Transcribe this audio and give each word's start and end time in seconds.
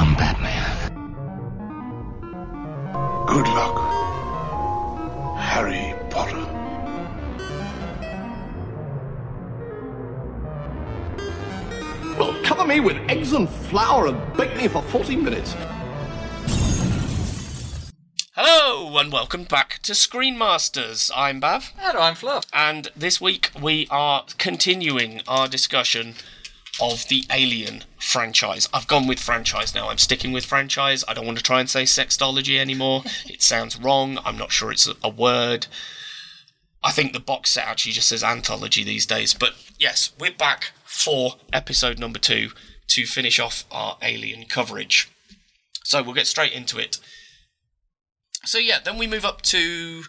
I'm 0.00 0.14
Batman. 0.14 0.64
Good 3.26 3.46
luck, 3.48 3.76
Harry 5.38 5.94
Potter. 6.08 6.40
Well, 12.18 12.34
cover 12.44 12.66
me 12.66 12.80
with 12.80 12.96
eggs 13.10 13.32
and 13.32 13.48
flour 13.48 14.06
and 14.06 14.36
bake 14.36 14.56
me 14.56 14.68
for 14.68 14.82
40 14.82 15.16
minutes. 15.16 15.54
Hello 18.34 18.96
and 18.98 19.12
welcome 19.12 19.44
back 19.44 19.80
to 19.82 19.94
Screen 19.94 20.38
Masters. 20.38 21.10
I'm 21.14 21.40
Bav, 21.40 21.72
And 21.78 21.98
I'm 21.98 22.14
Fluff. 22.14 22.46
and 22.52 22.88
this 22.96 23.20
week 23.20 23.50
we 23.60 23.86
are 23.90 24.24
continuing 24.38 25.20
our 25.28 25.46
discussion 25.46 26.14
of 26.80 27.08
the 27.08 27.24
Alien 27.30 27.84
franchise. 27.98 28.68
I've 28.72 28.86
gone 28.86 29.06
with 29.06 29.18
franchise 29.18 29.74
now. 29.74 29.88
I'm 29.88 29.98
sticking 29.98 30.32
with 30.32 30.44
franchise. 30.44 31.04
I 31.08 31.14
don't 31.14 31.26
want 31.26 31.38
to 31.38 31.44
try 31.44 31.60
and 31.60 31.68
say 31.68 31.82
sextology 31.82 32.58
anymore. 32.58 33.02
it 33.26 33.42
sounds 33.42 33.78
wrong. 33.80 34.18
I'm 34.24 34.38
not 34.38 34.52
sure 34.52 34.70
it's 34.70 34.88
a, 35.02 35.08
word. 35.08 35.66
I 36.82 36.92
think 36.92 37.12
the 37.12 37.20
box 37.20 37.50
set 37.50 37.66
actually 37.66 37.92
just 37.92 38.08
says 38.08 38.24
anthology 38.24 38.84
these 38.84 39.06
days. 39.06 39.34
But 39.34 39.54
yes, 39.78 40.12
we're 40.18 40.30
back 40.30 40.72
for 40.84 41.34
episode 41.52 41.98
number 41.98 42.18
two 42.18 42.50
to 42.88 43.06
finish 43.06 43.38
off 43.38 43.64
our 43.70 43.98
Alien 44.02 44.44
coverage. 44.46 45.10
So 45.84 46.02
we'll 46.02 46.14
get 46.14 46.26
straight 46.26 46.52
into 46.52 46.78
it. 46.78 46.98
So 48.44 48.58
yeah, 48.58 48.78
then 48.82 48.96
we 48.96 49.06
move 49.06 49.24
up 49.24 49.42
to 49.42 50.04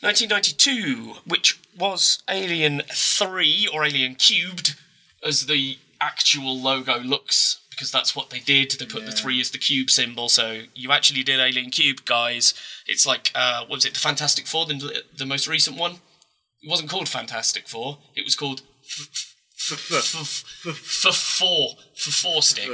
1992, 0.00 1.14
which 1.26 1.58
was 1.76 2.22
Alien 2.28 2.82
3 2.90 3.68
or 3.72 3.84
Alien 3.84 4.14
Cubed, 4.14 4.76
as 5.24 5.46
the 5.46 5.78
actual 6.00 6.58
logo 6.58 6.98
looks, 7.00 7.60
because 7.70 7.90
that's 7.90 8.16
what 8.16 8.30
they 8.30 8.40
did. 8.40 8.72
They 8.72 8.86
put 8.86 9.06
the 9.06 9.12
three 9.12 9.40
as 9.40 9.50
the 9.50 9.58
cube 9.58 9.90
symbol, 9.90 10.28
so 10.28 10.62
you 10.74 10.92
actually 10.92 11.22
did 11.22 11.40
Alien 11.40 11.70
Cube, 11.70 12.04
guys. 12.04 12.54
It's 12.86 13.06
like, 13.06 13.30
uh, 13.34 13.60
what 13.60 13.70
was 13.70 13.84
it, 13.84 13.94
the 13.94 14.00
Fantastic 14.00 14.46
Four, 14.46 14.66
the, 14.66 15.02
the 15.16 15.26
most 15.26 15.46
recent 15.46 15.76
one? 15.76 15.96
It 16.62 16.68
wasn't 16.68 16.90
called 16.90 17.08
Fantastic 17.08 17.68
Four, 17.68 17.98
it 18.14 18.24
was 18.24 18.34
called 18.36 18.62
for 19.60 21.12
four 21.12 21.76
for 21.94 22.10
four 22.10 22.42
stick 22.42 22.70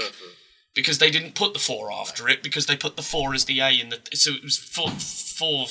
because 0.75 0.98
they 0.98 1.10
didn't 1.10 1.34
put 1.34 1.53
the 1.53 1.58
four 1.58 1.91
after 1.92 2.28
it 2.28 2.42
because 2.42 2.66
they 2.66 2.77
put 2.77 2.97
the 2.97 3.03
four 3.03 3.34
as 3.34 3.47
the 3.47 3.60
A 3.60 3.70
in 3.70 3.88
the 3.88 3.98
so 4.14 4.31
it 4.31 4.42
was 4.42 4.56
four 4.56 4.91
four. 4.91 5.66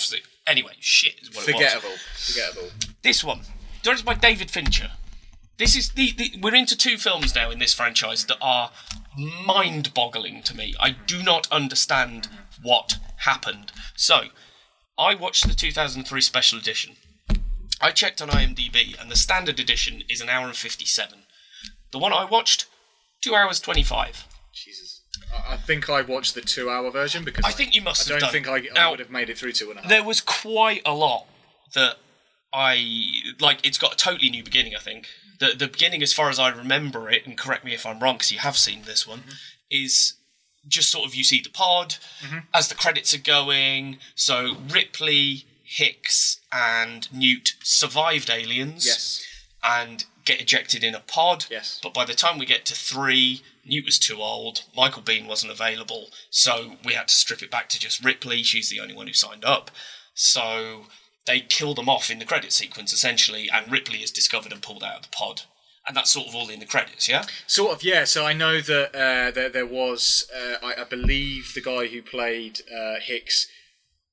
Anyway, 0.46 0.74
shit 0.80 1.16
is 1.22 1.30
what 1.30 1.48
it 1.48 1.56
was. 1.56 1.64
Forgettable. 1.64 1.96
Forgettable. 2.16 2.70
This 3.02 3.24
one, 3.24 3.42
directed 3.82 4.06
by 4.06 4.14
David 4.14 4.52
Fincher. 4.52 4.92
This 5.58 5.76
is 5.76 5.90
the, 5.92 6.12
the 6.12 6.34
we're 6.42 6.54
into 6.56 6.76
two 6.78 6.98
films 6.98 7.34
now 7.36 7.50
in 7.50 7.60
this 7.60 7.74
franchise 7.74 8.26
that 8.26 8.38
are 8.42 8.72
mind-boggling 9.46 10.44
to 10.44 10.56
me. 10.56 10.74
I 10.80 10.92
do 10.92 11.24
not 11.24 11.50
understand 11.52 12.28
what 12.62 12.98
happened. 13.18 13.72
So, 13.96 14.26
I 14.98 15.16
watched 15.16 15.48
the 15.48 15.54
2003 15.54 16.22
special 16.22 16.60
edition. 16.60 16.96
I 17.82 17.92
checked 17.92 18.22
on 18.22 18.30
IMDb, 18.30 19.00
and 19.00 19.10
the 19.12 19.16
standard 19.16 19.60
edition 19.60 20.04
is 20.10 20.22
an 20.22 20.30
hour 20.30 20.46
and 20.48 20.56
57. 20.56 21.20
The 21.92 22.00
one 22.00 22.14
I 22.14 22.26
watched, 22.26 22.66
two 23.22 23.36
hours 23.36 23.60
25. 23.60 24.26
Jesus. 24.54 25.02
I, 25.34 25.54
I 25.54 25.58
think 25.58 25.90
I 25.90 26.02
watched 26.02 26.36
the 26.36 26.42
two-hour 26.42 26.92
version 26.92 27.24
because 27.24 27.46
I 27.46 27.52
think 27.52 27.76
you 27.76 27.82
must 27.82 28.08
I 28.10 28.12
don't 28.14 28.20
done. 28.22 28.32
think 28.32 28.48
I, 28.48 28.56
I 28.58 28.64
Now- 28.74 28.92
would 28.92 29.00
have 29.00 29.10
made 29.12 29.30
it 29.30 29.38
through 29.38 29.54
two 29.54 29.70
and 29.70 29.80
a 29.80 29.82
half. 29.82 29.90
there 29.90 30.04
was 30.04 30.22
quite 30.22 30.82
a 30.86 30.94
lot 30.94 31.28
that 31.74 31.98
I 32.54 33.22
like. 33.40 33.66
It's 33.66 33.78
got 33.78 33.94
a 33.94 33.98
totally 33.98 34.30
new 34.30 34.44
beginning. 34.44 34.76
I 34.76 34.80
think 34.80 35.08
the 35.40 35.54
the 35.58 35.68
beginning, 35.68 36.02
as 36.04 36.14
far 36.14 36.30
as 36.30 36.40
I 36.40 36.50
remember 36.50 37.10
it, 37.10 37.26
and 37.26 37.38
correct 37.38 37.66
me 37.66 37.74
if 37.74 37.86
I'm 37.86 38.00
wrong, 38.00 38.16
because 38.16 38.32
you 38.32 38.40
have 38.40 38.58
seen 38.58 38.84
this 38.84 39.08
one, 39.08 39.20
mm-hmm. 39.20 39.32
is 39.70 40.14
just 40.68 40.90
sort 40.90 41.06
of 41.06 41.16
you 41.16 41.24
see 41.24 41.42
the 41.42 41.50
pod 41.50 41.96
mm-hmm. 42.22 42.40
as 42.54 42.68
the 42.68 42.76
credits 42.76 43.14
are 43.14 43.20
going. 43.20 43.98
So 44.16 44.58
Ripley, 44.70 45.46
Hicks, 45.64 46.40
and 46.52 47.12
Newt 47.14 47.56
survived 47.64 48.30
aliens 48.30 48.86
Yes. 48.86 49.26
and 49.64 50.06
get 50.26 50.42
ejected 50.42 50.84
in 50.84 50.96
a 50.96 51.00
pod. 51.00 51.46
Yes. 51.50 51.80
But 51.82 51.94
by 51.94 52.06
the 52.06 52.14
time 52.16 52.40
we 52.40 52.46
get 52.46 52.66
to 52.66 52.76
three, 52.76 53.44
Newt 53.64 53.86
was 53.86 54.00
too 54.00 54.22
old. 54.22 54.64
Michael 54.76 55.04
Biehn 55.04 55.28
wasn't 55.28 55.52
available, 55.52 56.10
so 56.30 56.78
we 56.84 56.94
had 56.94 57.08
to 57.10 57.14
strip 57.14 57.44
it 57.44 57.52
back 57.52 57.70
to 57.70 57.80
just 57.80 58.04
Ripley. 58.04 58.44
She's 58.44 58.70
the 58.70 58.80
only 58.80 58.96
one 58.96 59.08
who 59.08 59.14
signed 59.14 59.46
up. 59.46 59.72
So 60.14 60.86
they 61.26 61.40
kill 61.40 61.74
them 61.74 61.90
off 61.90 62.10
in 62.10 62.20
the 62.20 62.26
credit 62.26 62.54
sequence 62.54 62.94
essentially, 62.94 63.50
and 63.52 63.72
Ripley 63.72 64.00
is 64.00 64.12
discovered 64.12 64.52
and 64.52 64.62
pulled 64.62 64.84
out 64.84 64.98
of 64.98 65.02
the 65.04 65.10
pod. 65.10 65.42
And 65.88 65.96
that's 65.96 66.10
sort 66.10 66.28
of 66.28 66.36
all 66.36 66.50
in 66.50 66.60
the 66.60 66.66
credits, 66.66 67.08
yeah. 67.08 67.26
Sort 67.46 67.72
of, 67.72 67.84
yeah. 67.84 68.06
So 68.06 68.26
I 68.26 68.34
know 68.34 68.60
that 68.60 68.96
uh, 68.96 69.30
there, 69.30 69.50
there 69.50 69.68
was, 69.68 70.28
uh, 70.36 70.56
I, 70.66 70.82
I 70.82 70.84
believe, 70.84 71.52
the 71.54 71.62
guy 71.62 71.86
who 71.88 72.02
played 72.02 72.62
uh, 72.76 72.96
Hicks. 73.00 73.48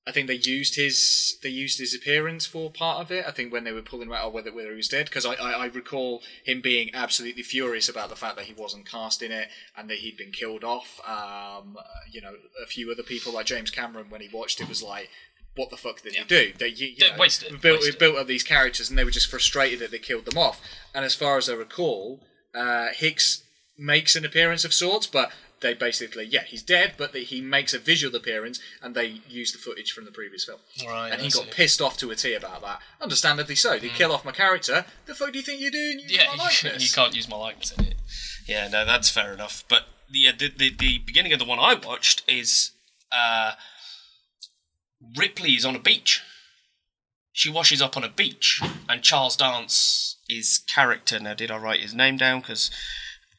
I 0.07 0.11
think 0.11 0.27
they 0.27 0.35
used 0.35 0.75
his 0.75 1.39
they 1.45 1.49
used 1.49 1.79
his 1.79 1.95
appearance 1.95 2.45
for 2.45 2.71
part 2.73 3.01
of 3.01 3.13
it. 3.13 3.25
I 3.25 3.31
think 3.31 3.53
when 3.53 3.63
they 3.63 3.71
were 3.71 3.83
pulling 3.83 4.09
him 4.09 4.15
out, 4.15 4.33
whether 4.33 4.53
whether 4.53 4.71
he 4.71 4.77
was 4.77 4.89
dead, 4.89 5.07
because 5.07 5.25
I, 5.25 5.35
I, 5.35 5.53
I 5.53 5.67
recall 5.67 6.23
him 6.45 6.61
being 6.61 6.91
absolutely 6.93 7.45
furious 7.45 7.89
about 7.89 8.09
the 8.09 8.17
fact 8.17 8.37
that 8.37 8.47
he 8.47 8.53
wasn't 8.53 8.91
cast 8.91 9.23
in 9.23 9.31
it 9.31 9.49
and 9.77 9.89
that 9.89 9.99
he'd 9.99 10.17
been 10.17 10.33
killed 10.33 10.65
off. 10.65 11.01
Um, 11.07 11.77
uh, 11.79 11.83
you 12.11 12.21
know, 12.21 12.35
a 12.63 12.67
few 12.67 12.91
other 12.91 13.05
people 13.05 13.33
like 13.33 13.47
James 13.47 13.71
Cameron 13.71 14.11
when 14.11 14.21
he 14.21 14.29
watched 14.33 14.61
it 14.61 14.69
was 14.69 14.83
like, 14.83 15.09
"What 15.55 15.71
the 15.71 15.77
fuck 15.77 16.03
did 16.03 16.15
Yeah. 16.15 16.21
you 16.21 16.27
do?" 16.27 16.53
They 16.59 16.69
you, 16.69 16.89
you 16.97 17.11
know, 17.11 17.17
wasted 17.19 17.61
built 17.61 17.81
wasted 17.81 17.99
built 17.99 18.17
up 18.17 18.27
these 18.27 18.43
characters 18.43 18.89
and 18.91 18.99
they 18.99 19.05
were 19.05 19.11
just 19.11 19.29
frustrated 19.31 19.79
that 19.81 19.91
they 19.91 19.99
killed 19.99 20.25
them 20.25 20.39
off. 20.39 20.61
And 20.95 21.05
as 21.05 21.15
far 21.15 21.37
as 21.39 21.49
I 21.49 21.55
recall, 21.55 22.27
uh, 22.55 22.89
Hicks 22.95 23.43
makes 23.79 24.15
an 24.17 24.25
appearance 24.25 24.65
of 24.65 24.73
sorts, 24.75 25.07
but 25.07 25.33
they 25.61 25.75
basically, 25.75 26.25
yeah, 26.25 26.43
he's 26.43 26.63
dead, 26.63 26.95
but 26.99 27.13
they, 27.13 27.23
he 27.23 27.41
makes 27.41 27.73
a 27.73 27.79
visual 27.79 28.15
appearance, 28.17 28.59
and 28.83 28.95
they 28.97 29.21
use 29.29 29.53
the 29.53 29.59
footage 29.59 29.93
from 29.93 30.05
the 30.05 30.11
previous 30.11 30.45
film. 30.45 30.59
Right, 30.85 31.11
and 31.13 31.21
he 31.21 31.29
I 31.29 31.31
got 31.31 31.45
see. 31.45 31.51
pissed 31.53 31.81
off 31.81 31.97
to 31.99 32.11
a 32.11 32.17
T 32.17 32.35
about 32.35 32.63
that. 32.63 32.81
Understandably 33.01 33.55
so. 33.55 33.79
They 33.79 33.89
kill 33.89 34.11
off 34.13 34.25
my 34.25 34.33
character. 34.33 34.85
The 35.07 35.15
fuck 35.15 35.31
do 35.33 35.39
you 35.39 35.45
think 35.45 35.61
you're 35.61 35.71
doing? 35.71 36.01
You 36.01 36.07
Yeah, 36.09 36.25
my 36.27 36.33
you, 36.35 36.39
likeness. 36.41 36.83
you 36.83 36.91
can't 36.93 37.15
use 37.15 37.29
my 37.29 37.37
likeness 37.37 37.71
in 37.79 37.85
it. 37.87 37.95
Yeah, 38.47 38.67
no, 38.69 38.85
that's 38.85 39.09
fair 39.09 39.33
enough. 39.33 39.63
But 39.69 39.85
the 40.11 40.33
the, 40.33 40.49
the, 40.49 40.71
the 40.77 40.99
beginning 40.99 41.33
of 41.33 41.39
the 41.39 41.45
one 41.45 41.61
I 41.61 41.75
watched 41.75 42.23
is 42.29 42.73
uh, 43.13 43.53
Ripley 45.17 45.53
is 45.53 45.65
on 45.65 45.77
a 45.77 45.81
beach. 45.81 46.23
She 47.33 47.51
washes 47.51 47.81
up 47.81 47.97
on 47.97 48.05
a 48.05 48.09
beach, 48.09 48.61
and 48.89 49.03
Charles 49.03 49.37
Dance 49.37 50.17
is 50.29 50.63
character. 50.73 51.19
Now, 51.19 51.35
did 51.35 51.51
I 51.51 51.57
write 51.57 51.81
his 51.81 51.95
name 51.95 52.19
down? 52.19 52.41
Because 52.41 52.71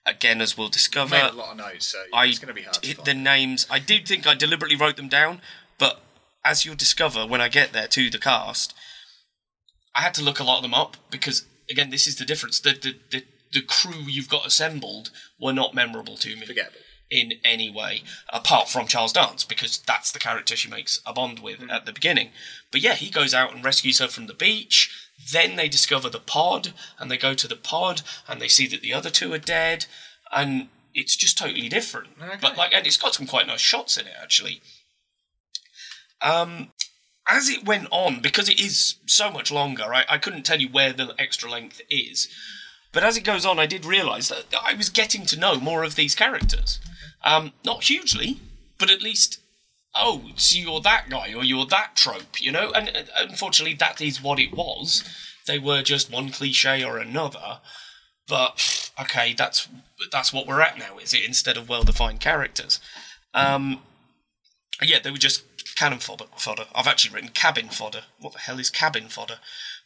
again, 0.06 0.42
as 0.42 0.58
we'll 0.58 0.70
discover, 0.70 1.12
made 1.16 1.30
a 1.30 1.34
lot 1.34 1.52
of 1.52 1.58
notes, 1.58 1.86
so 1.88 2.04
I 2.14 2.26
it's 2.26 2.40
going 2.40 2.48
to 2.48 2.54
be 2.54 2.64
hard 2.64 2.82
to 2.82 2.88
hit 2.88 2.98
find. 2.98 3.08
the 3.08 3.14
names. 3.14 3.68
I 3.70 3.80
did 3.80 4.08
think 4.08 4.26
I 4.26 4.34
deliberately 4.34 4.78
wrote 4.78 4.98
them 4.98 5.10
down, 5.10 5.42
but 5.78 6.02
as 6.44 6.66
you'll 6.66 6.76
discover 6.76 7.26
when 7.26 7.42
I 7.42 7.50
get 7.50 7.72
there 7.72 7.88
to 7.88 8.10
the 8.10 8.20
cast, 8.20 8.74
I 9.96 10.02
had 10.02 10.14
to 10.16 10.24
look 10.24 10.40
a 10.40 10.44
lot 10.44 10.58
of 10.58 10.64
them 10.64 10.74
up 10.74 10.98
because 11.12 11.46
again, 11.70 11.90
this 11.90 12.08
is 12.08 12.16
the 12.16 12.26
difference. 12.26 12.60
The 12.60 12.74
the 12.74 12.96
the, 13.12 13.24
the 13.54 13.62
crew 13.62 14.02
you've 14.08 14.30
got 14.30 14.48
assembled 14.48 15.12
were 15.40 15.54
not 15.54 15.76
memorable 15.76 16.18
to 16.18 16.36
me 16.36 16.46
Forgettable. 16.46 16.80
In 17.14 17.34
any 17.44 17.70
way, 17.70 18.02
apart 18.30 18.68
from 18.70 18.88
Charles 18.88 19.14
Dance, 19.14 19.44
because 19.44 19.78
that's 19.78 20.12
the 20.12 20.20
character 20.20 20.56
she 20.56 20.68
makes 20.70 21.00
a 21.06 21.14
bond 21.14 21.40
with 21.40 21.60
Mm. 21.60 21.72
at 21.72 21.86
the 21.86 21.94
beginning. 21.94 22.32
But 22.72 22.82
yeah, 22.82 22.96
he 22.96 23.10
goes 23.10 23.34
out 23.34 23.54
and 23.54 23.64
rescues 23.64 24.00
her 24.00 24.08
from 24.08 24.26
the 24.28 24.34
beach. 24.34 24.90
Then 25.32 25.56
they 25.56 25.70
discover 25.70 26.10
the 26.10 26.20
pod, 26.20 26.74
and 26.98 27.10
they 27.12 27.18
go 27.18 27.34
to 27.36 27.48
the 27.48 27.56
pod, 27.56 28.02
and 28.28 28.42
they 28.42 28.48
see 28.48 28.66
that 28.68 28.82
the 28.82 28.94
other 28.94 29.12
two 29.12 29.32
are 29.34 29.38
dead, 29.38 29.86
and 30.32 30.70
it's 30.96 31.16
just 31.16 31.38
totally 31.38 31.70
different. 31.70 32.10
Okay. 32.22 32.38
But 32.42 32.58
like, 32.58 32.74
and 32.74 32.86
it's 32.88 32.98
got 32.98 33.14
some 33.14 33.28
quite 33.28 33.48
nice 33.48 33.62
shots 33.62 33.96
in 33.98 34.08
it 34.08 34.16
actually. 34.22 34.62
Um, 36.22 36.72
as 37.28 37.50
it 37.50 37.66
went 37.66 37.88
on, 37.92 38.22
because 38.22 38.50
it 38.50 38.60
is 38.60 38.96
so 39.06 39.32
much 39.32 39.52
longer, 39.52 39.94
I, 39.94 40.06
I 40.10 40.18
couldn't 40.18 40.44
tell 40.44 40.60
you 40.60 40.70
where 40.70 40.94
the 40.94 41.14
extra 41.20 41.50
length 41.50 41.82
is. 41.90 42.28
But 42.92 43.04
as 43.04 43.18
it 43.18 43.24
goes 43.24 43.46
on, 43.46 43.60
I 43.60 43.66
did 43.66 43.86
realise 43.86 44.28
that 44.30 44.46
I 44.62 44.74
was 44.76 44.90
getting 44.90 45.26
to 45.28 45.40
know 45.40 45.60
more 45.60 45.84
of 45.84 45.96
these 45.96 46.16
characters. 46.16 46.80
Um, 47.24 47.54
not 47.64 47.84
hugely, 47.84 48.40
but 48.78 48.90
at 48.92 49.02
least, 49.02 49.40
oh, 49.96 50.24
so 50.36 50.58
you're 50.58 50.82
that 50.82 51.10
guy 51.10 51.34
or 51.34 51.44
you're 51.44 51.66
that 51.68 51.96
trope, 51.96 52.42
you 52.42 52.52
know? 52.52 52.72
And 52.72 52.90
uh, 52.90 53.04
unfortunately, 53.18 53.76
that 53.76 54.02
is 54.02 54.22
what 54.22 54.40
it 54.40 54.54
was. 54.54 55.04
They 55.46 55.60
were 55.60 55.82
just 55.82 56.12
one 56.12 56.30
cliche 56.30 56.84
or 56.84 56.98
another. 56.98 57.60
But 58.28 58.92
okay, 59.02 59.34
that's 59.34 59.68
that's 60.12 60.32
what 60.32 60.48
we're 60.48 60.62
at 60.62 60.78
now, 60.78 60.98
is 60.98 61.14
it? 61.14 61.26
Instead 61.26 61.58
of 61.58 61.68
well-defined 61.68 62.20
characters. 62.22 62.80
Um, 63.34 63.82
yeah, 64.82 65.00
they 65.04 65.12
were 65.12 65.18
just 65.18 65.44
cannon 65.76 66.00
fodder. 66.00 66.26
fodder. 66.38 66.66
I've 66.74 66.88
actually 66.88 67.14
written 67.16 67.30
cabin 67.32 67.70
fodder. 67.70 68.04
What 68.20 68.34
the 68.34 68.40
hell 68.40 68.60
is 68.60 68.70
cabin 68.70 69.08
fodder? 69.08 69.40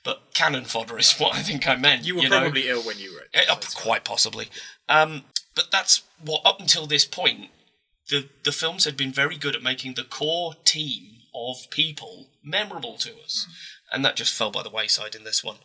But 0.04 0.34
cannon 0.34 0.66
fodder 0.66 0.98
is 0.98 1.18
what 1.18 1.36
I 1.36 1.42
think 1.42 1.68
I 1.68 1.76
meant. 1.76 2.06
You 2.06 2.16
were 2.16 2.24
know? 2.24 2.42
probably 2.42 2.68
ill 2.68 2.82
when 2.82 3.00
you 3.00 3.16
wrote. 3.16 3.28
Eh, 3.34 3.42
it, 3.42 3.48
so 3.48 3.54
up- 3.54 3.64
it's 3.64 3.74
fine. 3.74 3.84
quite 3.84 4.04
possibly. 4.06 4.50
Um, 4.88 5.24
but 5.58 5.72
that's 5.72 6.04
what 6.24 6.42
up 6.46 6.60
until 6.60 6.86
this 6.86 7.04
point, 7.04 7.50
the 8.10 8.30
the 8.44 8.52
films 8.52 8.86
had 8.86 8.96
been 8.96 9.12
very 9.12 9.36
good 9.36 9.56
at 9.56 9.64
making 9.64 9.96
the 9.96 10.04
core 10.04 10.54
team 10.64 11.18
of 11.34 11.70
people 11.72 12.28
memorable 12.44 12.96
to 12.98 13.10
us, 13.26 13.48
and 13.92 14.06
that 14.06 14.16
just 14.16 14.34
fell 14.34 14.52
by 14.52 14.62
the 14.62 14.70
wayside 14.70 15.16
in 15.16 15.24
this 15.24 15.44
one. 15.44 15.58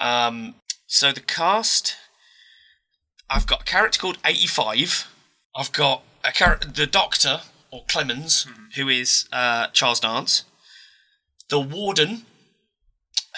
Um, 0.00 0.56
so 0.86 1.12
the 1.12 1.20
cast, 1.20 1.96
I've 3.30 3.46
got 3.46 3.62
a 3.62 3.64
character 3.64 4.00
called 4.00 4.18
Eighty 4.24 4.48
Five. 4.48 5.06
I've 5.54 5.72
got 5.72 6.02
a 6.24 6.32
char- 6.32 6.58
the 6.58 6.86
Doctor 6.86 7.42
or 7.70 7.84
Clemens, 7.86 8.48
who 8.74 8.88
is 8.88 9.28
uh, 9.32 9.68
Charles 9.68 10.00
Dance, 10.00 10.44
the 11.48 11.60
Warden, 11.60 12.26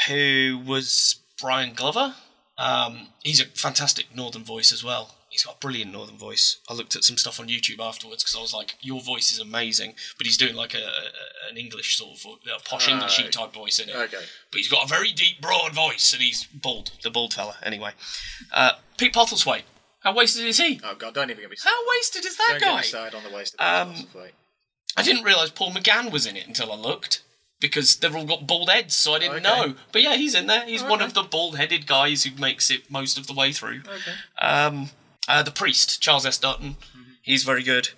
who 0.08 0.62
was 0.66 1.16
Brian 1.38 1.74
Glover. 1.74 2.14
Um, 2.62 3.08
he's 3.24 3.40
a 3.40 3.46
fantastic 3.46 4.14
Northern 4.14 4.44
voice 4.44 4.72
as 4.72 4.84
well. 4.84 5.16
He's 5.28 5.42
got 5.44 5.56
a 5.56 5.58
brilliant 5.58 5.90
Northern 5.90 6.18
voice. 6.18 6.58
I 6.68 6.74
looked 6.74 6.94
at 6.94 7.04
some 7.04 7.16
stuff 7.16 7.40
on 7.40 7.48
YouTube 7.48 7.80
afterwards 7.80 8.22
because 8.22 8.36
I 8.36 8.40
was 8.42 8.52
like, 8.54 8.76
"Your 8.82 9.00
voice 9.00 9.32
is 9.32 9.38
amazing," 9.40 9.94
but 10.18 10.26
he's 10.26 10.36
doing 10.36 10.54
like 10.54 10.74
a, 10.74 10.78
a 10.78 11.50
an 11.50 11.56
English 11.56 11.96
sort 11.96 12.18
of 12.24 12.64
posh 12.64 12.88
Englishy 12.88 13.28
type 13.30 13.52
voice 13.52 13.78
in 13.78 13.88
it. 13.88 13.96
Okay. 13.96 14.18
But 14.50 14.58
he's 14.58 14.68
got 14.68 14.84
a 14.84 14.88
very 14.88 15.10
deep, 15.10 15.40
broad 15.40 15.74
voice, 15.74 16.12
and 16.12 16.22
he's 16.22 16.44
bald. 16.44 16.92
The 17.02 17.10
bald 17.10 17.34
fella, 17.34 17.56
anyway. 17.62 17.92
Uh, 18.52 18.72
Pete 18.98 19.12
Postlethwaite. 19.14 19.62
How 20.00 20.14
wasted 20.14 20.44
is 20.46 20.58
he? 20.58 20.80
Oh 20.84 20.94
god, 20.94 21.14
don't 21.14 21.30
even 21.30 21.42
get 21.42 21.50
me 21.50 21.56
started. 21.56 21.76
How 21.76 21.90
wasted 21.90 22.24
is 22.26 22.36
that 22.36 22.48
Don't 22.50 22.60
get 22.60 22.66
guy? 22.66 22.76
me 22.76 22.82
started 22.82 23.16
on 23.16 23.24
the 23.24 23.36
waste 23.36 23.54
of 23.58 23.88
Um, 23.88 23.94
um. 24.14 24.28
I 24.96 25.02
didn't 25.02 25.24
realise 25.24 25.50
Paul 25.50 25.72
McGann 25.72 26.12
was 26.12 26.26
in 26.26 26.36
it 26.36 26.46
until 26.46 26.70
I 26.70 26.76
looked. 26.76 27.22
Because 27.62 27.96
they've 27.96 28.14
all 28.14 28.26
got 28.26 28.46
bald 28.46 28.68
heads, 28.68 28.94
so 28.94 29.14
I 29.14 29.20
didn't 29.20 29.46
Okay. 29.46 29.66
know. 29.68 29.74
But 29.92 30.02
yeah, 30.02 30.16
he's 30.16 30.34
in 30.34 30.46
there. 30.48 30.66
He's 30.66 30.82
one 30.82 31.00
of 31.00 31.14
the 31.14 31.22
bald-headed 31.22 31.86
guys 31.86 32.24
who 32.24 32.34
makes 32.38 32.70
it 32.70 32.90
most 32.90 33.16
of 33.16 33.26
the 33.28 33.32
way 33.32 33.52
through. 33.52 33.82
Okay. 33.86 34.14
Um, 34.44 34.90
uh, 35.28 35.42
the 35.44 35.52
priest, 35.52 36.02
Charles 36.02 36.26
S. 36.26 36.36
Dutton, 36.38 36.76
Mm-hmm. 36.94 37.12
he's 37.22 37.44
very 37.44 37.62
good. 37.62 37.90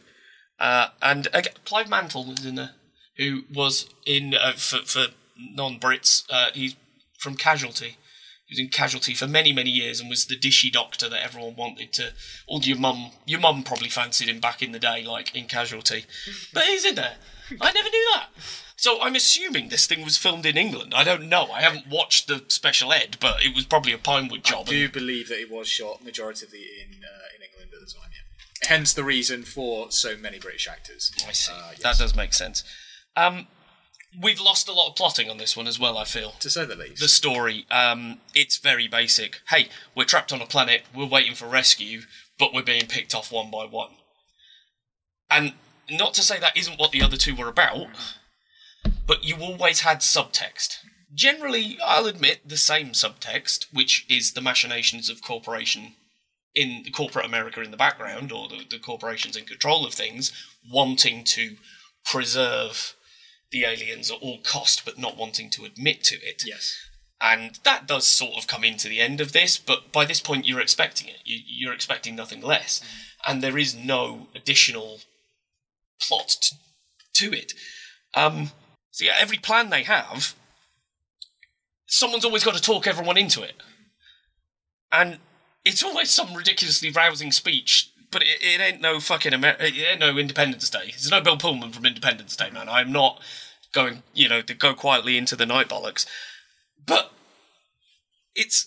Uh, 0.61 0.89
and 1.03 1.27
again, 1.33 1.55
Clive 1.65 1.89
Mantle 1.89 2.31
is 2.39 2.45
in 2.45 2.55
there, 2.57 2.73
who 3.17 3.45
was 3.53 3.89
in 4.07 4.35
uh, 4.35 4.53
for, 4.53 4.79
for 4.85 5.07
non-Brits. 5.37 6.25
Uh, 6.31 6.51
he's 6.55 6.77
from 7.19 7.35
Casualty. 7.37 7.97
He 8.47 8.53
was 8.53 8.59
in 8.59 8.69
Casualty 8.69 9.15
for 9.15 9.27
many, 9.27 9.53
many 9.53 9.71
years 9.71 9.99
and 10.01 10.11
was 10.11 10.27
the 10.27 10.37
dishy 10.37 10.71
doctor 10.71 11.09
that 11.09 11.23
everyone 11.25 11.57
wanted 11.57 11.93
to. 11.95 12.13
All 12.47 12.61
your 12.61 12.77
mum, 12.77 13.13
your 13.25 13.41
mum 13.41 13.63
probably 13.63 13.89
fancied 13.89 14.29
him 14.29 14.39
back 14.41 14.63
in 14.63 14.73
the 14.73 14.79
day, 14.79 15.03
like 15.05 15.35
in 15.35 15.47
Casualty. 15.47 16.05
But 16.53 16.65
he's 16.65 16.85
in 16.85 16.95
there. 16.97 17.15
I 17.61 17.73
never 17.73 17.89
knew 17.89 18.11
that. 18.15 18.29
So 18.77 19.01
I'm 19.01 19.15
assuming 19.15 19.69
this 19.69 19.87
thing 19.87 20.05
was 20.05 20.19
filmed 20.19 20.45
in 20.47 20.57
England. 20.57 20.95
I 20.95 21.05
don't 21.05 21.29
know. 21.29 21.47
I 21.53 21.63
haven't 21.63 21.87
watched 21.89 22.27
the 22.27 22.45
special 22.49 22.93
ed, 22.93 23.17
but 23.21 23.43
it 23.43 23.55
was 23.55 23.65
probably 23.65 23.93
a 23.93 23.99
Pinewood 23.99 24.45
job. 24.45 24.67
I 24.67 24.71
do 24.71 24.89
believe 24.89 25.29
that 25.29 25.41
it 25.41 25.51
was 25.51 25.69
shot 25.69 26.05
majoritively 26.05 26.65
in 26.83 27.03
uh, 27.05 27.37
in 27.37 27.43
England 27.43 27.71
at 27.73 27.81
the 27.81 27.93
time. 27.93 28.11
Yeah. 28.13 28.69
Hence 28.69 28.93
the 28.93 29.05
reason 29.05 29.43
for 29.45 29.91
so 29.91 30.17
many 30.17 30.39
British 30.39 30.67
actors. 30.69 31.13
I 31.27 31.33
see. 31.33 31.53
Uh, 31.53 31.71
yes. 31.73 31.83
That 31.83 31.99
does 31.99 32.17
make 32.17 32.33
sense. 32.33 32.65
Um, 33.17 33.47
we've 34.21 34.41
lost 34.41 34.69
a 34.69 34.73
lot 34.73 34.89
of 34.89 34.97
plotting 34.97 35.31
on 35.31 35.39
this 35.39 35.57
one 35.57 35.67
as 35.67 35.79
well. 35.79 35.97
I 35.97 36.05
feel 36.05 36.33
to 36.41 36.51
say 36.51 36.65
the 36.65 36.77
least. 36.77 37.01
the 37.01 37.09
story. 37.09 37.67
Um, 37.71 38.21
it's 38.35 38.59
very 38.59 38.89
basic. 38.89 39.41
Hey, 39.51 39.69
we're 39.95 40.05
trapped 40.05 40.33
on 40.33 40.43
a 40.43 40.47
planet. 40.47 40.83
We're 40.95 41.07
waiting 41.07 41.35
for 41.35 41.47
rescue, 41.47 42.03
but 42.39 42.53
we're 42.53 42.63
being 42.63 42.87
picked 42.87 43.15
off 43.15 43.31
one 43.31 43.51
by 43.51 43.67
one. 43.67 43.93
And 45.31 45.55
not 45.91 46.15
to 46.15 46.23
say 46.23 46.39
that 46.39 46.57
isn't 46.57 46.79
what 46.79 46.93
the 46.93 47.03
other 47.03 47.17
two 47.17 47.35
were 47.35 47.49
about, 47.49 47.89
but 49.07 49.25
you 49.25 49.37
always 49.37 49.81
had 49.81 49.99
subtext. 49.99 50.79
Generally, 51.15 51.79
I'll 51.85 52.07
admit 52.07 52.49
the 52.49 52.57
same 52.57 52.89
subtext, 52.89 53.67
which 53.73 54.05
is 54.09 54.33
the 54.33 54.41
machinations 54.41 55.09
of 55.09 55.23
corporation 55.23 55.95
in 56.55 56.85
corporate 56.95 57.27
America 57.27 57.61
in 57.61 57.71
the 57.71 57.77
background, 57.77 58.33
or 58.33 58.49
the, 58.49 58.65
the 58.69 58.79
corporations 58.79 59.37
in 59.37 59.45
control 59.45 59.85
of 59.85 59.93
things, 59.93 60.33
wanting 60.71 61.25
to 61.25 61.57
preserve 62.05 62.95
the 63.51 63.65
aliens 63.65 64.11
at 64.11 64.19
all 64.21 64.39
cost, 64.43 64.85
but 64.85 64.99
not 64.99 65.17
wanting 65.17 65.51
to 65.51 65.65
admit 65.65 66.03
to 66.05 66.17
it. 66.17 66.43
yes. 66.47 66.77
And 67.21 67.59
that 67.65 67.87
does 67.87 68.07
sort 68.07 68.37
of 68.37 68.47
come 68.47 68.65
into 68.65 68.89
the 68.89 69.01
end 69.01 69.21
of 69.21 69.33
this, 69.33 69.57
but 69.57 69.93
by 69.93 70.05
this 70.05 70.21
point 70.21 70.47
you're 70.47 70.61
expecting 70.61 71.09
it. 71.09 71.21
You, 71.25 71.39
you're 71.47 71.73
expecting 71.73 72.15
nothing 72.15 72.43
less. 72.43 72.83
And 73.27 73.43
there 73.43 73.57
is 73.57 73.75
no 73.75 74.29
additional 74.35 75.01
plot 76.01 76.37
to, 76.43 76.55
to 77.15 77.37
it. 77.37 77.55
Um, 78.15 78.51
so 78.95 79.07
every 79.19 79.39
plan 79.39 79.71
they 79.71 79.83
have, 79.83 80.37
someone's 81.89 82.25
always 82.25 82.45
got 82.45 82.55
to 82.55 82.63
talk 82.63 82.87
everyone 82.87 83.19
into 83.19 83.43
it. 83.43 83.55
And 84.93 85.19
it's 85.65 85.83
always 85.83 86.11
some 86.11 86.33
ridiculously 86.33 86.93
rousing 86.93 87.33
speech, 87.33 87.91
but 88.13 88.23
it, 88.23 88.41
it 88.41 88.61
ain't 88.61 88.81
no 88.81 89.01
fucking 89.01 89.33
Amer- 89.33 89.57
it 89.59 89.77
ain't 89.77 89.99
no 89.99 90.17
Independence 90.17 90.71
Day. 90.71 90.93
There's 90.93 91.11
no 91.11 91.21
Bill 91.21 91.37
Pullman 91.37 91.73
from 91.73 91.87
Independence 91.87 92.37
Day, 92.37 92.51
man. 92.51 92.69
I'm 92.69 92.93
not 92.93 93.21
going, 93.73 94.05
you 94.15 94.29
know, 94.29 94.43
to 94.43 94.55
go 94.55 94.75
quietly 94.75 95.19
into 95.19 95.35
the 95.35 95.45
night 95.45 95.69
bollocks. 95.69 96.07
But 96.87 97.11
it's 98.37 98.65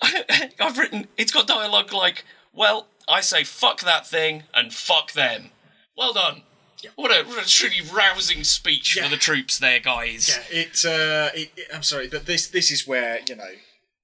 I've 0.58 0.78
written 0.78 1.08
it's 1.18 1.30
got 1.30 1.46
dialogue 1.46 1.92
like, 1.92 2.24
well, 2.54 2.86
I 3.06 3.20
say 3.20 3.44
fuck 3.44 3.80
that 3.80 4.06
thing 4.06 4.44
and 4.54 4.72
fuck 4.72 5.12
them. 5.12 5.50
Well 5.94 6.14
done. 6.14 6.40
What 6.96 7.10
a, 7.10 7.24
what 7.28 7.44
a 7.44 7.48
truly 7.48 7.80
rousing 7.92 8.44
speech 8.44 8.96
Yeah. 8.96 9.04
for 9.04 9.10
the 9.10 9.16
troops 9.16 9.58
there, 9.58 9.80
guys. 9.80 10.28
Yeah. 10.28 10.58
It, 10.60 10.84
uh, 10.84 11.30
it, 11.34 11.50
it- 11.56 11.68
I'm 11.74 11.82
sorry, 11.82 12.08
but 12.08 12.26
this 12.26 12.48
this 12.48 12.70
is 12.70 12.86
where 12.86 13.20
you 13.28 13.36
know 13.36 13.50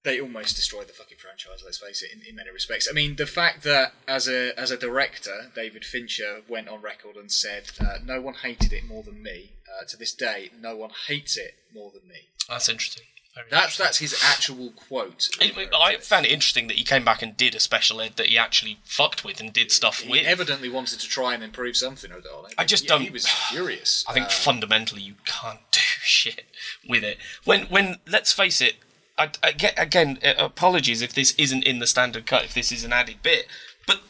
they 0.05 0.21
almost 0.21 0.57
destroyed 0.57 0.87
the 0.89 0.93
fucking 0.93 1.19
franchise. 1.19 1.63
Let's 1.65 1.79
face 1.79 2.03
it, 2.03 2.11
in, 2.13 2.23
in 2.27 2.37
many 2.37 2.51
respects. 2.51 2.89
I 2.91 2.95
mean, 2.95 3.17
the 3.17 3.27
fact 3.27 3.63
that 3.65 3.93
as 4.07 4.29
a 4.29 4.59
as 4.59 4.71
a 4.71 4.77
director, 4.77 5.51
David 5.55 5.85
Fincher 5.85 6.43
went 6.49 6.69
on 6.69 6.81
record 6.83 7.17
and 7.17 7.31
said, 7.33 7.65
uh, 7.81 7.99
"No 8.05 8.21
one 8.21 8.35
hated 8.35 8.73
it 8.73 8.85
more 8.85 9.03
than 9.03 9.23
me." 9.23 9.53
Uh, 9.69 9.85
to 9.87 9.97
this 9.97 10.15
day, 10.15 10.51
no 10.61 10.77
one 10.77 10.91
hates 11.09 11.37
it 11.37 11.55
more 11.75 11.91
than 11.93 12.09
me. 12.09 12.29
That's 12.49 12.69
interesting. 12.69 13.05
Very 13.38 13.49
That's 13.50 13.76
that's 13.76 13.99
his 13.99 14.20
actual 14.25 14.70
quote. 14.73 15.29
I, 15.40 15.69
I 15.73 15.96
found 15.99 16.26
it 16.26 16.32
interesting 16.32 16.67
that 16.67 16.76
he 16.76 16.82
came 16.85 17.05
back 17.05 17.23
and 17.23 17.37
did 17.37 17.55
a 17.55 17.61
special 17.61 18.00
ed 18.00 18.12
that 18.17 18.26
he 18.26 18.37
actually 18.37 18.79
fucked 18.85 19.25
with 19.25 19.40
and 19.40 19.52
did 19.52 19.70
stuff 19.70 20.00
with 20.00 20.06
He 20.06 20.11
with. 20.12 20.26
evidently 20.26 20.69
wanted 20.69 20.99
to 21.00 21.06
try 21.08 21.35
and 21.35 21.43
improve 21.44 21.76
something 21.76 22.11
or 22.11 22.17
other. 22.17 22.49
I 22.58 22.64
just 22.64 22.85
Yeah, 22.85 22.88
don't- 22.90 23.02
He 23.02 23.11
was 23.11 23.26
furious. 23.29 24.05
I 24.08 24.12
think 24.12 24.26
Uh, 24.26 24.31
fundamentally 24.31 25.02
you 25.02 25.14
can't 25.25 25.61
do 25.70 25.79
shit 26.02 26.46
with 26.88 27.05
it. 27.05 27.19
When 27.44 27.67
when 27.67 27.99
let's 28.08 28.32
face 28.32 28.61
it, 28.61 28.75
I, 29.17 29.31
I 29.43 29.55
again 29.76 30.19
uh, 30.25 30.35
apologies 30.38 31.00
if 31.00 31.12
this 31.14 31.32
isn't 31.38 31.62
in 31.64 31.79
the 31.79 31.87
standard 31.87 32.26
cut, 32.26 32.44
if 32.44 32.55
this 32.55 32.73
is 32.73 32.82
an 32.85 32.93
added 32.93 33.23
bit, 33.23 33.46
but 33.87 34.00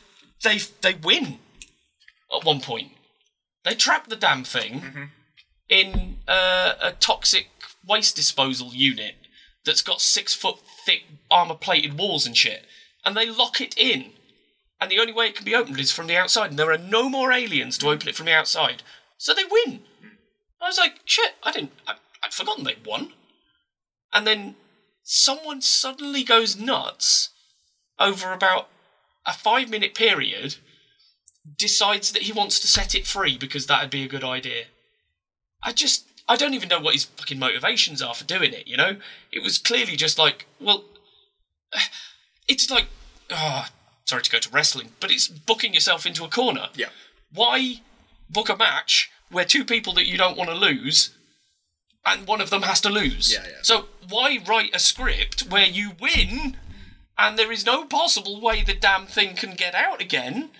they 0.42 0.58
they 0.80 0.94
win 0.94 1.38
at 2.34 2.44
one 2.44 2.60
point. 2.60 2.92
They 3.64 3.74
trap 3.74 4.06
the 4.08 4.16
damn 4.16 4.44
thing 4.44 5.10
in 5.68 6.18
uh, 6.26 6.74
a 6.80 6.92
toxic 6.92 7.48
waste 7.86 8.16
disposal 8.16 8.72
unit 8.74 9.14
that's 9.68 9.82
got 9.82 10.00
six 10.00 10.34
foot 10.34 10.56
thick 10.84 11.04
armor 11.30 11.54
plated 11.54 11.96
walls 11.96 12.26
and 12.26 12.36
shit, 12.36 12.64
and 13.04 13.16
they 13.16 13.30
lock 13.30 13.60
it 13.60 13.76
in. 13.76 14.12
And 14.80 14.90
the 14.90 14.98
only 14.98 15.12
way 15.12 15.26
it 15.26 15.34
can 15.34 15.44
be 15.44 15.54
opened 15.54 15.78
is 15.78 15.92
from 15.92 16.06
the 16.06 16.16
outside, 16.16 16.50
and 16.50 16.58
there 16.58 16.72
are 16.72 16.78
no 16.78 17.08
more 17.08 17.32
aliens 17.32 17.78
to 17.78 17.90
open 17.90 18.08
it 18.08 18.16
from 18.16 18.26
the 18.26 18.32
outside. 18.32 18.82
So 19.16 19.34
they 19.34 19.44
win. 19.44 19.80
I 20.60 20.66
was 20.66 20.78
like, 20.78 21.00
shit, 21.04 21.34
I 21.42 21.52
didn't, 21.52 21.72
I, 21.86 21.94
I'd 22.22 22.32
forgotten 22.32 22.64
they 22.64 22.76
won. 22.84 23.12
And 24.12 24.26
then 24.26 24.56
someone 25.02 25.60
suddenly 25.60 26.22
goes 26.22 26.56
nuts 26.56 27.30
over 27.98 28.32
about 28.32 28.68
a 29.26 29.32
five 29.32 29.68
minute 29.68 29.94
period, 29.94 30.56
decides 31.56 32.12
that 32.12 32.22
he 32.22 32.32
wants 32.32 32.58
to 32.60 32.66
set 32.66 32.94
it 32.94 33.06
free 33.06 33.36
because 33.36 33.66
that'd 33.66 33.90
be 33.90 34.04
a 34.04 34.08
good 34.08 34.24
idea. 34.24 34.64
I 35.62 35.72
just, 35.72 36.06
I 36.28 36.36
don't 36.36 36.54
even 36.54 36.68
know 36.68 36.80
what 36.80 36.94
his 36.94 37.04
fucking 37.04 37.38
motivations 37.38 38.02
are 38.02 38.14
for 38.14 38.24
doing 38.24 38.52
it, 38.52 38.66
you 38.66 38.76
know? 38.76 38.96
It 39.32 39.42
was 39.42 39.56
clearly 39.56 39.96
just 39.96 40.18
like, 40.18 40.46
well, 40.60 40.84
it's 42.48 42.70
like, 42.70 42.86
ah, 43.30 43.70
sorry 44.04 44.22
to 44.22 44.30
go 44.30 44.38
to 44.38 44.50
wrestling, 44.50 44.92
but 45.00 45.10
it's 45.10 45.28
booking 45.28 45.74
yourself 45.74 46.06
into 46.06 46.24
a 46.24 46.28
corner 46.28 46.68
yeah. 46.74 46.88
why 47.32 47.80
book 48.30 48.48
a 48.48 48.56
match 48.56 49.10
where 49.30 49.44
two 49.44 49.64
people 49.64 49.92
that 49.94 50.06
you 50.06 50.16
don't 50.18 50.36
want 50.36 50.50
to 50.50 50.56
lose 50.56 51.10
and 52.04 52.26
one 52.26 52.40
of 52.40 52.50
them 52.50 52.62
has 52.62 52.80
to 52.82 52.90
lose? 52.90 53.32
Yeah, 53.32 53.44
yeah. 53.44 53.58
So 53.62 53.86
why 54.08 54.38
write 54.46 54.74
a 54.74 54.78
script 54.78 55.50
where 55.50 55.66
you 55.66 55.92
win 56.00 56.56
and 57.18 57.38
there 57.38 57.52
is 57.52 57.66
no 57.66 57.84
possible 57.84 58.40
way 58.40 58.62
the 58.62 58.74
damn 58.74 59.06
thing 59.06 59.34
can 59.34 59.54
get 59.54 59.74
out 59.74 60.00
again? 60.00 60.50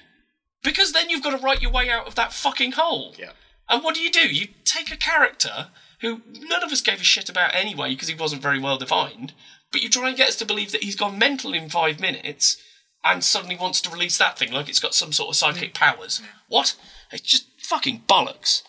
Because 0.62 0.92
then 0.92 1.08
you've 1.08 1.22
got 1.22 1.37
to 1.38 1.42
write 1.42 1.62
your 1.62 1.70
way 1.70 1.88
out 1.88 2.06
of 2.06 2.14
that 2.16 2.32
fucking 2.32 2.72
hole. 2.72 3.14
Yeah. 3.18 3.30
And 3.68 3.84
what 3.84 3.94
do 3.94 4.00
you 4.00 4.10
do? 4.10 4.28
You 4.28 4.48
take 4.64 4.90
a 4.90 4.96
character 4.96 5.68
who 6.00 6.22
none 6.28 6.62
of 6.62 6.72
us 6.72 6.80
gave 6.80 7.00
a 7.00 7.04
shit 7.04 7.28
about 7.28 7.54
anyway 7.54 7.90
because 7.90 8.08
he 8.08 8.14
wasn't 8.14 8.42
very 8.42 8.58
well 8.58 8.78
defined, 8.78 9.32
but 9.72 9.82
you 9.82 9.88
try 9.88 10.08
and 10.08 10.16
get 10.16 10.28
us 10.28 10.37
to 10.37 10.46
believe 10.46 10.72
that 10.72 10.82
he's 10.82 10.96
gone 10.96 11.18
mental 11.18 11.52
in 11.52 11.68
five 11.68 12.00
minutes 12.00 12.62
and 13.04 13.22
suddenly 13.22 13.56
wants 13.56 13.80
to 13.80 13.90
release 13.90 14.18
that 14.18 14.38
thing 14.38 14.52
like 14.52 14.68
it's 14.68 14.80
got 14.80 14.94
some 14.94 15.12
sort 15.12 15.30
of 15.30 15.37
psychic 15.37 15.75
powers. 15.75 16.22
What? 16.48 16.76
It's 17.12 17.22
just 17.22 17.46
fucking 17.62 18.04
bollocks. 18.08 18.62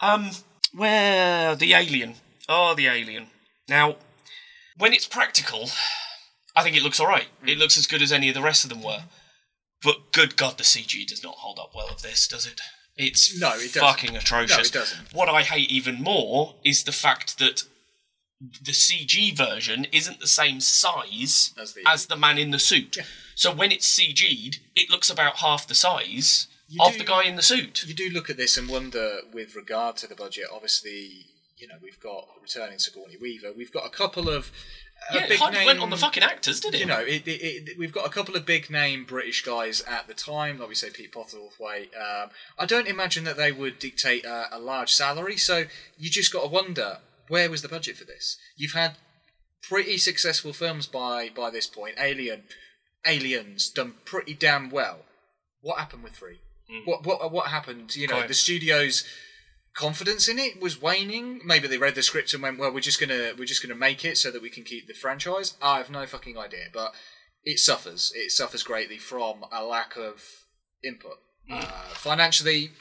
Um, 0.00 0.30
where 0.72 1.54
the 1.54 1.74
alien? 1.74 2.14
Oh, 2.48 2.74
the 2.74 2.86
alien. 2.86 3.26
Now, 3.68 3.96
when 4.76 4.92
it's 4.92 5.06
practical, 5.06 5.70
I 6.56 6.62
think 6.62 6.76
it 6.76 6.82
looks 6.82 7.00
alright. 7.00 7.28
It 7.46 7.58
looks 7.58 7.76
as 7.76 7.86
good 7.86 8.02
as 8.02 8.12
any 8.12 8.28
of 8.28 8.34
the 8.34 8.42
rest 8.42 8.64
of 8.64 8.70
them 8.70 8.82
were. 8.82 9.04
But 9.82 10.12
good 10.12 10.36
God, 10.36 10.58
the 10.58 10.64
CG 10.64 11.06
does 11.06 11.22
not 11.22 11.36
hold 11.36 11.58
up 11.58 11.72
well 11.74 11.88
of 11.88 12.02
this, 12.02 12.26
does 12.26 12.46
it? 12.46 12.60
It's 12.98 13.38
No, 13.38 13.52
it 13.54 13.72
doesn't. 13.72 13.80
fucking 13.80 14.16
atrocious. 14.16 14.56
No, 14.56 14.62
it 14.62 14.72
doesn't. 14.72 15.12
What 15.14 15.28
I 15.28 15.42
hate 15.42 15.70
even 15.70 16.02
more 16.02 16.56
is 16.64 16.82
the 16.84 16.92
fact 16.92 17.38
that 17.38 17.62
the 18.40 18.72
CG 18.72 19.36
version 19.36 19.86
isn't 19.92 20.20
the 20.20 20.26
same 20.28 20.60
size 20.60 21.52
As 21.56 21.72
the- 21.74 21.82
as 21.86 22.06
the 22.06 22.16
man 22.16 22.38
in 22.38 22.50
the 22.50 22.58
suit. 22.58 22.98
So 23.34 23.52
when 23.52 23.72
it's 23.72 23.86
CG'd, 23.86 24.58
it 24.76 24.90
looks 24.90 25.10
about 25.10 25.38
half 25.38 25.66
the 25.66 25.74
size 25.74 26.46
You 26.68 26.82
of 26.82 26.92
do- 26.92 26.98
the 26.98 27.04
guy 27.04 27.22
in 27.24 27.36
the 27.36 27.42
suit. 27.42 27.84
You 27.86 27.94
do 27.94 28.10
look 28.10 28.28
at 28.30 28.36
this 28.36 28.56
and 28.56 28.68
wonder, 28.68 29.22
with 29.32 29.54
regard 29.54 29.96
to 29.98 30.06
the 30.06 30.14
budget. 30.14 30.46
Obviously, 30.52 31.26
you 31.56 31.66
know 31.66 31.78
we've 31.82 31.98
got 32.00 32.28
returning 32.42 32.78
Sigourney 32.78 33.16
Weaver. 33.16 33.52
We've 33.52 33.72
got 33.72 33.86
a 33.86 33.90
couple 33.90 34.28
of 34.28 34.50
Yeah, 35.12 35.24
it 35.24 35.28
big 35.28 35.52
name, 35.52 35.66
went 35.66 35.80
on 35.80 35.90
the 35.90 35.96
fucking 35.96 36.22
actors, 36.22 36.60
did 36.60 36.74
it? 36.74 36.80
You 36.80 36.86
know, 36.86 37.00
it, 37.00 37.26
it, 37.26 37.68
it, 37.68 37.78
we've 37.78 37.92
got 37.92 38.06
a 38.06 38.10
couple 38.10 38.36
of 38.36 38.44
big 38.44 38.68
name 38.68 39.04
British 39.04 39.42
guys 39.42 39.80
at 39.82 40.06
the 40.06 40.14
time, 40.14 40.58
like 40.58 40.68
we 40.68 40.74
say, 40.74 40.90
Pete 40.90 41.12
Postlethwaite. 41.12 41.88
Um, 41.96 42.30
I 42.58 42.66
don't 42.66 42.86
imagine 42.86 43.24
that 43.24 43.36
they 43.36 43.52
would 43.52 43.78
dictate 43.78 44.24
a, 44.24 44.56
a 44.56 44.58
large 44.58 44.92
salary, 44.92 45.36
so 45.36 45.64
you 45.96 46.10
just 46.10 46.32
got 46.32 46.42
to 46.42 46.48
wonder 46.48 46.98
where 47.28 47.50
was 47.50 47.62
the 47.62 47.68
budget 47.68 47.96
for 47.96 48.04
this. 48.04 48.36
You've 48.56 48.72
had 48.72 48.96
pretty 49.62 49.98
successful 49.98 50.52
films 50.52 50.86
by 50.86 51.30
by 51.34 51.50
this 51.50 51.66
point. 51.66 51.94
Alien, 51.98 52.42
Aliens 53.06 53.70
done 53.70 53.94
pretty 54.04 54.34
damn 54.34 54.70
well. 54.70 55.00
What 55.60 55.78
happened 55.78 56.02
with 56.02 56.14
three? 56.14 56.40
What 56.84 57.06
what 57.06 57.32
what 57.32 57.46
happened? 57.46 57.96
You 57.96 58.08
know, 58.08 58.14
Quite. 58.16 58.28
the 58.28 58.34
studio's 58.34 59.04
confidence 59.74 60.28
in 60.28 60.38
it 60.38 60.60
was 60.60 60.80
waning. 60.80 61.40
Maybe 61.44 61.68
they 61.68 61.78
read 61.78 61.94
the 61.94 62.02
script 62.02 62.32
and 62.34 62.42
went, 62.42 62.58
"Well, 62.58 62.72
we're 62.72 62.80
just 62.80 63.00
gonna 63.00 63.32
we're 63.38 63.44
just 63.44 63.62
gonna 63.62 63.74
make 63.74 64.04
it 64.04 64.18
so 64.18 64.30
that 64.30 64.42
we 64.42 64.50
can 64.50 64.64
keep 64.64 64.86
the 64.86 64.94
franchise." 64.94 65.54
I 65.62 65.78
have 65.78 65.90
no 65.90 66.06
fucking 66.06 66.36
idea, 66.38 66.66
but 66.72 66.94
it 67.44 67.58
suffers. 67.58 68.12
It 68.14 68.30
suffers 68.32 68.62
greatly 68.62 68.98
from 68.98 69.44
a 69.52 69.64
lack 69.64 69.96
of 69.96 70.22
input, 70.84 71.18
Mm. 71.50 71.64
uh, 71.64 71.94
financially 71.94 72.72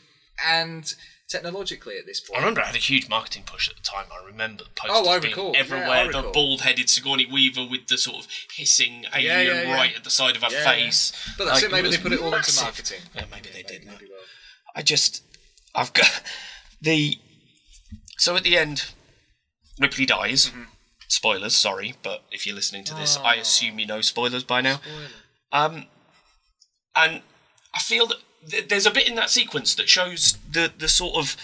and 0.46 0.94
technologically 1.30 1.98
at 1.98 2.06
this 2.06 2.20
point. 2.22 2.38
I 2.38 2.42
remember 2.42 2.62
it 2.62 2.68
had 2.68 2.76
a 2.76 2.80
huge 2.80 3.10
marketing 3.10 3.44
push 3.46 3.68
at 3.70 3.76
the 3.76 3.82
time. 3.82 4.06
I 4.12 4.26
remember 4.26 4.64
the 4.64 4.70
posters 4.70 5.08
Oh, 5.08 5.10
I 5.10 5.20
being 5.20 5.32
recall. 5.34 5.52
Yeah, 5.54 5.60
everywhere. 5.60 5.90
I 5.90 6.08
the 6.12 6.22
bald-headed 6.34 6.90
Sigourney 6.90 7.26
Weaver 7.26 7.66
with 7.70 7.88
the 7.88 7.98
sort 7.98 8.24
of 8.24 8.32
hissing 8.56 9.06
alien 9.14 9.46
yeah, 9.48 9.62
yeah. 9.64 9.74
right 9.76 9.94
at 9.96 10.04
the 10.06 10.10
side 10.10 10.36
of 10.38 10.44
her 10.44 10.50
Yeah, 10.52 10.64
face. 10.64 11.12
But 11.38 11.46
that's 11.46 11.58
Like, 11.58 11.64
it. 11.66 11.72
Maybe 11.72 11.88
was 11.90 11.98
they 11.98 12.04
put 12.04 12.14
it 12.14 12.22
all 12.22 12.34
into 12.34 12.56
marketing. 12.62 13.02
Yeah, 13.14 13.26
maybe 13.30 13.50
they 13.50 13.64
did. 13.64 13.84
Maybe 13.86 14.06
well. 14.10 14.22
I 14.76 14.82
just, 14.84 15.22
I've 15.76 15.92
got 15.92 16.08
the. 16.82 17.18
So 18.18 18.36
at 18.36 18.44
the 18.44 18.58
end, 18.58 18.92
Ripley 19.80 20.06
dies. 20.06 20.48
Mm-hmm. 20.50 20.64
Spoilers, 21.10 21.56
sorry, 21.56 21.96
but 22.04 22.24
if 22.32 22.46
you're 22.46 22.56
listening 22.56 22.84
to 22.86 22.94
this, 22.94 23.18
Oh. 23.18 23.24
I 23.24 23.36
assume 23.36 23.80
you 23.80 23.86
know 23.86 24.02
spoilers 24.02 24.44
by 24.44 24.60
now. 24.62 24.82
Um, 25.54 25.86
and 26.96 27.22
I 27.74 27.80
feel 27.80 28.08
that 28.08 28.18
th- 28.50 28.68
there's 28.68 28.86
a 28.86 28.92
bit 28.92 29.08
in 29.08 29.16
that 29.16 29.30
sequence 29.30 29.74
that 29.76 29.88
shows 29.88 30.38
the 30.52 30.72
the 30.78 30.90
sort 30.90 31.16
of 31.16 31.38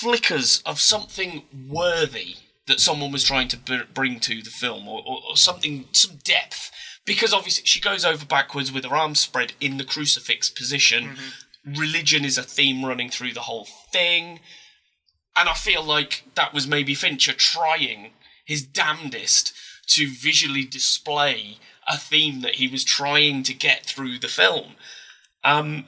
flickers 0.00 0.62
of 0.66 0.80
something 0.80 1.44
worthy 1.68 2.34
that 2.66 2.80
someone 2.80 3.12
was 3.12 3.24
trying 3.24 3.48
to 3.48 3.56
br- 3.56 3.84
bring 3.94 4.20
to 4.20 4.42
the 4.42 4.50
film, 4.50 4.88
or, 4.88 5.00
or, 5.06 5.20
or 5.30 5.36
something, 5.36 5.86
some 5.92 6.16
depth. 6.24 6.70
Because 7.06 7.32
obviously 7.32 7.64
she 7.64 7.80
goes 7.80 8.04
over 8.04 8.24
backwards 8.26 8.70
with 8.72 8.84
her 8.84 8.94
arms 8.96 9.20
spread 9.20 9.52
in 9.60 9.76
the 9.78 9.84
crucifix 9.84 10.48
position. 10.50 11.16
Religion 11.64 12.24
is 12.24 12.38
a 12.38 12.42
theme 12.42 12.84
running 12.84 13.10
through 13.10 13.32
the 13.32 13.42
whole 13.42 13.66
thing. 13.92 14.40
And 15.36 15.48
I 15.48 15.54
feel 15.54 15.82
like 15.82 16.24
that 16.34 16.52
was 16.52 16.66
maybe 16.66 16.94
Fincher 16.94 17.32
trying 17.32 18.12
his 18.44 18.62
damnedest 18.62 19.52
to 19.88 20.10
visually 20.10 20.64
display 20.64 21.58
a 21.86 21.96
theme 21.96 22.40
that 22.40 22.56
he 22.56 22.68
was 22.68 22.84
trying 22.84 23.42
to 23.44 23.54
get 23.54 23.86
through 23.86 24.18
the 24.18 24.28
film. 24.28 24.74
Um, 25.44 25.86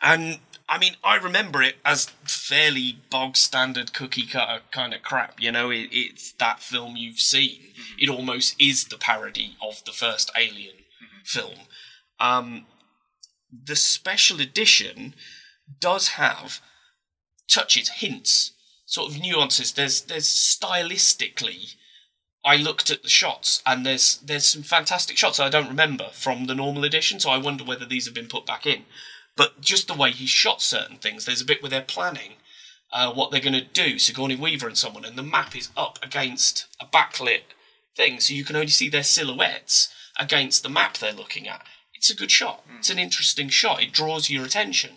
and 0.00 0.40
I 0.68 0.78
mean, 0.78 0.96
I 1.04 1.16
remember 1.16 1.62
it 1.62 1.76
as 1.84 2.06
fairly 2.24 2.98
bog 3.10 3.36
standard 3.36 3.92
cookie 3.92 4.26
cutter 4.26 4.62
kind 4.70 4.92
of 4.92 5.02
crap. 5.02 5.40
You 5.40 5.52
know, 5.52 5.70
it, 5.70 5.88
it's 5.92 6.32
that 6.32 6.60
film 6.60 6.96
you've 6.96 7.20
seen. 7.20 7.60
It 7.98 8.08
almost 8.08 8.60
is 8.60 8.86
the 8.86 8.98
parody 8.98 9.56
of 9.62 9.84
the 9.84 9.92
first 9.92 10.30
Alien 10.36 10.74
film. 11.24 11.60
Um, 12.18 12.66
the 13.64 13.76
special 13.76 14.40
edition 14.40 15.14
does 15.80 16.08
have 16.08 16.60
touches, 17.48 17.88
hints, 17.88 18.52
sort 18.86 19.12
of 19.12 19.20
nuances. 19.20 19.72
There's 19.72 20.02
there's 20.02 20.28
stylistically. 20.28 21.74
I 22.44 22.56
looked 22.56 22.90
at 22.90 23.02
the 23.02 23.08
shots 23.08 23.62
and 23.66 23.84
there's 23.84 24.18
there's 24.18 24.46
some 24.46 24.62
fantastic 24.62 25.16
shots 25.16 25.40
I 25.40 25.48
don't 25.48 25.68
remember 25.68 26.10
from 26.12 26.46
the 26.46 26.54
normal 26.54 26.84
edition, 26.84 27.18
so 27.18 27.30
I 27.30 27.38
wonder 27.38 27.64
whether 27.64 27.84
these 27.84 28.04
have 28.04 28.14
been 28.14 28.28
put 28.28 28.46
back 28.46 28.66
in. 28.66 28.84
But 29.36 29.60
just 29.60 29.88
the 29.88 29.94
way 29.94 30.12
he 30.12 30.26
shot 30.26 30.62
certain 30.62 30.96
things, 30.96 31.24
there's 31.24 31.42
a 31.42 31.46
bit 31.46 31.62
where 31.62 31.70
they're 31.70 31.82
planning 31.82 32.36
uh, 32.92 33.12
what 33.12 33.30
they're 33.30 33.40
going 33.40 33.52
to 33.52 33.60
do, 33.60 33.98
Sigourney 33.98 34.36
Weaver 34.36 34.68
and 34.68 34.78
someone, 34.78 35.04
and 35.04 35.18
the 35.18 35.22
map 35.22 35.56
is 35.56 35.70
up 35.76 35.98
against 36.02 36.66
a 36.80 36.86
backlit 36.86 37.42
thing, 37.96 38.20
so 38.20 38.32
you 38.32 38.44
can 38.44 38.56
only 38.56 38.68
see 38.68 38.88
their 38.88 39.02
silhouettes 39.02 39.92
against 40.18 40.62
the 40.62 40.68
map 40.68 40.96
they're 40.96 41.12
looking 41.12 41.48
at. 41.48 41.64
It's 41.96 42.10
a 42.10 42.14
good 42.16 42.30
shot. 42.30 42.64
It's 42.78 42.90
an 42.90 42.98
interesting 42.98 43.48
shot. 43.48 43.82
It 43.82 43.92
draws 43.92 44.28
your 44.30 44.44
attention, 44.44 44.96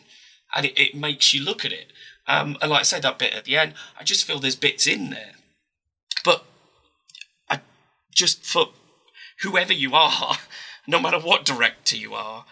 and 0.55 0.65
it, 0.65 0.77
it 0.79 0.95
makes 0.95 1.33
you 1.33 1.43
look 1.43 1.63
at 1.65 1.71
it. 1.71 1.91
Um, 2.27 2.57
and 2.61 2.69
like 2.69 2.81
I 2.81 2.83
said, 2.83 3.01
that 3.03 3.17
bit 3.19 3.33
at 3.33 3.45
the 3.45 3.57
end, 3.57 3.73
I 3.99 4.03
just 4.03 4.25
feel 4.25 4.39
there's 4.39 4.55
bits 4.55 4.85
in 4.85 5.09
there. 5.09 5.31
But 6.23 6.45
I 7.49 7.61
just 8.13 8.45
for 8.45 8.67
whoever 9.41 9.73
you 9.73 9.95
are, 9.95 10.37
no 10.87 10.99
matter 10.99 11.19
what 11.19 11.45
director 11.45 11.95
you 11.95 12.13
are, 12.13 12.45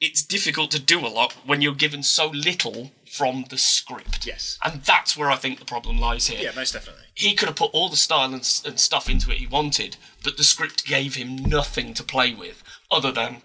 it's 0.00 0.22
difficult 0.22 0.70
to 0.70 0.78
do 0.78 1.04
a 1.04 1.08
lot 1.08 1.32
when 1.44 1.60
you're 1.60 1.74
given 1.74 2.02
so 2.02 2.28
little 2.28 2.92
from 3.10 3.46
the 3.50 3.58
script. 3.58 4.26
Yes. 4.26 4.58
And 4.64 4.82
that's 4.82 5.16
where 5.16 5.30
I 5.30 5.36
think 5.36 5.58
the 5.58 5.64
problem 5.64 5.98
lies 5.98 6.28
here 6.28 6.40
Yeah, 6.40 6.52
most 6.54 6.72
definitely. 6.72 7.02
he 7.14 7.34
could 7.34 7.48
have 7.48 7.56
put 7.56 7.72
all 7.72 7.88
the 7.88 7.96
style 7.96 8.26
and, 8.32 8.34
and 8.64 8.78
stuff 8.78 9.08
into 9.08 9.30
it 9.32 9.38
he 9.38 9.46
wanted, 9.46 9.96
but 10.22 10.36
the 10.36 10.44
script 10.44 10.86
gave 10.86 11.16
him 11.16 11.34
nothing 11.36 11.94
to 11.94 12.04
play 12.04 12.32
with 12.32 12.62
other 12.92 13.10
than 13.10 13.42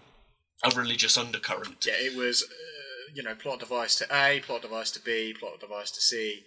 a 0.63 0.69
religious 0.71 1.17
undercurrent. 1.17 1.85
Yeah, 1.85 1.93
it 1.97 2.15
was, 2.15 2.43
uh, 2.43 3.11
you 3.13 3.23
know, 3.23 3.35
plot 3.35 3.59
device 3.59 3.95
to 3.97 4.07
A, 4.11 4.41
plot 4.45 4.61
device 4.61 4.91
to 4.91 5.01
B, 5.01 5.35
plot 5.37 5.59
device 5.59 5.91
to 5.91 6.01
C. 6.01 6.43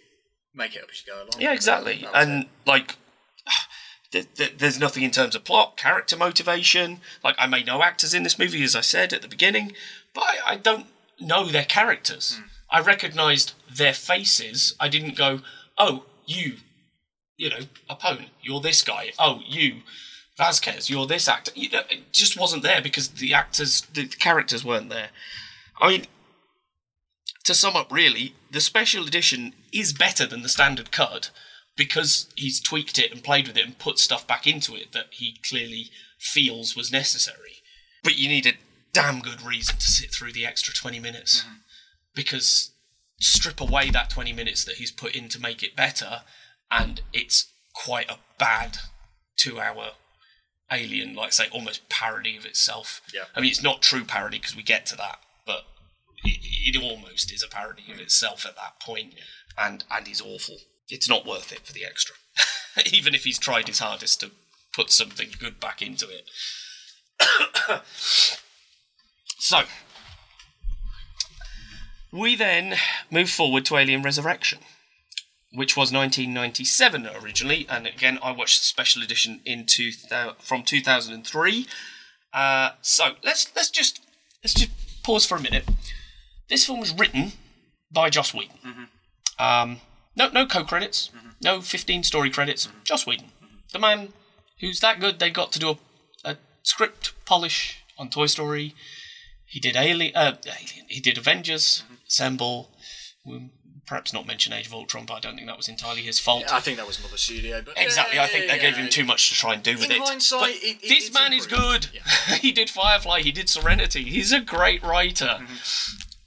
Make 0.53 0.75
it 0.75 0.83
up 0.83 0.89
as 0.91 1.03
you 1.05 1.13
go 1.13 1.19
along. 1.19 1.39
Yeah, 1.39 1.53
exactly. 1.53 2.05
And 2.13 2.43
it. 2.43 2.49
like, 2.65 2.95
th- 4.11 4.33
th- 4.35 4.57
there's 4.57 4.79
nothing 4.79 5.03
in 5.03 5.11
terms 5.11 5.35
of 5.35 5.43
plot, 5.43 5.77
character 5.77 6.17
motivation. 6.17 7.01
Like, 7.23 7.35
I 7.37 7.45
may 7.45 7.63
know 7.63 7.83
actors 7.83 8.13
in 8.13 8.23
this 8.23 8.39
movie, 8.39 8.63
as 8.63 8.75
I 8.75 8.81
said 8.81 9.13
at 9.13 9.21
the 9.21 9.27
beginning, 9.27 9.73
but 10.13 10.23
I, 10.23 10.37
I 10.45 10.55
don't 10.55 10.87
know 11.19 11.45
their 11.45 11.65
characters. 11.65 12.37
Hmm. 12.37 12.43
I 12.69 12.81
recognised 12.81 13.53
their 13.73 13.93
faces. 13.93 14.75
I 14.79 14.89
didn't 14.89 15.15
go, 15.15 15.41
oh, 15.77 16.05
you, 16.25 16.57
you 17.37 17.49
know, 17.49 17.59
opponent, 17.89 18.29
you're 18.41 18.59
this 18.59 18.81
guy. 18.81 19.11
Oh, 19.17 19.41
you, 19.47 19.81
Vasquez, 20.37 20.89
you're 20.89 21.07
this 21.07 21.27
actor. 21.27 21.51
You 21.55 21.69
know, 21.69 21.81
it 21.89 22.11
just 22.11 22.39
wasn't 22.39 22.63
there 22.63 22.81
because 22.81 23.09
the 23.09 23.33
actors, 23.33 23.81
the 23.93 24.07
characters 24.07 24.63
weren't 24.63 24.89
there. 24.89 25.09
I 25.81 25.89
mean, 25.89 26.05
to 27.43 27.53
sum 27.53 27.75
up, 27.75 27.91
really, 27.91 28.35
the 28.51 28.61
special 28.61 29.07
edition 29.07 29.53
is 29.73 29.93
better 29.93 30.27
than 30.27 30.43
the 30.43 30.49
standard 30.49 30.91
cut 30.91 31.31
because 31.75 32.31
he's 32.35 32.59
tweaked 32.59 32.99
it 32.99 33.11
and 33.11 33.23
played 33.23 33.47
with 33.47 33.57
it 33.57 33.65
and 33.65 33.77
put 33.77 33.99
stuff 33.99 34.27
back 34.27 34.45
into 34.45 34.75
it 34.75 34.91
that 34.91 35.07
he 35.11 35.39
clearly 35.47 35.89
feels 36.19 36.75
was 36.75 36.91
necessary. 36.91 37.61
But 38.03 38.17
you 38.17 38.27
need 38.27 38.45
a 38.45 38.53
damn 38.93 39.21
good 39.21 39.41
reason 39.43 39.77
to 39.77 39.87
sit 39.87 40.11
through 40.11 40.33
the 40.33 40.45
extra 40.45 40.73
20 40.73 40.99
minutes 40.99 41.41
mm-hmm. 41.41 41.57
because 42.15 42.71
strip 43.19 43.61
away 43.61 43.89
that 43.89 44.09
20 44.09 44.33
minutes 44.33 44.63
that 44.65 44.75
he's 44.75 44.91
put 44.91 45.15
in 45.15 45.29
to 45.29 45.41
make 45.41 45.63
it 45.63 45.75
better 45.75 46.21
and 46.69 47.01
it's 47.13 47.51
quite 47.73 48.09
a 48.09 48.17
bad 48.37 48.77
two 49.37 49.59
hour 49.59 49.91
alien 50.71 51.15
like 51.15 51.33
say 51.33 51.45
almost 51.51 51.87
parody 51.89 52.37
of 52.37 52.45
itself. 52.45 53.01
Yeah. 53.13 53.23
i 53.35 53.41
mean 53.41 53.49
it's 53.49 53.63
not 53.63 53.81
true 53.81 54.03
parody 54.03 54.37
because 54.39 54.55
we 54.55 54.63
get 54.63 54.85
to 54.87 54.95
that 54.97 55.19
but 55.45 55.63
it, 56.23 56.39
it 56.75 56.83
almost 56.83 57.31
is 57.31 57.43
a 57.43 57.47
parody 57.47 57.83
of 57.89 57.97
hmm. 57.97 58.03
itself 58.03 58.45
at 58.45 58.55
that 58.55 58.79
point 58.81 59.13
and 59.57 59.83
and 59.89 60.07
is 60.07 60.21
awful. 60.21 60.57
It's 60.89 61.09
not 61.09 61.25
worth 61.25 61.51
it 61.51 61.65
for 61.65 61.73
the 61.73 61.85
extra. 61.85 62.15
Even 62.91 63.13
if 63.13 63.23
he's 63.23 63.39
tried 63.39 63.67
his 63.67 63.79
hardest 63.79 64.21
to 64.21 64.31
put 64.73 64.91
something 64.91 65.29
good 65.39 65.59
back 65.59 65.81
into 65.81 66.07
it. 66.09 66.29
So 69.39 69.61
we 72.11 72.35
then 72.35 72.75
move 73.09 73.29
forward 73.29 73.65
to 73.65 73.77
Alien 73.77 74.01
Resurrection, 74.01 74.59
which 75.53 75.75
was 75.77 75.93
1997 75.93 77.07
originally, 77.21 77.65
and 77.69 77.87
again 77.87 78.19
I 78.21 78.31
watched 78.31 78.59
the 78.59 78.65
special 78.65 79.01
edition 79.01 79.41
in 79.45 79.65
two 79.65 79.91
thou- 80.09 80.35
from 80.39 80.63
2003. 80.63 81.67
Uh, 82.33 82.71
so 82.81 83.15
let's 83.23 83.51
let's 83.55 83.69
just 83.69 84.01
let's 84.43 84.53
just 84.53 84.71
pause 85.03 85.25
for 85.25 85.35
a 85.37 85.41
minute. 85.41 85.65
This 86.49 86.65
film 86.65 86.79
was 86.79 86.93
written 86.93 87.33
by 87.91 88.09
Joss 88.09 88.33
Whedon. 88.33 88.57
Um, 89.39 89.81
no 90.15 90.29
no 90.29 90.45
co-credits, 90.45 91.09
no 91.41 91.61
15 91.61 92.03
story 92.03 92.29
credits. 92.29 92.67
Joss 92.83 93.05
Whedon, 93.07 93.31
the 93.71 93.79
man 93.79 94.13
who's 94.59 94.79
that 94.81 94.99
good 94.99 95.19
they 95.19 95.29
got 95.29 95.51
to 95.53 95.59
do 95.59 95.69
a, 95.69 95.77
a 96.31 96.37
script 96.63 97.13
polish 97.25 97.83
on 97.97 98.09
Toy 98.09 98.25
Story. 98.25 98.75
He 99.45 99.59
did 99.61 99.75
Alien, 99.77 100.13
uh, 100.15 100.35
Alien. 100.45 100.85
He 100.89 100.99
did 100.99 101.17
Avengers, 101.17 101.83
Assemble, 102.07 102.69
um, 103.25 103.51
perhaps 103.87 104.13
not 104.13 104.27
mention 104.27 104.53
Age 104.53 104.67
of 104.67 104.73
Ultron, 104.73 105.05
but 105.05 105.13
I 105.15 105.19
don't 105.21 105.35
think 105.35 105.47
that 105.47 105.57
was 105.57 105.69
entirely 105.69 106.01
his 106.01 106.19
fault. 106.19 106.51
I 106.51 106.59
think 106.59 106.77
that 106.77 106.85
was 106.85 107.01
Mother 107.01 107.17
Studio, 107.17 107.61
but 107.65 107.73
Exactly, 107.77 108.19
I 108.19 108.27
think 108.27 108.47
they 108.47 108.57
Yeah, 108.57 108.61
gave 108.61 108.75
him 108.75 108.89
too 108.89 109.05
much 109.05 109.29
to 109.29 109.35
try 109.35 109.53
and 109.53 109.63
do 109.63 109.75
with 109.75 109.85
In 109.85 109.91
it. 109.93 109.99
hindsight, 110.01 110.39
But 110.41 110.49
it- 110.51 110.77
it- 110.83 110.89
this 110.89 111.11
man 111.13 111.31
is 111.33 111.47
good. 111.47 111.89
Yeah. 111.93 112.35
he 112.41 112.51
did 112.51 112.69
Firefly, 112.69 113.21
he 113.21 113.31
did 113.31 113.49
Serenity. 113.49 114.03
He's 114.03 114.31
a 114.33 114.41
great 114.41 114.83
writer. 114.83 115.39
Mm-hmm. 115.41 115.55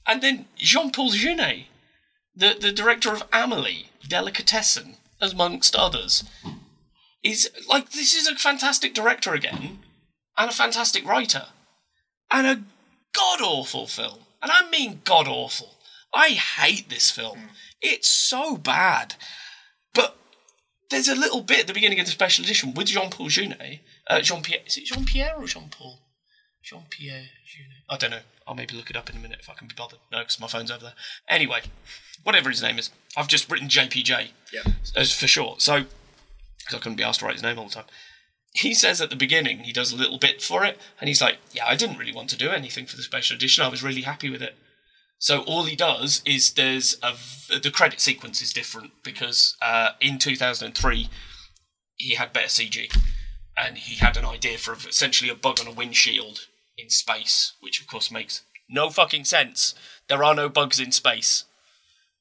And 0.06 0.22
then 0.22 0.46
Jean 0.56 0.90
Paul 0.90 1.10
Jeunet, 1.12 1.66
the, 2.34 2.56
the 2.58 2.72
director 2.72 3.12
of 3.12 3.22
Amelie, 3.32 3.90
Delicatessen, 4.08 4.96
amongst 5.20 5.76
others, 5.76 6.24
is 7.22 7.50
like 7.68 7.90
this 7.90 8.14
is 8.14 8.26
a 8.26 8.34
fantastic 8.36 8.94
director 8.94 9.34
again, 9.34 9.80
and 10.38 10.50
a 10.50 10.54
fantastic 10.54 11.06
writer, 11.06 11.48
and 12.30 12.46
a 12.46 12.62
god 13.12 13.42
awful 13.42 13.86
film. 13.86 14.20
And 14.42 14.50
I 14.50 14.68
mean 14.70 15.02
god 15.04 15.28
awful. 15.28 15.74
I 16.12 16.30
hate 16.30 16.88
this 16.88 17.10
film. 17.10 17.38
Mm. 17.38 17.48
It's 17.80 18.08
so 18.08 18.56
bad. 18.56 19.14
But 19.94 20.16
there's 20.90 21.08
a 21.08 21.14
little 21.14 21.40
bit 21.40 21.60
at 21.60 21.66
the 21.66 21.72
beginning 21.72 22.00
of 22.00 22.06
the 22.06 22.12
special 22.12 22.44
edition 22.44 22.74
with 22.74 22.88
Jean 22.88 23.10
Paul 23.10 23.28
Jeunet. 23.28 23.80
Uh, 24.08 24.20
Jean 24.20 24.42
Pierre. 24.42 24.60
Is 24.66 24.76
it 24.76 24.84
Jean 24.86 25.04
Pierre 25.04 25.34
or 25.36 25.46
Jean 25.46 25.68
Paul? 25.70 26.00
Jean 26.62 26.84
Pierre 26.90 27.22
Jeunet. 27.46 27.84
I 27.88 27.96
don't 27.96 28.10
know. 28.10 28.20
I'll 28.46 28.54
maybe 28.54 28.74
look 28.74 28.90
it 28.90 28.96
up 28.96 29.08
in 29.08 29.16
a 29.16 29.20
minute 29.20 29.38
if 29.40 29.48
I 29.48 29.54
can 29.54 29.68
be 29.68 29.74
bothered. 29.74 30.00
No, 30.10 30.18
because 30.18 30.40
my 30.40 30.48
phone's 30.48 30.70
over 30.70 30.82
there. 30.82 30.94
Anyway, 31.28 31.60
whatever 32.24 32.50
his 32.50 32.62
name 32.62 32.78
is, 32.78 32.90
I've 33.16 33.28
just 33.28 33.50
written 33.50 33.68
JPJ 33.68 34.30
Yeah. 34.52 34.62
as 34.96 35.12
for 35.12 35.26
short. 35.28 35.62
So, 35.62 35.84
because 36.58 36.74
I 36.74 36.78
couldn't 36.78 36.96
be 36.96 37.04
asked 37.04 37.20
to 37.20 37.26
write 37.26 37.34
his 37.34 37.42
name 37.42 37.58
all 37.58 37.68
the 37.68 37.74
time. 37.74 37.84
He 38.52 38.74
says 38.74 39.00
at 39.00 39.10
the 39.10 39.16
beginning 39.16 39.60
he 39.60 39.72
does 39.72 39.92
a 39.92 39.96
little 39.96 40.18
bit 40.18 40.42
for 40.42 40.64
it, 40.64 40.76
and 41.00 41.06
he's 41.06 41.22
like, 41.22 41.38
"Yeah, 41.52 41.66
I 41.66 41.76
didn't 41.76 41.98
really 41.98 42.12
want 42.12 42.28
to 42.30 42.36
do 42.36 42.50
anything 42.50 42.86
for 42.86 42.96
the 42.96 43.04
special 43.04 43.36
edition. 43.36 43.64
I 43.64 43.68
was 43.68 43.82
really 43.84 44.02
happy 44.02 44.28
with 44.28 44.42
it." 44.42 44.56
So 45.20 45.42
all 45.42 45.64
he 45.64 45.76
does 45.76 46.22
is 46.24 46.54
there's 46.54 46.96
a 47.02 47.14
the 47.60 47.70
credit 47.70 48.00
sequence 48.00 48.40
is 48.40 48.54
different 48.54 48.92
because 49.04 49.54
uh, 49.60 49.90
in 50.00 50.18
2003 50.18 51.08
he 51.96 52.14
had 52.14 52.32
better 52.32 52.46
CG, 52.46 52.90
and 53.54 53.76
he 53.76 53.96
had 53.96 54.16
an 54.16 54.24
idea 54.24 54.56
for 54.56 54.72
essentially 54.72 55.30
a 55.30 55.34
bug 55.34 55.60
on 55.60 55.66
a 55.66 55.72
windshield 55.72 56.46
in 56.78 56.88
space, 56.88 57.52
which 57.60 57.82
of 57.82 57.86
course 57.86 58.10
makes 58.10 58.42
no 58.68 58.88
fucking 58.88 59.26
sense. 59.26 59.74
There 60.08 60.24
are 60.24 60.34
no 60.34 60.48
bugs 60.48 60.80
in 60.80 60.90
space, 60.90 61.44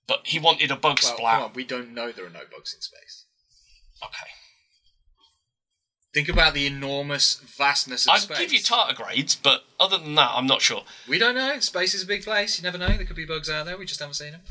but 0.06 0.28
he 0.28 0.38
wanted 0.38 0.70
a 0.70 0.76
bug 0.76 1.00
Well, 1.02 1.16
splat. 1.16 1.36
come 1.36 1.44
on, 1.44 1.54
we 1.54 1.64
don't 1.64 1.94
know 1.94 2.12
there 2.12 2.26
are 2.26 2.30
no 2.30 2.44
bugs 2.52 2.74
in 2.74 2.82
space. 2.82 3.24
Okay. 4.04 4.30
Think 6.14 6.28
about 6.30 6.54
the 6.56 6.66
enormous 6.66 7.36
vastness 7.36 8.08
of 8.08 8.14
I'd 8.14 8.22
space. 8.22 8.40
give 8.40 8.54
you 8.54 8.60
tardigrades, 8.60 9.38
but 9.42 9.64
other 9.80 9.98
than 10.00 10.16
that, 10.16 10.32
I'm 10.34 10.48
not 10.48 10.62
sure. 10.62 10.84
we 11.08 11.20
don't 11.20 11.36
know. 11.36 11.60
Space 11.60 11.94
is 11.94 12.02
a 12.04 12.08
big 12.08 12.24
place. 12.24 12.58
You 12.58 12.64
never 12.64 12.78
know. 12.80 12.88
There 12.88 13.06
could 13.06 13.16
be 13.16 13.26
bugs 13.26 13.50
out 13.50 13.66
there. 13.68 13.78
We 13.78 13.86
just 13.86 14.00
haven't 14.00 14.16
seen 14.16 14.32
them. 14.32 14.42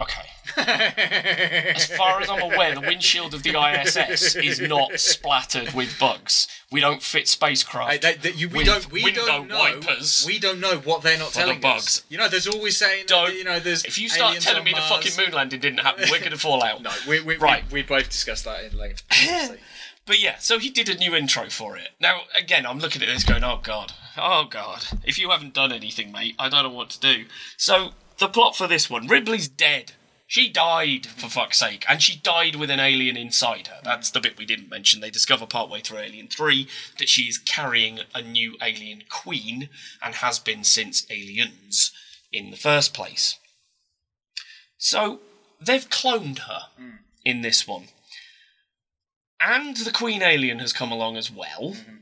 Okay. 0.00 0.28
As 0.56 1.86
far 1.94 2.20
as 2.22 2.30
I'm 2.30 2.40
aware, 2.40 2.74
the 2.74 2.80
windshield 2.80 3.34
of 3.34 3.42
the 3.42 3.50
ISS 3.50 4.34
is 4.36 4.58
not 4.60 4.98
splattered 4.98 5.74
with 5.74 5.98
bugs. 5.98 6.48
We 6.72 6.80
don't 6.80 7.02
fit 7.02 7.28
spacecraft. 7.28 7.90
Hey, 7.92 7.98
they, 7.98 8.14
they, 8.30 8.36
you, 8.36 8.48
we 8.48 8.58
with 8.58 8.66
don't. 8.66 8.90
We 8.92 9.04
window 9.04 9.26
don't 9.26 9.48
know. 9.48 9.58
wipers. 9.58 10.24
We 10.26 10.38
don't 10.38 10.58
know 10.60 10.76
what 10.78 11.02
they're 11.02 11.18
not 11.18 11.32
the 11.32 11.40
telling 11.40 11.60
bugs. 11.60 11.82
us. 11.98 12.04
You 12.08 12.16
know, 12.18 12.28
there's 12.28 12.46
always 12.46 12.78
saying. 12.78 13.04
Don't. 13.08 13.26
That, 13.28 13.36
you 13.36 13.44
know, 13.44 13.60
there's. 13.60 13.84
if 13.84 13.98
you 13.98 14.08
start 14.08 14.40
telling 14.40 14.64
me 14.64 14.72
the 14.72 14.80
fucking 14.80 15.12
moon 15.18 15.32
landing 15.34 15.60
didn't 15.60 15.80
happen, 15.80 16.04
we're 16.10 16.20
going 16.20 16.30
to 16.30 16.38
fall 16.38 16.62
out. 16.62 16.80
No, 16.82 16.90
we 17.06 17.20
we, 17.20 17.36
Right. 17.36 17.64
we 17.70 17.80
we 17.80 17.82
both 17.82 18.08
discussed 18.08 18.44
that 18.46 18.64
in 18.72 18.78
length. 18.78 19.02
But 20.10 20.18
yeah, 20.18 20.38
so 20.40 20.58
he 20.58 20.70
did 20.70 20.88
a 20.88 20.96
new 20.96 21.14
intro 21.14 21.48
for 21.50 21.76
it. 21.76 21.90
Now, 22.00 22.22
again, 22.36 22.66
I'm 22.66 22.80
looking 22.80 23.00
at 23.00 23.06
this 23.06 23.22
going, 23.22 23.44
oh 23.44 23.60
god, 23.62 23.92
oh 24.18 24.42
god. 24.50 24.84
If 25.04 25.20
you 25.20 25.30
haven't 25.30 25.54
done 25.54 25.70
anything, 25.70 26.10
mate, 26.10 26.34
I 26.36 26.48
don't 26.48 26.64
know 26.64 26.70
what 26.70 26.90
to 26.90 26.98
do. 26.98 27.26
So, 27.56 27.92
the 28.18 28.26
plot 28.26 28.56
for 28.56 28.66
this 28.66 28.90
one 28.90 29.06
Ripley's 29.06 29.46
dead. 29.46 29.92
She 30.26 30.48
died, 30.48 31.06
for 31.06 31.28
fuck's 31.28 31.58
sake, 31.58 31.84
and 31.88 32.02
she 32.02 32.18
died 32.18 32.56
with 32.56 32.70
an 32.70 32.80
alien 32.80 33.16
inside 33.16 33.68
her. 33.68 33.78
That's 33.84 34.10
the 34.10 34.18
bit 34.18 34.36
we 34.36 34.46
didn't 34.46 34.68
mention. 34.68 35.00
They 35.00 35.10
discover 35.10 35.46
partway 35.46 35.80
through 35.80 35.98
Alien 35.98 36.26
3 36.26 36.66
that 36.98 37.08
she 37.08 37.28
is 37.28 37.38
carrying 37.38 38.00
a 38.12 38.20
new 38.20 38.56
alien 38.60 39.04
queen 39.08 39.68
and 40.02 40.16
has 40.16 40.40
been 40.40 40.64
since 40.64 41.06
Aliens 41.08 41.92
in 42.32 42.50
the 42.50 42.56
first 42.56 42.92
place. 42.92 43.38
So, 44.76 45.20
they've 45.60 45.88
cloned 45.88 46.40
her 46.40 46.62
hmm. 46.76 46.96
in 47.24 47.42
this 47.42 47.68
one 47.68 47.90
and 49.40 49.76
the 49.76 49.90
Queen 49.90 50.22
Alien 50.22 50.58
has 50.58 50.72
come 50.72 50.92
along 50.92 51.16
as 51.16 51.30
well. 51.30 51.74
Mm-hmm. 51.74 51.96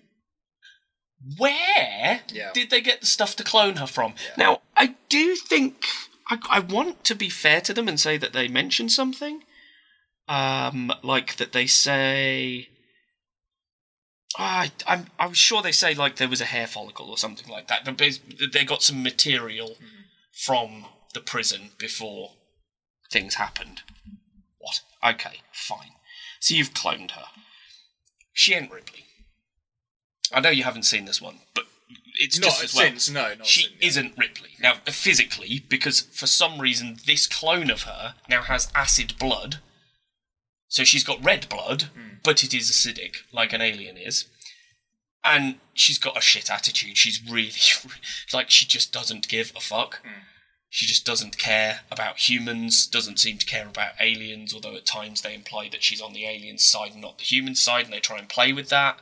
Where 1.37 2.21
Yeah. 2.33 2.53
did 2.53 2.71
they 2.71 2.81
get 2.81 3.01
the 3.01 3.07
stuff 3.07 3.37
to 3.37 3.45
clone 3.45 3.77
her 3.77 3.87
from? 3.87 4.15
Now, 4.37 4.63
I 4.77 4.95
do 5.09 5.35
think 5.35 5.85
I, 6.31 6.39
I 6.49 6.61
want 6.61 7.05
to 7.05 7.15
be 7.15 7.29
fair 7.29 7.61
to 7.63 7.75
them 7.75 7.89
and 7.89 7.99
say 7.99 8.17
that 8.19 8.33
they 8.33 8.49
mention 8.49 8.89
something, 8.89 9.43
um, 10.29 10.93
like 11.03 11.37
that 11.37 11.53
they 11.53 11.67
say. 11.67 12.69
Ah, 14.39 14.61
I, 14.65 14.71
I'm 14.87 15.07
I'm 15.19 15.33
sure 15.33 15.63
they 15.63 15.73
say 15.73 15.95
like 15.95 16.17
there 16.17 16.29
was 16.29 16.41
a 16.41 16.45
hair 16.47 16.67
follicle 16.67 17.09
or 17.11 17.17
something 17.19 17.49
like 17.51 17.67
that. 17.69 17.85
They- 17.97 18.11
They 18.53 18.65
got 18.65 18.83
some 18.83 19.03
material 19.03 19.71
mm-hmm. 19.71 20.03
from 20.33 20.87
the 21.15 21.21
prison 21.21 21.71
before 21.79 22.35
things 23.11 23.35
happened. 23.35 23.83
What? 24.59 24.81
Okay, 25.15 25.41
fine. 25.53 25.93
So 26.41 26.55
you've 26.55 26.75
cloned 26.75 27.13
her. 27.13 27.25
She 28.33 28.55
ain't 28.55 28.71
Ripley. 28.71 29.05
I 30.33 30.41
know 30.41 30.51
you 30.51 30.63
haven't 30.65 30.85
seen 30.85 31.05
this 31.07 31.21
one, 31.23 31.41
but 31.55 31.65
it's 32.21 32.39
Not 32.39 32.51
just 32.51 32.65
as 32.65 32.75
well. 32.75 32.85
since, 32.85 33.11
no, 33.11 33.35
not 33.35 33.47
she 33.47 33.63
since, 33.63 33.75
yeah. 33.81 33.87
isn't 33.89 34.19
Ripley 34.19 34.51
now 34.61 34.75
physically 34.87 35.65
because 35.69 36.01
for 36.01 36.27
some 36.27 36.61
reason 36.61 36.99
this 37.07 37.27
clone 37.27 37.71
of 37.71 37.83
her 37.83 38.15
now 38.29 38.43
has 38.43 38.71
acid 38.75 39.15
blood. 39.19 39.57
So 40.69 40.85
she's 40.85 41.05
got 41.05 41.25
red 41.25 41.49
blood, 41.49 41.85
Hmm. 41.95 42.17
but 42.23 42.45
it 42.45 42.53
is 42.53 42.71
acidic, 42.71 43.17
like 43.33 43.53
an 43.53 43.63
alien 43.63 43.97
is. 43.97 44.27
And 45.25 45.57
she's 45.75 45.99
got 45.99 46.17
a 46.17 46.21
shit 46.21 46.51
attitude. 46.51 46.97
She's 46.99 47.23
really 47.29 47.53
like 48.33 48.51
she 48.51 48.67
just 48.67 48.93
doesn't 48.93 49.29
give 49.29 49.53
a 49.57 49.61
fuck. 49.61 50.01
Hmm. 50.05 50.11
She 50.71 50.87
just 50.87 51.07
doesn't 51.07 51.39
care 51.39 51.81
about 51.91 52.29
humans, 52.29 52.87
doesn't 52.87 53.19
seem 53.19 53.39
to 53.39 53.47
care 53.47 53.67
about 53.67 53.95
aliens, 54.01 54.53
although 54.53 54.77
at 54.77 54.85
times 54.85 55.23
they 55.23 55.35
imply 55.35 55.69
that 55.71 55.83
she's 55.83 56.01
on 56.01 56.13
the 56.13 56.27
alien 56.27 56.59
side 56.59 56.93
and 56.93 57.01
not 57.01 57.19
the 57.19 57.25
human 57.25 57.55
side, 57.55 57.87
and 57.87 57.93
they 57.93 58.01
try 58.01 58.19
and 58.19 58.29
play 58.29 58.53
with 58.53 58.69
that. 58.69 58.99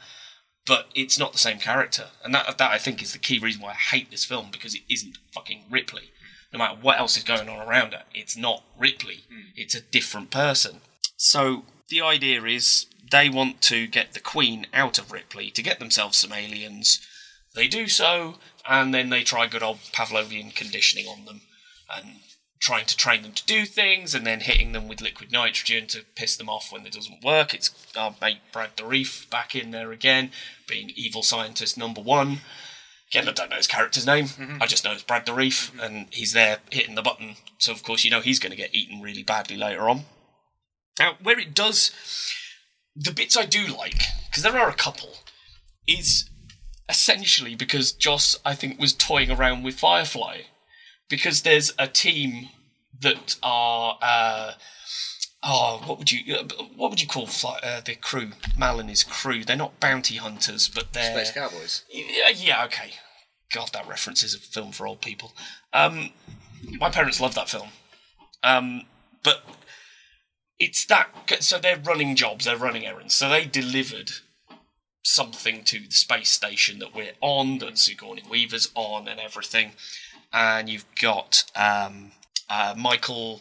But 0.64 0.86
it's 0.94 1.18
not 1.18 1.32
the 1.32 1.38
same 1.38 1.58
character. 1.58 2.08
And 2.22 2.34
that, 2.34 2.58
that 2.58 2.70
I 2.70 2.78
think, 2.78 3.02
is 3.02 3.12
the 3.12 3.18
key 3.18 3.38
reason 3.38 3.62
why 3.62 3.70
I 3.70 3.74
hate 3.74 4.10
this 4.10 4.24
film, 4.24 4.48
because 4.52 4.74
it 4.74 4.82
isn't 4.88 5.18
fucking 5.32 5.64
Ripley. 5.68 6.10
No 6.52 6.60
matter 6.60 6.78
what 6.80 6.98
else 6.98 7.16
is 7.16 7.24
going 7.24 7.48
on 7.48 7.66
around 7.66 7.92
her, 7.92 8.04
it's 8.14 8.36
not 8.36 8.64
Ripley. 8.78 9.24
Hmm. 9.28 9.50
It's 9.56 9.74
a 9.74 9.80
different 9.80 10.30
person. 10.30 10.80
So 11.16 11.64
the 11.88 12.00
idea 12.00 12.42
is 12.44 12.86
they 13.10 13.28
want 13.28 13.60
to 13.62 13.88
get 13.88 14.12
the 14.12 14.20
Queen 14.20 14.66
out 14.72 14.98
of 14.98 15.12
Ripley 15.12 15.50
to 15.50 15.62
get 15.62 15.80
themselves 15.80 16.16
some 16.18 16.32
aliens. 16.32 17.00
They 17.54 17.66
do 17.66 17.88
so, 17.88 18.36
and 18.68 18.94
then 18.94 19.10
they 19.10 19.24
try 19.24 19.46
good 19.46 19.62
old 19.62 19.78
Pavlovian 19.92 20.54
conditioning 20.54 21.06
on 21.06 21.24
them 21.24 21.40
and 21.94 22.20
trying 22.58 22.86
to 22.86 22.96
train 22.96 23.22
them 23.22 23.32
to 23.32 23.44
do 23.46 23.64
things 23.64 24.14
and 24.14 24.26
then 24.26 24.40
hitting 24.40 24.72
them 24.72 24.88
with 24.88 25.00
liquid 25.00 25.30
nitrogen 25.30 25.86
to 25.86 26.04
piss 26.14 26.36
them 26.36 26.48
off 26.48 26.72
when 26.72 26.86
it 26.86 26.92
doesn't 26.92 27.22
work. 27.22 27.54
It's 27.54 27.70
our 27.96 28.14
mate 28.20 28.40
Brad 28.52 28.76
Dourif 28.76 29.28
back 29.30 29.54
in 29.54 29.70
there 29.70 29.92
again, 29.92 30.30
being 30.66 30.90
evil 30.96 31.22
scientist 31.22 31.76
number 31.76 32.00
one. 32.00 32.40
Again, 33.12 33.28
I 33.28 33.32
don't 33.32 33.50
know 33.50 33.56
his 33.56 33.68
character's 33.68 34.06
name. 34.06 34.24
Mm-hmm. 34.24 34.62
I 34.62 34.66
just 34.66 34.84
know 34.84 34.92
it's 34.92 35.02
Brad 35.02 35.26
Dourif, 35.26 35.70
mm-hmm. 35.70 35.80
and 35.80 36.06
he's 36.10 36.32
there 36.32 36.58
hitting 36.70 36.96
the 36.96 37.02
button. 37.02 37.36
So 37.58 37.72
of 37.72 37.82
course 37.82 38.04
you 38.04 38.10
know 38.10 38.20
he's 38.20 38.40
going 38.40 38.50
to 38.50 38.56
get 38.56 38.74
eaten 38.74 39.00
really 39.00 39.22
badly 39.22 39.56
later 39.56 39.88
on. 39.88 40.04
Now, 40.98 41.16
where 41.22 41.38
it 41.38 41.54
does, 41.54 41.90
the 42.96 43.12
bits 43.12 43.36
I 43.36 43.44
do 43.44 43.66
like, 43.66 44.00
because 44.28 44.42
there 44.42 44.58
are 44.58 44.70
a 44.70 44.74
couple, 44.74 45.18
is 45.86 46.28
essentially 46.88 47.54
because 47.54 47.92
Joss, 47.92 48.38
I 48.44 48.54
think, 48.54 48.80
was 48.80 48.92
toying 48.92 49.30
around 49.30 49.62
with 49.62 49.78
Firefly. 49.78 50.42
Because 51.08 51.42
there's 51.42 51.72
a 51.78 51.86
team 51.86 52.48
that 53.00 53.36
are, 53.42 53.98
uh, 54.02 54.52
oh, 55.44 55.82
what 55.86 55.98
would 55.98 56.10
you, 56.10 56.34
what 56.74 56.90
would 56.90 57.00
you 57.00 57.06
call 57.06 57.26
fly, 57.26 57.58
uh, 57.62 57.80
the 57.80 57.94
crew? 57.94 58.32
Mal 58.58 58.80
and 58.80 58.88
his 58.88 59.04
crew. 59.04 59.44
They're 59.44 59.56
not 59.56 59.78
bounty 59.80 60.16
hunters, 60.16 60.68
but 60.68 60.92
they're 60.92 61.12
Space 61.12 61.32
Cowboys. 61.32 61.84
yeah, 61.90 62.30
yeah, 62.34 62.64
okay. 62.64 62.92
God, 63.52 63.70
that 63.72 63.86
reference 63.86 64.22
is 64.22 64.34
a 64.34 64.38
film 64.38 64.72
for 64.72 64.86
old 64.86 65.00
people. 65.00 65.32
Um, 65.72 66.10
my 66.80 66.90
parents 66.90 67.20
love 67.20 67.34
that 67.36 67.48
film. 67.48 67.68
Um, 68.42 68.82
but 69.22 69.44
it's 70.58 70.84
that. 70.86 71.08
So 71.40 71.58
they're 71.58 71.78
running 71.78 72.16
jobs, 72.16 72.44
they're 72.44 72.56
running 72.56 72.86
errands. 72.86 73.14
So 73.14 73.28
they 73.28 73.44
delivered 73.44 74.10
something 75.04 75.62
to 75.64 75.78
the 75.78 75.90
space 75.92 76.30
station 76.30 76.80
that 76.80 76.94
we're 76.94 77.12
on, 77.20 77.58
that 77.58 77.78
Sigourney 77.78 78.22
Weaver's 78.28 78.70
on, 78.74 79.06
and 79.06 79.20
everything. 79.20 79.72
And 80.36 80.68
you've 80.68 80.84
got 81.00 81.44
um, 81.56 82.12
uh, 82.50 82.74
Michael. 82.76 83.40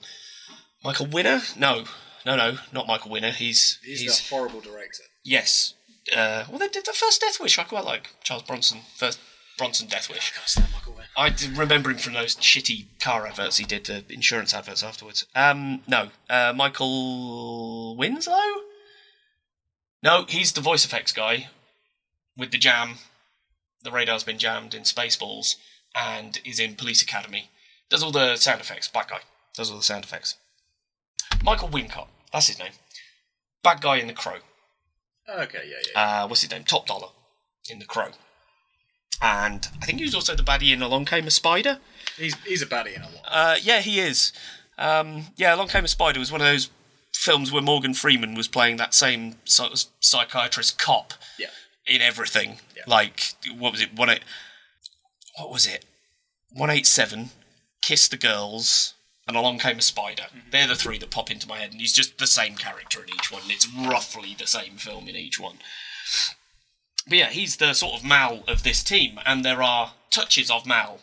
Michael 0.81 1.07
Winner? 1.07 1.41
No, 1.57 1.83
no, 2.25 2.35
no, 2.37 2.57
not 2.71 2.87
Michael 2.87 3.11
Winner. 3.11 3.31
He's 3.31 3.79
He's, 3.83 3.99
he's 3.99 4.29
horrible 4.29 4.61
director. 4.61 5.03
Yes. 5.23 5.73
Uh, 6.15 6.45
well, 6.49 6.59
they 6.59 6.69
did 6.69 6.85
the 6.85 6.93
first 6.93 7.19
Death 7.19 7.39
Wish. 7.41 7.59
I 7.59 7.63
quite 7.63 7.83
like 7.83 8.11
Charles 8.23 8.43
Bronson. 8.43 8.79
First 8.95 9.19
Bronson 9.57 9.87
Deathwish. 9.87 10.33
can't 10.33 10.47
stand 10.47 10.67
Michael 10.71 10.93
Wynn. 10.93 11.05
I 11.17 11.29
d- 11.29 11.49
remember 11.55 11.89
him 11.89 11.97
from 11.97 12.13
those 12.13 12.35
shitty 12.35 12.85
car 12.99 13.25
adverts 13.25 13.57
he 13.57 13.65
did, 13.65 13.85
the 13.85 14.03
insurance 14.09 14.53
adverts 14.53 14.83
afterwards. 14.83 15.25
Um, 15.35 15.81
no, 15.87 16.09
uh, 16.29 16.53
Michael 16.55 17.95
Winslow. 17.97 18.41
No, 20.03 20.25
he's 20.27 20.51
the 20.51 20.61
voice 20.61 20.85
effects 20.85 21.11
guy 21.11 21.49
with 22.37 22.51
the 22.51 22.57
jam. 22.57 22.95
The 23.83 23.91
radar's 23.91 24.23
been 24.23 24.37
jammed 24.37 24.73
in 24.73 24.83
Spaceballs 24.83 25.55
and 25.95 26.39
is 26.45 26.59
in 26.59 26.75
Police 26.75 27.01
Academy. 27.01 27.49
Does 27.89 28.03
all 28.03 28.11
the 28.11 28.35
sound 28.35 28.61
effects. 28.61 28.87
Black 28.87 29.09
guy 29.09 29.19
does 29.55 29.69
all 29.71 29.77
the 29.77 29.83
sound 29.83 30.03
effects. 30.03 30.35
Michael 31.43 31.69
Wincott, 31.69 32.07
that's 32.33 32.47
his 32.47 32.59
name. 32.59 32.71
Bad 33.63 33.81
guy 33.81 33.97
in 33.97 34.07
The 34.07 34.13
Crow. 34.13 34.37
Okay, 35.29 35.59
yeah, 35.69 35.75
yeah. 35.93 36.23
Uh, 36.23 36.27
what's 36.27 36.41
his 36.41 36.51
name? 36.51 36.63
Top 36.63 36.85
Dollar 36.87 37.07
in 37.69 37.79
The 37.79 37.85
Crow. 37.85 38.09
And 39.21 39.67
I 39.81 39.85
think 39.85 39.99
he 39.99 40.05
was 40.05 40.13
also 40.13 40.35
the 40.35 40.43
baddie 40.43 40.71
in 40.73 40.81
Along 40.81 41.05
Came 41.05 41.25
a 41.27 41.31
Spider. 41.31 41.79
he's 42.17 42.35
he's 42.45 42.61
a 42.61 42.65
baddie 42.65 42.95
in 42.95 43.01
a 43.01 43.05
lot. 43.05 43.21
Uh, 43.27 43.55
yeah, 43.61 43.79
he 43.81 43.99
is. 43.99 44.33
Um, 44.77 45.27
yeah, 45.37 45.55
Along 45.55 45.67
Came 45.69 45.85
a 45.85 45.87
Spider 45.87 46.19
was 46.19 46.31
one 46.31 46.41
of 46.41 46.47
those 46.47 46.69
films 47.13 47.51
where 47.51 47.61
Morgan 47.61 47.93
Freeman 47.93 48.35
was 48.35 48.47
playing 48.47 48.75
that 48.77 48.93
same 48.93 49.35
sort 49.45 49.71
of 49.71 49.83
psychiatrist 50.01 50.77
cop 50.77 51.13
Yeah. 51.39 51.47
in 51.87 52.01
everything. 52.01 52.57
Yeah. 52.75 52.83
Like 52.87 53.21
what 53.57 53.71
was 53.71 53.81
it? 53.81 53.93
One. 53.95 54.09
What 55.37 55.51
was 55.51 55.65
it? 55.65 55.85
One 56.51 56.69
eight 56.69 56.87
seven. 56.87 57.31
Kiss 57.81 58.07
the 58.07 58.17
girls. 58.17 58.93
And 59.27 59.35
along 59.35 59.57
came 59.57 59.79
a 59.79 59.81
spider. 59.81 60.23
Mm-hmm. 60.23 60.49
They're 60.51 60.67
the 60.67 60.75
three 60.75 60.99
that 60.99 61.09
pop 61.09 61.31
into 61.31 61.47
my 61.47 61.57
head, 61.57 61.71
and 61.71 61.81
he's 61.81 61.93
just 61.93 62.19
the 62.19 62.27
same 62.27 62.55
character 62.55 63.01
in 63.01 63.09
each 63.09 63.31
one. 63.31 63.41
and 63.41 63.51
It's 63.51 63.67
roughly 63.67 64.35
the 64.37 64.45
same 64.45 64.77
film 64.77 65.07
in 65.07 65.15
each 65.15 65.39
one. 65.39 65.57
But 67.07 67.17
yeah, 67.17 67.29
he's 67.29 67.57
the 67.57 67.73
sort 67.73 67.95
of 67.95 68.05
Mal 68.05 68.43
of 68.47 68.63
this 68.63 68.83
team, 68.83 69.19
and 69.25 69.43
there 69.43 69.63
are 69.63 69.93
touches 70.11 70.51
of 70.51 70.67
Mal, 70.67 70.99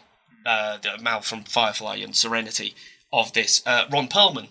uh, 0.47 0.79
the 0.79 0.99
Mal 1.03 1.23
from 1.23 1.43
Firefly 1.45 1.97
and 1.97 2.15
Serenity 2.17 2.75
of 3.13 3.33
this. 3.33 3.61
Uh, 3.67 3.87
Ron 3.91 4.07
Perlman 4.07 4.49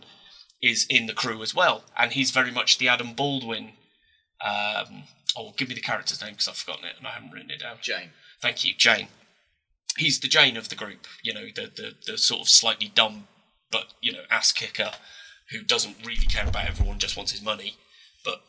is 0.62 0.86
in 0.90 1.08
the 1.08 1.14
crew 1.14 1.42
as 1.42 1.56
well, 1.56 1.86
and 1.98 2.12
he's 2.12 2.32
very 2.32 2.52
much 2.52 2.78
the 2.78 2.90
Adam 2.90 3.14
Baldwin. 3.14 3.72
Um, 4.44 5.04
oh, 5.38 5.54
give 5.56 5.70
me 5.70 5.76
the 5.76 5.82
character's 5.82 6.22
name 6.22 6.32
because 6.32 6.48
I've 6.48 6.58
forgotten 6.58 6.86
it 6.86 6.96
and 6.98 7.08
I 7.08 7.12
haven't 7.12 7.32
written 7.32 7.52
it 7.52 7.60
down. 7.60 7.78
Jayne. 7.82 8.10
Thank 8.42 8.66
you, 8.66 8.74
Jayne. 8.78 9.08
He's 9.98 10.20
the 10.20 10.28
Jayne 10.28 10.58
of 10.58 10.70
the 10.70 10.76
group, 10.76 11.06
you 11.22 11.34
know, 11.34 11.48
the, 11.54 11.72
the, 11.76 11.94
the 12.06 12.18
sort 12.18 12.42
of 12.42 12.50
slightly 12.50 12.92
dumb 12.94 13.28
but, 13.72 13.94
you 14.02 14.12
know, 14.12 14.24
ass 14.30 14.52
kicker 14.52 14.92
who 15.50 15.64
doesn't 15.64 16.06
really 16.06 16.26
care 16.26 16.48
about 16.48 16.68
everyone, 16.68 17.00
just 17.00 17.18
wants 17.18 17.32
his 17.32 17.42
money. 17.42 17.78
But, 18.24 18.42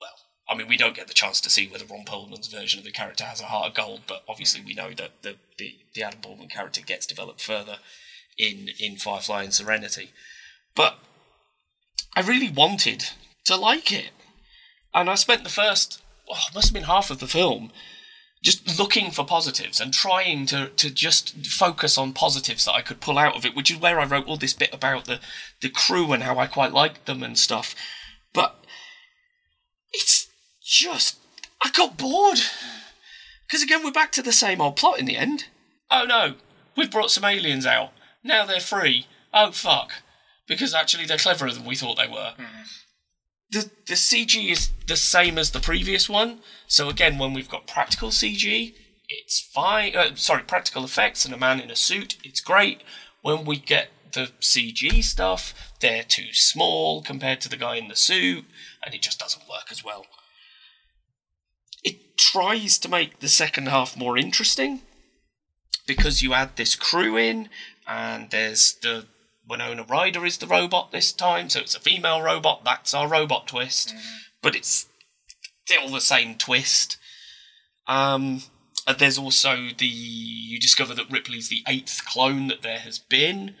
well, 0.00 0.10
I 0.48 0.54
mean, 0.54 0.68
we 0.68 0.76
don't 0.76 0.94
get 0.94 1.08
the 1.08 1.14
chance 1.14 1.40
to 1.40 1.50
see 1.50 1.66
whether 1.66 1.84
Ron 1.86 2.04
Perlman's 2.04 2.48
version 2.48 2.78
of 2.78 2.84
the 2.84 2.92
character 2.92 3.24
has 3.24 3.40
a 3.40 3.46
heart 3.46 3.68
of 3.68 3.74
gold, 3.74 4.02
but 4.06 4.22
obviously 4.28 4.62
we 4.64 4.74
know 4.74 4.90
that 4.90 5.22
the, 5.22 5.36
the, 5.58 5.78
the 5.94 6.02
Adam 6.02 6.20
Baldwin 6.20 6.48
character 6.48 6.80
gets 6.80 7.06
developed 7.06 7.42
further 7.42 7.78
in, 8.38 8.68
in 8.78 8.96
Firefly 8.96 9.42
and 9.42 9.54
Serenity. 9.54 10.10
But 10.74 10.98
I 12.14 12.20
really 12.20 12.50
wanted 12.50 13.10
to 13.44 13.56
like 13.56 13.92
it. 13.92 14.10
And 14.94 15.08
I 15.08 15.14
spent 15.14 15.44
the 15.44 15.50
first, 15.50 16.02
oh, 16.30 16.36
must 16.54 16.68
have 16.68 16.74
been 16.74 16.84
half 16.84 17.10
of 17.10 17.18
the 17.18 17.26
film, 17.26 17.72
just 18.42 18.78
looking 18.78 19.10
for 19.12 19.24
positives 19.24 19.80
and 19.80 19.94
trying 19.94 20.46
to, 20.46 20.68
to 20.68 20.90
just 20.90 21.46
focus 21.46 21.96
on 21.96 22.12
positives 22.12 22.64
that 22.64 22.72
I 22.72 22.82
could 22.82 23.00
pull 23.00 23.16
out 23.16 23.36
of 23.36 23.46
it, 23.46 23.54
which 23.54 23.70
is 23.70 23.78
where 23.78 24.00
I 24.00 24.04
wrote 24.04 24.26
all 24.26 24.36
this 24.36 24.52
bit 24.52 24.74
about 24.74 25.04
the, 25.04 25.20
the 25.60 25.68
crew 25.68 26.12
and 26.12 26.24
how 26.24 26.38
I 26.38 26.48
quite 26.48 26.72
liked 26.72 27.06
them 27.06 27.22
and 27.22 27.38
stuff. 27.38 27.74
But 28.34 28.56
it's 29.92 30.28
just, 30.60 31.18
I 31.62 31.70
got 31.70 31.96
bored. 31.96 32.40
Because 33.46 33.62
again, 33.62 33.84
we're 33.84 33.92
back 33.92 34.10
to 34.12 34.22
the 34.22 34.32
same 34.32 34.60
old 34.60 34.76
plot 34.76 34.98
in 34.98 35.06
the 35.06 35.16
end. 35.16 35.44
Oh 35.90 36.04
no, 36.04 36.34
we've 36.76 36.90
brought 36.90 37.12
some 37.12 37.24
aliens 37.24 37.66
out. 37.66 37.92
Now 38.24 38.44
they're 38.44 38.60
free. 38.60 39.06
Oh 39.32 39.52
fuck. 39.52 39.92
Because 40.48 40.74
actually 40.74 41.06
they're 41.06 41.16
cleverer 41.16 41.52
than 41.52 41.64
we 41.64 41.76
thought 41.76 41.96
they 41.96 42.08
were 42.08 42.34
mm-hmm. 42.36 42.62
The 43.52 43.70
the 43.86 43.94
CG 43.94 44.50
is 44.50 44.70
the 44.86 44.96
same 44.96 45.38
as 45.38 45.50
the 45.50 45.60
previous 45.60 46.08
one. 46.08 46.40
So 46.66 46.88
again, 46.88 47.18
when 47.18 47.34
we've 47.34 47.48
got 47.48 47.66
practical 47.66 48.08
CG, 48.08 48.74
it's 49.08 49.40
fine. 49.40 49.94
Uh, 49.94 50.14
sorry, 50.16 50.42
practical 50.42 50.84
effects 50.84 51.24
and 51.24 51.34
a 51.34 51.38
man 51.38 51.60
in 51.60 51.70
a 51.70 51.76
suit, 51.76 52.16
it's 52.24 52.40
great. 52.40 52.82
When 53.20 53.44
we 53.44 53.58
get 53.58 53.90
the 54.12 54.32
CG 54.40 55.04
stuff, 55.04 55.72
they're 55.80 56.02
too 56.02 56.32
small 56.32 57.02
compared 57.02 57.40
to 57.42 57.48
the 57.48 57.56
guy 57.56 57.76
in 57.76 57.88
the 57.88 57.96
suit, 57.96 58.44
and 58.84 58.94
it 58.94 59.02
just 59.02 59.18
doesn't 59.18 59.48
work 59.48 59.70
as 59.70 59.84
well. 59.84 60.06
It 61.84 62.16
tries 62.16 62.78
to 62.78 62.88
make 62.88 63.20
the 63.20 63.28
second 63.28 63.68
half 63.68 63.96
more 63.96 64.16
interesting 64.16 64.80
because 65.86 66.22
you 66.22 66.32
add 66.32 66.56
this 66.56 66.74
crew 66.74 67.16
in, 67.16 67.48
and 67.86 68.30
there's 68.30 68.74
the 68.82 69.06
Winona 69.52 69.84
Ryder 69.84 70.24
is 70.24 70.38
the 70.38 70.46
robot 70.46 70.92
this 70.92 71.12
time, 71.12 71.50
so 71.50 71.60
it's 71.60 71.74
a 71.74 71.80
female 71.80 72.22
robot. 72.22 72.64
That's 72.64 72.94
our 72.94 73.06
robot 73.06 73.46
twist, 73.48 73.94
but 74.40 74.56
it's 74.56 74.88
still 75.66 75.90
the 75.90 76.00
same 76.00 76.36
twist. 76.36 76.96
Um, 77.86 78.40
there's 78.98 79.18
also 79.18 79.68
the 79.76 79.86
you 79.86 80.58
discover 80.58 80.94
that 80.94 81.10
Ripley's 81.10 81.50
the 81.50 81.62
eighth 81.68 82.00
clone 82.06 82.48
that 82.48 82.62
there 82.62 82.78
has 82.78 82.98
been. 82.98 83.54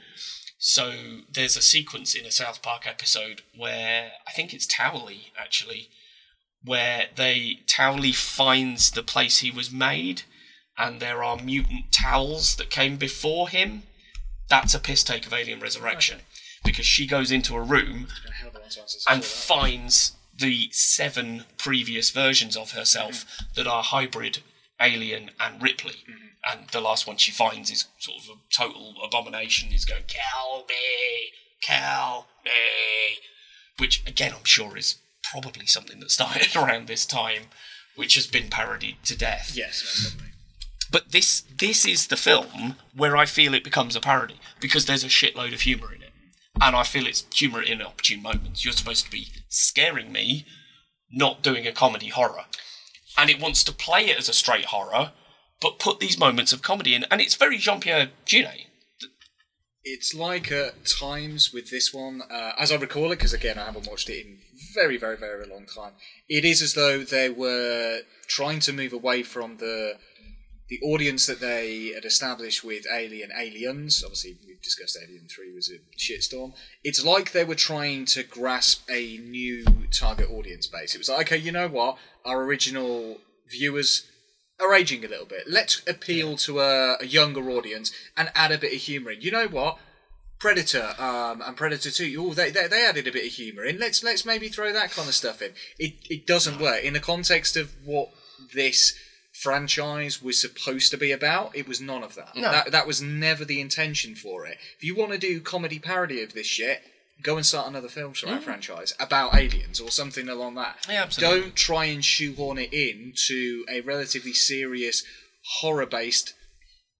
So 0.56 0.94
there's 1.30 1.58
a 1.58 1.62
sequence 1.62 2.14
in 2.14 2.24
a 2.24 2.30
South 2.30 2.62
Park 2.62 2.86
episode 2.86 3.42
where 3.54 4.12
I 4.26 4.32
think 4.32 4.54
it's 4.54 4.66
Towelie 4.66 5.32
actually, 5.38 5.90
where 6.64 7.08
they 7.14 7.58
Towelie 7.66 8.14
finds 8.14 8.92
the 8.92 9.02
place 9.02 9.40
he 9.40 9.50
was 9.50 9.70
made, 9.70 10.22
and 10.78 11.00
there 11.00 11.22
are 11.22 11.36
mutant 11.36 11.92
towels 11.92 12.56
that 12.56 12.70
came 12.70 12.96
before 12.96 13.50
him. 13.50 13.82
That's 14.52 14.74
a 14.74 14.78
piss 14.78 15.02
take 15.02 15.24
of 15.26 15.32
Alien 15.32 15.60
Resurrection 15.60 16.20
because 16.62 16.84
she 16.84 17.06
goes 17.06 17.32
into 17.32 17.56
a 17.56 17.62
room 17.62 18.08
a 18.28 18.32
hell 18.32 18.48
of 18.48 18.54
a 18.54 18.58
long 18.58 18.68
time 18.68 18.84
since 18.86 19.06
and 19.08 19.20
I 19.20 19.24
saw 19.24 19.54
that. 19.56 19.70
finds 19.70 20.12
the 20.38 20.68
seven 20.72 21.44
previous 21.56 22.10
versions 22.10 22.54
of 22.54 22.72
herself 22.72 23.24
mm-hmm. 23.24 23.44
that 23.56 23.66
are 23.66 23.82
hybrid 23.82 24.40
alien 24.78 25.30
and 25.40 25.62
Ripley. 25.62 25.92
Mm-hmm. 25.92 26.26
And 26.52 26.68
the 26.68 26.82
last 26.82 27.06
one 27.06 27.16
she 27.16 27.32
finds 27.32 27.70
is 27.70 27.86
sort 27.98 28.18
of 28.24 28.28
a 28.28 28.54
total 28.54 28.96
abomination. 29.02 29.72
Is 29.72 29.86
going 29.86 30.02
kill 30.06 30.66
me, 30.68 31.30
kill 31.62 32.26
me, 32.44 32.50
which 33.78 34.02
again 34.06 34.34
I'm 34.36 34.44
sure 34.44 34.76
is 34.76 34.96
probably 35.22 35.64
something 35.64 35.98
that 36.00 36.10
started 36.10 36.54
around 36.56 36.88
this 36.88 37.06
time, 37.06 37.44
which 37.96 38.16
has 38.16 38.26
been 38.26 38.50
parodied 38.50 38.96
to 39.04 39.16
death. 39.16 39.52
Yes. 39.54 40.14
But 40.90 41.12
this 41.12 41.42
this 41.58 41.86
is 41.86 42.08
the 42.08 42.16
film 42.16 42.76
where 42.94 43.16
I 43.16 43.26
feel 43.26 43.54
it 43.54 43.64
becomes 43.64 43.96
a 43.96 44.00
parody 44.00 44.40
because 44.60 44.86
there's 44.86 45.04
a 45.04 45.08
shitload 45.08 45.54
of 45.54 45.62
humour 45.62 45.94
in 45.94 46.02
it, 46.02 46.12
and 46.60 46.76
I 46.76 46.82
feel 46.82 47.06
it's 47.06 47.24
humour 47.34 47.62
in 47.62 47.80
opportune 47.82 48.22
moments. 48.22 48.64
You're 48.64 48.74
supposed 48.74 49.04
to 49.06 49.10
be 49.10 49.28
scaring 49.48 50.12
me, 50.12 50.46
not 51.10 51.42
doing 51.42 51.66
a 51.66 51.72
comedy 51.72 52.08
horror, 52.08 52.44
and 53.16 53.30
it 53.30 53.40
wants 53.40 53.64
to 53.64 53.72
play 53.72 54.06
it 54.06 54.18
as 54.18 54.28
a 54.28 54.34
straight 54.34 54.66
horror, 54.66 55.12
but 55.60 55.78
put 55.78 56.00
these 56.00 56.18
moments 56.18 56.52
of 56.52 56.62
comedy 56.62 56.94
in, 56.94 57.04
and 57.10 57.20
it's 57.20 57.34
very 57.34 57.58
Jean 57.58 57.80
Pierre 57.80 58.10
Jeunet. 58.26 58.66
It's 59.84 60.14
like 60.14 60.52
at 60.52 60.86
times 60.86 61.52
with 61.52 61.70
this 61.70 61.92
one, 61.92 62.22
uh, 62.30 62.52
as 62.56 62.70
I 62.70 62.76
recall 62.76 63.06
it, 63.06 63.16
because 63.16 63.32
again 63.32 63.58
I 63.58 63.64
haven't 63.64 63.88
watched 63.88 64.08
it 64.08 64.24
in 64.24 64.38
very, 64.74 64.96
very, 64.96 65.16
very 65.16 65.46
long 65.46 65.66
time. 65.66 65.94
It 66.28 66.44
is 66.44 66.62
as 66.62 66.74
though 66.74 67.02
they 67.02 67.28
were 67.28 68.02
trying 68.28 68.60
to 68.60 68.72
move 68.72 68.92
away 68.92 69.22
from 69.22 69.56
the 69.56 69.98
the 70.72 70.86
audience 70.86 71.26
that 71.26 71.40
they 71.40 71.88
had 71.88 72.06
established 72.06 72.64
with 72.64 72.86
Alien 72.90 73.30
Aliens. 73.38 74.02
Obviously, 74.02 74.38
we've 74.46 74.62
discussed 74.62 74.96
Alien 75.02 75.26
Three 75.28 75.52
was 75.52 75.70
a 75.70 75.76
shitstorm. 75.98 76.54
It's 76.82 77.04
like 77.04 77.32
they 77.32 77.44
were 77.44 77.54
trying 77.54 78.06
to 78.06 78.22
grasp 78.22 78.88
a 78.88 79.18
new 79.18 79.66
target 79.90 80.30
audience 80.30 80.66
base. 80.66 80.94
It 80.94 80.98
was 80.98 81.10
like, 81.10 81.26
okay, 81.26 81.36
you 81.36 81.52
know 81.52 81.68
what, 81.68 81.98
our 82.24 82.42
original 82.42 83.18
viewers 83.50 84.08
are 84.58 84.74
aging 84.74 85.04
a 85.04 85.08
little 85.08 85.26
bit. 85.26 85.42
Let's 85.46 85.82
appeal 85.86 86.38
to 86.38 86.60
a, 86.60 86.96
a 87.00 87.04
younger 87.04 87.50
audience 87.50 87.92
and 88.16 88.32
add 88.34 88.50
a 88.50 88.56
bit 88.56 88.72
of 88.72 88.80
humour 88.80 89.10
in. 89.10 89.20
You 89.20 89.30
know 89.30 89.48
what? 89.48 89.76
Predator 90.38 90.94
um, 90.98 91.42
and 91.42 91.54
Predator 91.54 91.90
Two. 91.90 92.16
Oh, 92.18 92.32
they, 92.32 92.50
they 92.50 92.66
they 92.66 92.86
added 92.86 93.06
a 93.06 93.12
bit 93.12 93.26
of 93.26 93.32
humour 93.32 93.64
in. 93.66 93.78
Let's 93.78 94.02
let's 94.02 94.24
maybe 94.24 94.48
throw 94.48 94.72
that 94.72 94.90
kind 94.92 95.06
of 95.06 95.14
stuff 95.14 95.42
in. 95.42 95.52
It 95.78 95.96
it 96.08 96.26
doesn't 96.26 96.58
work 96.58 96.82
in 96.82 96.94
the 96.94 97.00
context 97.00 97.58
of 97.58 97.74
what 97.84 98.08
this 98.54 98.94
franchise 99.42 100.22
was 100.22 100.40
supposed 100.40 100.90
to 100.90 100.96
be 100.96 101.12
about. 101.12 101.56
It 101.56 101.66
was 101.68 101.80
none 101.80 102.02
of 102.02 102.14
that. 102.14 102.34
No. 102.36 102.50
That 102.50 102.72
that 102.72 102.86
was 102.86 103.02
never 103.02 103.44
the 103.44 103.60
intention 103.60 104.14
for 104.14 104.46
it. 104.46 104.58
If 104.76 104.84
you 104.84 104.94
want 104.94 105.12
to 105.12 105.18
do 105.18 105.40
comedy 105.40 105.78
parody 105.78 106.22
of 106.22 106.32
this 106.32 106.46
shit. 106.46 106.82
Go 107.22 107.36
and 107.36 107.46
start 107.46 107.68
another 107.68 107.88
film 107.88 108.14
that 108.26 108.42
franchise 108.42 108.94
about 108.98 109.36
aliens 109.36 109.78
or 109.78 109.90
something 109.90 110.28
along 110.28 110.56
that. 110.56 110.84
Yeah, 110.88 111.04
absolutely. 111.04 111.40
Don't 111.40 111.54
try 111.54 111.84
and 111.84 112.04
shoehorn 112.04 112.58
it 112.58 112.72
in 112.72 113.12
to 113.28 113.64
a 113.70 113.80
relatively 113.82 114.32
serious 114.32 115.04
horror-based 115.60 116.34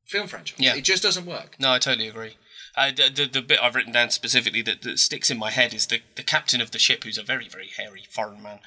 film 0.07 0.28
franchise. 0.28 0.61
Yeah. 0.61 0.76
It 0.76 0.85
just 0.85 1.02
doesn't 1.02 1.26
work. 1.26 1.57
No, 1.59 1.72
I 1.72 1.81
totally 1.81 2.07
agree. 2.07 2.37
Uh, 2.76 2.92
the, 2.92 3.11
the, 3.12 3.26
the 3.26 3.42
bit 3.42 3.59
I've 3.61 3.74
written 3.74 3.92
down 3.92 4.11
specifically 4.11 4.62
that, 4.62 4.83
that 4.83 5.00
sticks 5.00 5.28
in 5.28 5.38
my 5.38 5.50
head 5.50 5.74
is 5.74 5.88
the, 5.88 6.02
the 6.14 6.22
captain 6.22 6.61
of 6.61 6.70
the 6.70 6.78
ship, 6.78 7.02
who's 7.02 7.18
a 7.18 7.24
very, 7.24 7.48
very 7.48 7.70
hairy 7.76 8.05
foreign 8.09 8.44
man. 8.44 8.61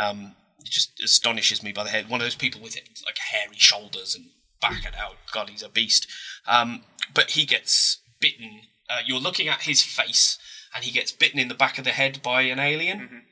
Um, 0.00 0.36
it 0.64 0.70
just 0.70 1.00
astonishes 1.02 1.62
me 1.62 1.72
by 1.72 1.84
the 1.84 1.90
head. 1.90 2.08
One 2.08 2.20
of 2.20 2.24
those 2.24 2.34
people 2.34 2.60
with 2.60 2.76
like 3.04 3.18
hairy 3.18 3.56
shoulders 3.56 4.14
and 4.14 4.26
back 4.60 4.84
it 4.84 4.94
out. 4.96 5.16
God, 5.32 5.50
he's 5.50 5.62
a 5.62 5.68
beast. 5.68 6.06
Um, 6.46 6.82
but 7.12 7.30
he 7.30 7.44
gets 7.44 7.98
bitten. 8.20 8.62
Uh, 8.88 9.00
you're 9.04 9.18
looking 9.18 9.48
at 9.48 9.62
his 9.62 9.82
face, 9.82 10.38
and 10.74 10.84
he 10.84 10.92
gets 10.92 11.12
bitten 11.12 11.38
in 11.38 11.48
the 11.48 11.54
back 11.54 11.78
of 11.78 11.84
the 11.84 11.90
head 11.90 12.22
by 12.22 12.42
an 12.42 12.58
alien. 12.58 13.24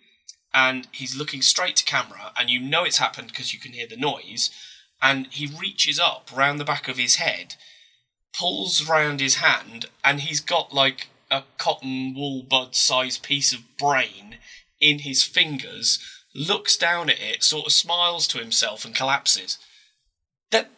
And 0.52 0.88
he's 0.90 1.16
looking 1.16 1.42
straight 1.42 1.76
to 1.76 1.84
camera, 1.84 2.32
and 2.36 2.50
you 2.50 2.60
know 2.60 2.84
it's 2.84 2.98
happened 2.98 3.28
because 3.28 3.54
you 3.54 3.60
can 3.60 3.72
hear 3.72 3.86
the 3.86 3.96
noise. 3.96 4.50
And 5.00 5.28
he 5.28 5.46
reaches 5.46 5.98
up 5.98 6.28
round 6.34 6.58
the 6.58 6.64
back 6.64 6.88
of 6.88 6.98
his 6.98 7.14
head, 7.14 7.54
pulls 8.36 8.86
round 8.86 9.20
his 9.20 9.36
hand, 9.36 9.86
and 10.04 10.20
he's 10.20 10.40
got 10.40 10.74
like 10.74 11.08
a 11.30 11.44
cotton 11.56 12.14
wool 12.14 12.42
bud 12.42 12.74
sized 12.74 13.22
piece 13.22 13.52
of 13.52 13.78
brain 13.78 14.38
in 14.80 15.00
his 15.00 15.22
fingers, 15.22 15.98
looks 16.34 16.76
down 16.76 17.10
at 17.10 17.20
it, 17.20 17.42
sort 17.42 17.66
of 17.66 17.72
smiles 17.72 18.26
to 18.28 18.38
himself, 18.38 18.84
and 18.84 18.94
collapses. 18.94 19.58
That 20.50 20.70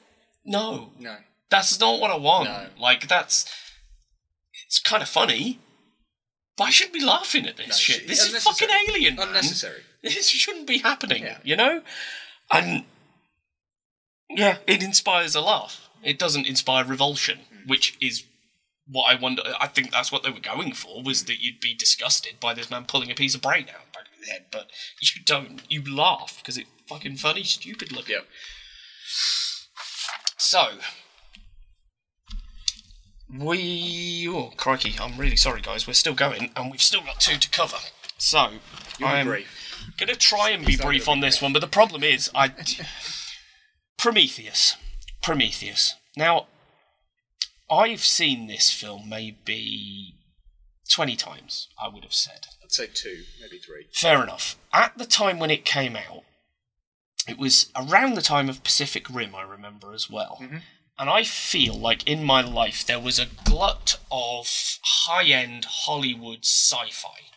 no, 0.44 0.92
No. 0.98 1.16
that's 1.50 1.78
not 1.80 2.00
what 2.00 2.10
I 2.10 2.16
want. 2.16 2.48
No. 2.48 2.66
Like 2.78 3.08
that's 3.08 3.46
it's 4.66 4.78
kind 4.80 5.02
of 5.02 5.08
funny, 5.08 5.58
but 6.56 6.64
I 6.64 6.70
shouldn't 6.70 6.94
be 6.94 7.04
laughing 7.04 7.46
at 7.46 7.56
this 7.56 7.68
No, 7.68 7.74
shit. 7.74 8.06
This 8.08 8.22
is 8.32 8.42
fucking 8.42 8.68
alien, 8.88 9.16
man. 9.16 9.28
Unnecessary. 9.28 9.82
This 10.02 10.28
shouldn't 10.28 10.66
be 10.66 10.78
happening. 10.78 11.22
Yeah. 11.22 11.38
You 11.44 11.56
know, 11.56 11.82
and 12.50 12.84
yeah, 14.30 14.58
it 14.66 14.82
inspires 14.82 15.34
a 15.34 15.40
laugh. 15.40 15.88
It 16.02 16.18
doesn't 16.18 16.46
inspire 16.46 16.84
revulsion, 16.84 17.40
Mm. 17.52 17.68
which 17.68 17.96
is 18.00 18.24
what 18.86 19.04
I 19.04 19.14
wonder. 19.14 19.42
I 19.60 19.68
think 19.68 19.92
that's 19.92 20.10
what 20.10 20.22
they 20.22 20.30
were 20.30 20.40
going 20.40 20.72
for 20.72 21.02
was 21.02 21.24
that 21.26 21.40
you'd 21.40 21.60
be 21.60 21.74
disgusted 21.74 22.40
by 22.40 22.52
this 22.54 22.70
man 22.70 22.84
pulling 22.84 23.10
a 23.10 23.14
piece 23.14 23.34
of 23.34 23.40
brain 23.42 23.68
out 23.68 23.76
of 23.76 23.92
the 24.22 24.26
back 24.30 24.40
of 24.40 24.46
his 24.50 24.61
head, 24.62 24.68
but 24.68 24.70
you 25.00 25.22
don't. 25.24 25.62
You 25.70 25.94
laugh 25.94 26.38
because 26.38 26.56
it's 26.58 26.68
fucking 26.88 27.16
funny, 27.16 27.42
stupid 27.44 27.92
looking. 27.92 28.16
Yep. 28.16 28.26
So, 30.38 30.68
we. 33.38 34.26
Oh, 34.28 34.52
crikey, 34.56 34.94
I'm 35.00 35.16
really 35.18 35.37
sorry, 35.37 35.61
guys. 35.61 35.87
We're 35.87 35.92
still 35.94 36.14
going, 36.14 36.50
and 36.56 36.70
we've 36.70 36.82
still 36.82 37.02
got 37.02 37.20
two 37.20 37.38
to 37.38 37.50
cover. 37.50 37.78
So, 38.18 38.50
You'll 38.98 39.08
be 39.08 39.14
I'm 39.14 39.26
brief. 39.26 39.94
going 39.98 40.08
to 40.08 40.16
try 40.16 40.50
and 40.50 40.64
be 40.64 40.76
brief 40.76 41.08
on 41.08 41.20
this 41.20 41.40
one, 41.42 41.52
but 41.52 41.61
the 41.61 41.66
problem 41.68 42.02
is, 42.04 42.30
I. 42.35 42.52
Prometheus. 43.98 44.76
Prometheus. 45.22 45.94
Now, 46.16 46.46
I've 47.70 48.04
seen 48.04 48.48
this 48.48 48.70
film 48.70 49.08
maybe 49.08 50.16
20 50.92 51.16
times, 51.16 51.68
I 51.83 51.88
would 51.88 52.05
have 52.05 52.12
said. 52.12 52.46
I'd 52.62 52.72
say 52.72 52.87
two, 52.87 53.22
maybe 53.40 53.59
three. 53.59 53.87
Fair 53.92 54.22
enough. 54.22 54.57
At 54.72 54.96
the 54.98 55.07
time 55.07 55.38
when 55.38 55.50
it 55.50 55.64
came 55.64 55.96
out, 55.96 56.24
it 57.26 57.38
was 57.38 57.70
around 57.74 58.14
the 58.14 58.22
time 58.22 58.48
of 58.48 58.64
Pacific 58.64 59.09
Rim, 59.09 59.35
I 59.35 59.42
remember 59.42 59.92
as 59.92 60.11
well. 60.11 60.38
Mm-hmm. 60.40 60.59
And 60.98 61.11
I 61.11 61.24
feel 61.24 61.74
like 61.74 62.07
in 62.07 62.22
my 62.24 62.42
life 62.42 62.85
there 62.87 63.00
was 63.00 63.18
a 63.18 63.26
glut 63.44 63.98
of 64.11 64.78
high 64.83 65.24
end 65.24 65.64
Hollywood 65.64 66.40
sci 66.44 66.90
fi. 66.90 67.32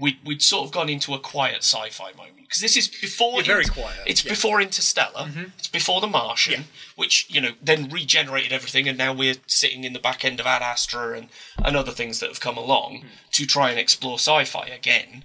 We'd, 0.00 0.18
we'd 0.24 0.42
sort 0.42 0.66
of 0.66 0.72
gone 0.72 0.88
into 0.88 1.14
a 1.14 1.18
quiet 1.18 1.58
sci 1.58 1.90
fi 1.90 2.12
moment. 2.12 2.36
Because 2.38 2.62
this 2.62 2.76
is 2.76 2.88
before. 2.88 3.40
Yeah, 3.40 3.46
very 3.46 3.62
Inter- 3.64 3.74
quiet, 3.74 3.98
It's 4.06 4.24
yeah. 4.24 4.32
before 4.32 4.60
Interstellar. 4.60 5.26
Mm-hmm. 5.26 5.44
It's 5.58 5.68
before 5.68 6.00
The 6.00 6.08
Martian, 6.08 6.64
which, 6.96 7.26
you 7.30 7.40
know, 7.40 7.52
then 7.62 7.88
regenerated 7.90 8.52
everything. 8.52 8.88
And 8.88 8.98
now 8.98 9.12
we're 9.12 9.36
sitting 9.46 9.84
in 9.84 9.92
the 9.92 10.00
back 10.00 10.24
end 10.24 10.40
of 10.40 10.46
Ad 10.46 10.62
Astra 10.62 11.16
and, 11.16 11.28
and 11.64 11.76
other 11.76 11.92
things 11.92 12.18
that 12.20 12.28
have 12.28 12.40
come 12.40 12.56
along 12.56 13.02
hmm. 13.02 13.06
to 13.32 13.46
try 13.46 13.70
and 13.70 13.78
explore 13.78 14.18
sci 14.18 14.44
fi 14.44 14.66
again 14.66 15.24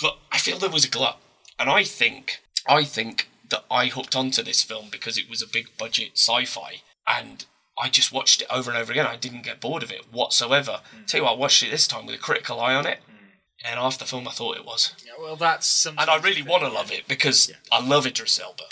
but 0.00 0.18
I 0.32 0.38
feel 0.38 0.58
there 0.58 0.70
was 0.70 0.84
a 0.84 0.90
glut, 0.90 1.18
and 1.58 1.70
I 1.70 1.84
think 1.84 2.40
I 2.66 2.84
think 2.84 3.28
that 3.50 3.64
I 3.70 3.86
hooked 3.86 4.16
onto 4.16 4.42
this 4.42 4.62
film 4.62 4.88
because 4.90 5.16
it 5.18 5.28
was 5.28 5.42
a 5.42 5.46
big 5.46 5.68
budget 5.78 6.12
sci-fi, 6.14 6.82
and 7.06 7.44
I 7.78 7.88
just 7.88 8.12
watched 8.12 8.42
it 8.42 8.48
over 8.50 8.70
and 8.70 8.78
over 8.78 8.92
again. 8.92 9.06
I 9.06 9.16
didn't 9.16 9.44
get 9.44 9.60
bored 9.60 9.82
of 9.82 9.92
it 9.92 10.12
whatsoever. 10.12 10.80
Hmm. 10.90 11.04
Tell 11.06 11.20
you 11.20 11.24
what, 11.24 11.34
I 11.34 11.36
watched 11.36 11.62
it 11.62 11.70
this 11.70 11.86
time 11.86 12.06
with 12.06 12.14
a 12.14 12.18
critical 12.18 12.60
eye 12.60 12.74
on 12.74 12.86
it, 12.86 13.00
hmm. 13.06 13.23
And 13.66 13.80
after 13.80 14.04
the 14.04 14.08
film, 14.10 14.28
I 14.28 14.32
thought 14.32 14.56
it 14.58 14.64
was, 14.66 14.92
Yeah, 15.06 15.12
well, 15.18 15.36
that's 15.36 15.66
something. 15.66 16.00
and 16.02 16.10
I 16.10 16.16
really 16.16 16.42
want 16.42 16.62
to 16.62 16.68
love 16.68 16.92
it 16.92 17.08
because 17.08 17.50
I 17.72 17.80
love 17.84 18.06
Idris 18.06 18.38
Elba, 18.38 18.64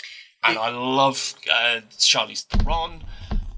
and 0.43 0.57
I 0.57 0.69
love 0.69 1.33
uh, 1.51 1.81
Charlize 1.97 2.43
Theron. 2.45 3.03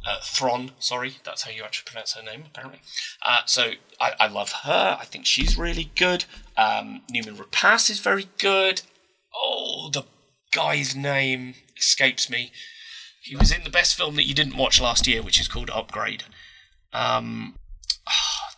Uh, 0.08 0.20
Thron, 0.24 0.72
sorry, 0.80 1.16
that's 1.24 1.42
how 1.42 1.50
you 1.52 1.64
actually 1.64 1.90
pronounce 1.92 2.14
her 2.14 2.22
name, 2.22 2.44
apparently. 2.46 2.80
Uh, 3.26 3.40
so 3.48 3.72
I, 4.00 4.12
I 4.20 4.28
love 4.28 4.52
her. 4.64 4.98
I 5.02 5.04
think 5.04 5.26
she's 5.26 5.58
really 5.58 5.92
good. 5.98 6.26
Um, 6.56 7.02
Noomi 7.12 7.36
Rapace 7.36 7.90
is 7.90 8.00
very 8.00 8.28
good. 8.38 8.84
Oh, 9.36 9.90
the 9.92 10.04
guy's 10.54 10.96
name 10.96 11.56
escapes 11.76 12.30
me. 12.30 12.52
He 13.24 13.36
was 13.36 13.52
in 13.52 13.64
the 13.64 13.72
best 13.72 13.96
film 13.96 14.16
that 14.18 14.26
you 14.26 14.36
didn't 14.36 14.56
watch 14.58 14.80
last 14.80 15.08
year, 15.08 15.24
which 15.24 15.40
is 15.42 15.48
called 15.48 15.72
Upgrade. 15.72 16.24
Um, 16.94 17.56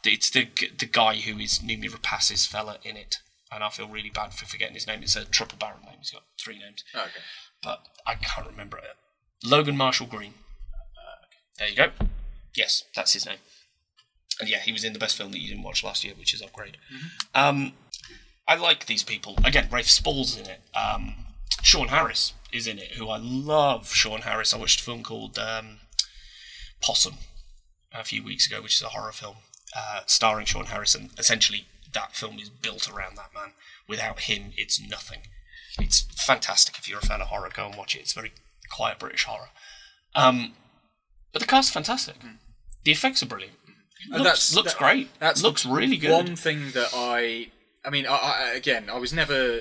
it's 0.08 0.30
the 0.30 0.48
the 0.78 0.86
guy 0.86 1.15
who 1.15 1.38
is 1.39 1.60
Noomi 1.60 1.89
Rapace's 1.91 2.46
fella 2.46 2.78
in 2.84 2.96
it, 2.98 3.17
and 3.52 3.63
I 3.63 3.70
feel 3.70 3.88
really 3.88 4.10
bad 4.10 4.34
for 4.34 4.46
forgetting 4.46 4.76
his 4.76 4.88
name. 4.88 5.02
It's 5.04 5.15
a 5.15 5.26
triple 5.26 5.58
barrel 5.58 5.80
name. 5.86 5.96
He's 6.00 6.12
got 6.12 6.24
three 6.39 6.60
names 6.60 6.84
Oh, 6.96 7.02
okay. 7.02 7.20
but 7.63 7.80
I 8.06 8.15
can't 8.15 8.48
remember 8.48 8.78
it. 8.78 8.96
Logan 9.43 9.78
Marshall 9.78 10.08
Green. 10.08 10.34
There 11.60 11.67
you 11.70 11.76
go. 11.76 11.88
Yes, 12.56 12.84
that's 12.96 13.13
his 13.13 13.26
name. 13.26 13.39
And 14.39 14.48
yeah, 14.48 14.60
he 14.60 14.72
was 14.72 14.84
in 14.84 14.93
the 14.93 15.00
best 15.00 15.17
film 15.17 15.32
that 15.32 15.39
you 15.39 15.48
didn't 15.48 15.63
watch 15.63 15.84
last 15.84 16.04
year, 16.04 16.13
which 16.17 16.34
is 16.34 16.41
Upgrade. 16.43 16.78
Um, 17.34 17.74
I 18.48 18.56
like 18.56 18.86
these 18.86 19.02
people. 19.04 19.36
Again, 19.43 19.67
Rafe 19.72 19.89
Spall's 19.89 20.38
in 20.38 20.46
it. 20.48 20.62
Um, 20.76 21.15
Sean 21.63 21.88
Harris 21.88 22.34
is 22.54 22.67
in 22.67 22.78
it, 22.78 22.91
who 22.91 23.10
I 23.10 23.17
love. 23.17 23.91
Sean 23.91 24.22
Harris. 24.22 24.54
I 24.54 24.58
watched 24.58 24.82
a 24.82 24.84
film 24.84 25.02
called 25.02 25.39
um, 25.39 25.80
Possum 26.82 27.15
a 27.91 28.04
few 28.04 28.24
weeks 28.24 28.46
ago, 28.46 28.62
which 28.62 28.76
is 28.76 28.84
a 28.84 28.89
horror 28.89 29.12
film 29.12 29.38
uh, 29.78 30.00
starring 30.08 30.46
Sean 30.46 30.66
Harrison. 30.66 31.12
essentially 31.18 31.68
that 31.94 32.16
film 32.16 32.38
is 32.40 32.50
built 32.50 32.90
around 32.92 33.16
that 33.18 33.30
man. 33.34 33.54
Without 33.88 34.22
him, 34.22 34.52
it's 34.58 34.80
nothing. 34.82 35.20
It's 35.80 36.02
fantastic. 36.26 36.78
If 36.78 36.90
you're 36.90 37.00
a 37.00 37.06
fan 37.06 37.22
of 37.22 37.28
horror, 37.28 37.50
go 37.54 37.66
and 37.68 37.76
watch 37.76 37.96
it. 37.96 38.00
It's 38.00 38.13
very 38.13 38.32
quiet 38.70 39.00
British 39.00 39.24
horror. 39.24 39.50
Um, 40.16 40.54
but 41.32 41.40
the 41.42 41.48
cast's 41.48 41.72
fantastic. 41.72 42.16
The 42.84 42.92
effects 42.92 43.22
are 43.24 43.28
brilliant. 43.28 43.54
And 44.12 44.24
Looks, 44.24 44.54
looks 44.56 44.74
that- 44.74 44.80
great. 44.80 45.10
That's 45.20 45.42
looks 45.44 45.66
really 45.66 45.98
good. 45.98 46.12
One 46.12 46.36
thing 46.36 46.72
that 46.74 46.90
I, 46.94 47.52
I 47.86 47.90
mean, 47.90 48.06
I, 48.06 48.16
I, 48.16 48.52
again, 48.56 48.90
I 48.90 48.98
was 48.98 49.13
never 49.13 49.60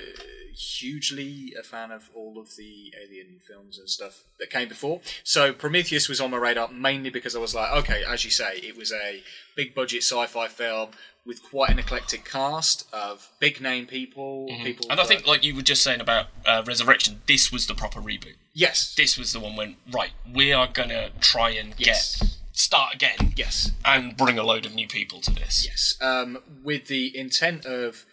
hugely 0.56 1.54
a 1.58 1.62
fan 1.62 1.90
of 1.90 2.10
all 2.14 2.38
of 2.38 2.56
the 2.56 2.92
Alien 3.04 3.38
films 3.46 3.78
and 3.78 3.88
stuff 3.88 4.24
that 4.38 4.50
came 4.50 4.68
before. 4.68 5.00
So 5.24 5.52
Prometheus 5.52 6.08
was 6.08 6.20
on 6.20 6.30
my 6.30 6.38
radar 6.38 6.68
mainly 6.68 7.10
because 7.10 7.36
I 7.36 7.38
was 7.38 7.54
like, 7.54 7.72
okay, 7.72 8.02
as 8.08 8.24
you 8.24 8.30
say, 8.30 8.56
it 8.62 8.76
was 8.76 8.92
a 8.92 9.22
big 9.54 9.74
budget 9.74 10.02
sci-fi 10.02 10.48
film 10.48 10.90
with 11.24 11.42
quite 11.42 11.70
an 11.70 11.78
eclectic 11.78 12.24
cast 12.24 12.86
of 12.92 13.28
big 13.40 13.60
name 13.60 13.86
people, 13.86 14.46
people. 14.62 14.84
Mm-hmm. 14.84 14.90
and 14.92 15.00
I 15.00 15.04
think, 15.04 15.26
like 15.26 15.42
you 15.44 15.56
were 15.56 15.62
just 15.62 15.82
saying 15.82 16.00
about 16.00 16.26
uh, 16.46 16.62
Resurrection, 16.64 17.20
this 17.26 17.50
was 17.50 17.66
the 17.66 17.74
proper 17.74 18.00
reboot. 18.00 18.34
yes, 18.54 18.94
This 18.94 19.18
was 19.18 19.32
the 19.32 19.40
one 19.40 19.56
when 19.56 19.76
right, 19.92 20.12
we 20.32 20.52
are 20.52 20.68
gonna 20.72 21.10
try 21.20 21.50
and 21.50 21.74
Yes. 21.78 22.20
get 22.20 22.30
start 22.52 22.94
again 22.94 23.34
yes, 23.36 23.72
and 23.84 24.16
bring 24.16 24.38
a 24.38 24.42
load 24.42 24.64
of 24.64 24.74
new 24.74 24.86
people 24.88 25.20
to 25.20 25.30
this. 25.34 25.66
Yes, 25.66 25.96
um, 26.00 26.38
with 26.62 26.86
the 26.86 27.14
intent 27.18 27.66
of 27.66 28.06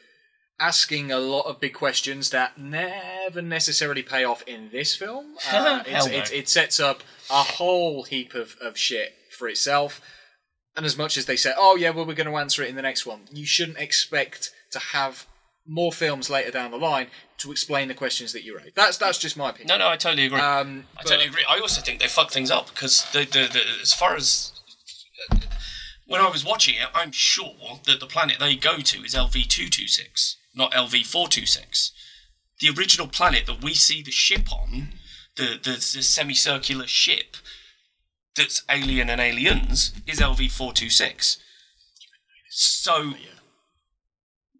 asking 0.63 1.12
a 1.12 1.19
lot 1.19 1.45
of 1.45 1.60
big 1.60 1.73
questions 1.73 2.30
that 2.30 2.58
never 2.58 3.41
necessarily 3.41 4.02
pay 4.02 4.23
off 4.23 4.41
in 4.47 4.69
this 4.71 4.95
film. 4.95 5.36
Uh, 5.54 5.84
it's, 5.86 6.06
no. 6.08 6.12
it, 6.12 6.32
it 6.32 6.49
sets 6.49 6.80
up 6.80 7.04
a 7.30 7.43
whole 7.43 8.04
heap 8.04 8.34
of, 8.34 8.56
of 8.62 8.78
shit 8.78 9.13
for 9.30 9.47
itself. 9.47 10.02
And 10.76 10.86
as 10.86 10.97
much 10.97 11.17
as 11.17 11.26
they 11.26 11.36
say, 11.36 11.52
oh, 11.58 11.76
yeah, 11.76 11.91
well, 11.91 12.06
we're 12.06 12.15
going 12.15 12.30
to 12.30 12.38
answer 12.38 12.63
it 12.63 12.69
in 12.69 12.76
the 12.76 12.82
next 12.82 13.06
one, 13.06 13.21
you 13.32 13.45
shouldn't 13.45 13.78
expect 13.78 14.52
to 14.71 14.80
have 14.80 15.28
more 15.67 15.91
films 15.91 16.30
later 16.30 16.52
down 16.52 16.71
the 16.71 16.78
line 16.78 17.08
to 17.38 17.52
explain 17.52 17.88
the 17.88 17.93
questions 17.93 18.34
that 18.34 18.43
you 18.43 18.58
raise. 18.58 18.71
That's 18.76 18.97
that's 18.97 19.17
just 19.17 19.38
my 19.38 19.49
opinion. 19.49 19.67
No, 19.67 19.78
no, 19.86 19.89
I 19.89 19.97
totally 19.97 20.26
agree. 20.26 20.39
Um, 20.39 20.86
I 20.97 21.04
but- 21.04 21.10
totally 21.10 21.28
agree. 21.28 21.45
I 21.49 21.60
also 21.60 21.82
think 21.82 21.99
they 21.99 22.08
fuck 22.08 22.32
things 22.32 22.52
up 22.52 22.69
because 22.69 23.06
the, 23.12 23.19
the, 23.19 23.49
the 23.52 23.62
as 23.82 23.93
far 23.93 24.15
as 24.15 24.52
when 26.08 26.21
I 26.21 26.30
was 26.30 26.43
watching 26.45 26.76
it, 26.76 26.88
I'm 26.93 27.12
sure 27.12 27.80
that 27.86 27.99
the 27.99 28.08
planet 28.08 28.38
they 28.39 28.56
go 28.56 28.78
to 28.78 29.04
is 29.04 29.13
LV 29.15 29.47
two 29.47 29.69
two 29.69 29.88
six, 29.88 30.38
not 30.56 30.72
LV 30.72 31.06
four 31.06 31.28
two 31.28 31.46
six. 31.46 31.92
The 32.60 32.70
original 32.70 33.08
planet 33.08 33.46
that 33.48 33.63
we 33.63 33.74
see 33.74 34.02
the 34.02 34.12
ship 34.12 34.52
on, 34.52 34.94
the 35.36 35.60
the, 35.62 35.72
the 35.72 36.04
semicircular 36.04 36.88
ship 36.88 37.38
that's 38.36 38.63
alien 38.70 39.10
and 39.10 39.22
aliens, 39.22 39.94
is 40.08 40.20
LV 40.20 40.52
four 40.52 40.74
two 40.74 40.89
six. 40.89 41.38
So, 42.50 42.94
oh, 42.96 43.16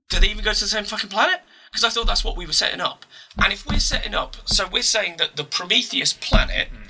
do 0.10 0.19
they 0.19 0.29
even 0.29 0.43
go 0.43 0.53
to 0.53 0.60
the 0.60 0.67
same 0.67 0.86
fucking 0.86 1.10
planet? 1.10 1.41
Because 1.71 1.84
I 1.84 1.89
thought 1.89 2.08
that's 2.08 2.23
what 2.23 2.38
we 2.38 2.45
were 2.45 2.53
setting 2.53 2.82
up. 2.82 3.06
And 3.38 3.51
if 3.51 3.65
we're 3.65 3.79
setting 3.79 4.13
up, 4.13 4.36
so 4.45 4.67
we're 4.67 4.84
saying 4.84 5.15
that 5.17 5.36
the 5.36 5.43
Prometheus 5.43 6.13
planet 6.13 6.67
hmm. 6.69 6.84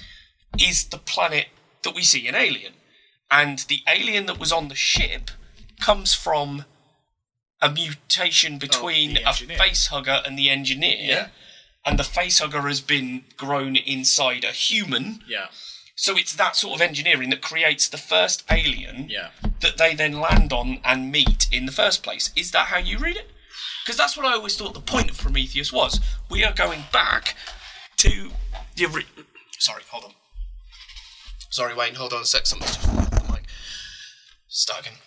is 0.60 0.86
the 0.86 0.98
planet 0.98 1.48
that 1.84 1.96
we 1.96 2.04
see 2.04 2.28
in 2.28 2.36
Alien, 2.36 2.74
and 3.32 3.60
the 3.60 3.82
alien 3.88 4.26
that 4.28 4.40
was 4.40 4.52
on 4.52 4.68
the 4.68 4.76
ship 4.76 5.32
comes 5.80 6.14
from 6.14 6.66
a 7.64 7.72
mutation 7.72 8.56
oh, 8.56 8.60
between 8.60 9.18
a 9.18 9.22
engineer. 9.22 9.58
face 9.58 9.88
hugger 9.88 10.22
and 10.26 10.38
the 10.38 10.50
engineer. 10.52 10.98
Yeah. 11.00 11.28
And 11.86 11.98
the 11.98 12.04
face 12.04 12.40
hugger 12.40 12.62
has 12.62 12.82
been 12.82 13.24
grown 13.38 13.76
inside 13.76 14.44
a 14.44 14.52
human, 14.52 15.22
yeah. 15.28 15.48
So 15.96 16.18
it's 16.18 16.34
that 16.36 16.56
sort 16.56 16.76
of 16.76 16.82
engineering 16.82 17.30
that 17.30 17.42
creates 17.42 17.88
the 17.88 17.98
first 17.98 18.44
alien 18.50 19.08
Yeah. 19.10 19.30
that 19.62 19.78
they 19.78 19.94
then 19.94 20.20
land 20.20 20.52
on 20.52 20.80
and 20.84 21.12
meet 21.12 21.48
in 21.52 21.66
the 21.66 21.72
first 21.72 22.02
place. 22.04 22.32
Is 22.36 22.52
that 22.52 22.68
how 22.68 22.78
you 22.80 22.98
read 22.98 23.16
it? 23.16 23.30
Because 23.84 23.98
that's 23.98 24.18
what 24.18 24.26
I 24.26 24.34
always 24.34 24.56
thought 24.58 24.74
the 24.74 24.80
point 24.80 25.12
of 25.12 25.18
Prometheus 25.18 25.72
was. 25.72 26.00
We 26.32 26.44
are 26.44 26.54
going 26.54 26.86
back 26.92 27.36
to 27.98 28.32
the 28.76 28.86
ori- 28.88 29.06
Sorry, 29.60 29.84
hold 29.90 30.06
on. 30.06 30.12
Sorry, 31.52 31.76
Wayne, 31.76 31.96
hold 31.96 32.14
on 32.14 32.22
a 32.22 32.26
sec. 32.26 32.48
Something's 32.48 32.76
just 32.78 32.90
off 32.90 33.10
the 33.28 33.32
mic. 33.34 33.44
Start 34.48 34.82
again. 34.82 34.98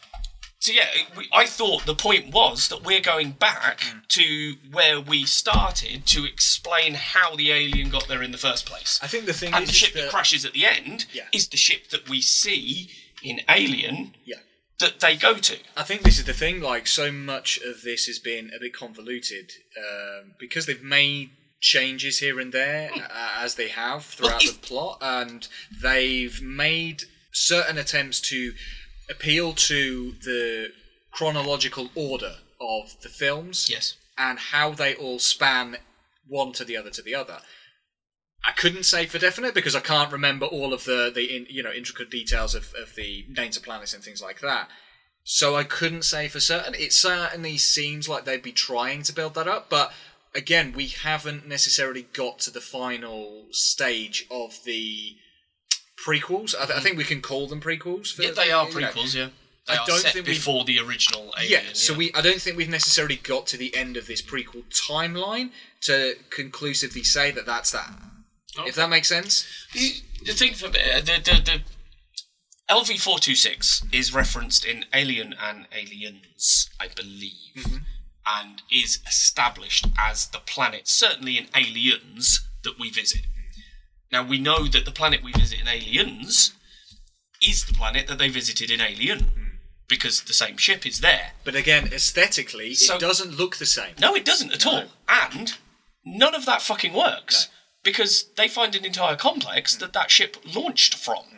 So 0.67 0.73
yeah, 0.73 0.89
we, 1.17 1.29
I 1.33 1.47
thought 1.47 1.87
the 1.87 1.95
point 1.95 2.35
was 2.35 2.67
that 2.71 2.83
we're 2.83 3.01
going 3.01 3.31
back 3.31 3.83
to 4.09 4.55
where 4.73 5.01
we 5.01 5.25
started 5.25 6.07
to 6.07 6.25
explain 6.25 6.95
how 6.95 7.37
the 7.37 7.53
alien 7.53 7.89
got 7.89 8.09
there 8.09 8.21
in 8.21 8.33
the 8.33 8.37
first 8.39 8.67
place. 8.67 8.99
I 9.01 9.07
think 9.07 9.27
the 9.27 9.33
thing 9.33 9.55
and 9.55 9.63
is, 9.63 9.69
the 9.69 9.73
is 9.75 9.77
ship 9.77 9.95
that 9.95 10.01
that- 10.01 10.11
crashes 10.11 10.45
at 10.45 10.55
the 10.55 10.67
end 10.67 11.07
Yeah. 11.13 11.23
is 11.33 11.47
the 11.47 11.57
ship 11.57 11.91
that 11.91 12.09
we 12.09 12.21
see 12.21 12.91
in 13.23 13.43
Alien 13.49 14.17
Yeah. 14.25 14.39
that 14.81 14.99
they 14.99 15.15
go 15.17 15.35
to. 15.35 15.57
I 15.77 15.85
think 15.85 16.03
this 16.03 16.19
is 16.19 16.25
the 16.25 16.33
thing. 16.33 16.61
Like, 16.61 16.89
so 16.89 17.13
much 17.13 17.59
of 17.59 17.83
this 17.83 18.07
has 18.07 18.19
been 18.19 18.51
a 18.53 18.59
bit 18.59 18.73
convoluted 18.75 19.53
um, 19.79 20.33
because 20.41 20.67
they've 20.67 20.83
made 20.83 21.31
changes 21.61 22.19
here 22.19 22.41
and 22.41 22.53
there 22.53 22.91
uh, 22.93 23.35
as 23.39 23.55
they 23.55 23.69
have 23.69 24.05
throughout 24.05 24.43
if- 24.43 24.61
the 24.61 24.67
plot, 24.67 24.99
and 25.01 25.47
they've 25.81 26.43
made 26.43 27.05
certain 27.31 27.79
attempts 27.79 28.21
to 28.23 28.53
appeal 29.09 29.53
to 29.53 30.13
the 30.23 30.71
chronological 31.11 31.91
order 31.95 32.37
of 32.61 33.01
the 33.03 33.09
films 33.09 33.69
Yes. 33.71 33.95
and 34.19 34.39
how 34.39 34.71
they 34.73 34.95
all 34.95 35.19
span 35.19 35.79
one 36.27 36.53
to 36.53 36.65
the 36.65 36.77
other 36.77 36.91
to 36.91 37.03
the 37.03 37.15
other. 37.15 37.41
I 38.45 38.53
couldn't 38.53 38.85
say 38.85 39.07
for 39.07 39.19
definite 39.19 39.55
because 39.55 39.75
I 39.75 39.81
can't 39.81 40.13
remember 40.13 40.47
all 40.47 40.73
of 40.73 40.85
the 40.85 41.11
the 41.13 41.37
in, 41.37 41.47
you 41.49 41.63
know 41.63 41.73
intricate 41.73 42.11
details 42.11 42.55
of, 42.55 42.73
of 42.75 42.95
the 42.95 43.25
names 43.29 43.57
of 43.57 43.63
planets 43.63 43.93
and 43.93 44.03
things 44.05 44.23
like 44.23 44.41
that. 44.41 44.69
So 45.25 45.57
I 45.57 45.65
couldn't 45.65 46.05
say 46.05 46.29
for 46.29 46.39
certain. 46.39 46.75
It 46.75 46.93
certainly 46.93 47.59
seems 47.59 48.09
like 48.09 48.25
they'd 48.25 48.43
be 48.43 48.53
trying 48.53 49.03
to 49.05 49.13
build 49.13 49.35
that 49.35 49.49
up, 49.49 49.69
but 49.69 49.93
again, 50.35 50.73
we 50.73 50.87
haven't 50.87 51.49
necessarily 51.49 52.03
got 52.13 52.39
to 52.41 52.51
the 52.51 52.61
final 52.61 53.47
stage 53.51 54.25
of 54.31 54.63
the 54.65 55.17
prequels. 56.07 56.55
I, 56.55 56.67
th- 56.67 56.79
I 56.79 56.81
think 56.83 56.97
we 56.97 57.05
can 57.05 57.21
call 57.21 57.49
them 57.49 57.61
prequels. 57.61 58.15
For, 58.15 58.23
Yeah, 58.23 58.31
they 58.31 58.51
are 58.53 58.69
you 58.69 58.81
know. 58.81 58.87
prequels, 58.89 59.15
yeah. 59.15 59.29
They 59.67 59.75
I 59.75 59.79
are 59.79 59.87
don't 59.87 59.99
set 60.01 60.13
think 60.13 60.27
before 60.27 60.65
the 60.65 60.79
original 60.79 61.33
Alien. 61.37 61.51
Yeah, 61.65 61.73
so 61.73 61.93
we 61.95 62.13
I 62.15 62.21
don't 62.21 62.41
think 62.41 62.57
we've 62.57 62.69
necessarily 62.69 63.17
got 63.17 63.47
to 63.49 63.57
the 63.57 63.75
end 63.75 63.97
of 63.97 64.07
this 64.07 64.23
prequel 64.23 64.63
timeline 64.89 65.51
to 65.83 66.15
conclusively 66.31 67.03
say 67.03 67.33
that 67.33 67.47
that's 67.47 67.73
that. 67.73 67.91
If 68.59 68.75
that 68.77 68.89
makes 68.89 69.09
sense. 69.09 69.45
The, 69.75 69.93
the 70.25 70.33
thing 70.33 70.55
for 70.55 70.69
me, 70.71 70.79
uh, 70.95 71.01
the, 71.01 71.21
the, 71.23 71.43
the 71.45 71.63
LV426 72.71 73.93
is 73.95 74.15
referenced 74.15 74.65
in 74.65 74.85
Alien 74.95 75.35
and 75.41 75.67
Aliens, 75.73 76.71
I 76.81 76.89
believe, 76.89 77.33
Mm-hmm. 77.57 77.77
and 78.39 78.63
is 78.71 79.01
established 79.07 79.87
as 79.99 80.27
the 80.29 80.41
planet, 80.41 80.87
certainly 80.89 81.39
in 81.39 81.47
Aliens, 81.57 82.47
that 82.65 82.79
we 82.79 82.91
visit. 82.91 83.23
Now, 84.13 84.23
we 84.23 84.39
know 84.39 84.67
that 84.69 84.85
the 84.85 84.93
planet 84.93 85.23
we 85.23 85.33
visit 85.33 85.61
in 85.61 85.69
Aliens 85.69 86.53
is 87.43 87.65
the 87.65 87.75
planet 87.75 88.07
that 88.07 88.19
they 88.19 88.29
visited 88.29 88.71
in 88.71 88.81
Alien, 88.81 89.21
Mm. 89.27 89.59
because 89.89 90.23
the 90.23 90.35
same 90.35 90.57
ship 90.57 90.87
is 90.87 91.01
there. 91.01 91.33
But 91.45 91.55
again, 91.55 91.93
aesthetically, 91.93 92.75
So- 92.75 92.97
it 92.97 93.01
doesn't 93.01 93.37
look 93.37 93.57
the 93.57 93.67
same. 93.67 93.95
No, 93.99 94.15
it 94.15 94.25
doesn't 94.25 94.53
at 94.53 94.65
all. 94.67 94.91
And 95.09 95.55
none 96.05 96.35
of 96.35 96.45
that 96.47 96.63
fucking 96.63 96.93
works 96.93 97.47
No. 97.47 97.53
because 97.83 98.27
they 98.37 98.49
find 98.49 98.75
an 98.75 98.85
entire 98.85 99.17
complex 99.17 99.75
that 99.77 99.93
that 99.93 100.11
ship 100.11 100.37
launched 100.45 100.95
from. 100.95 101.25
Mm-hmm. 101.25 101.33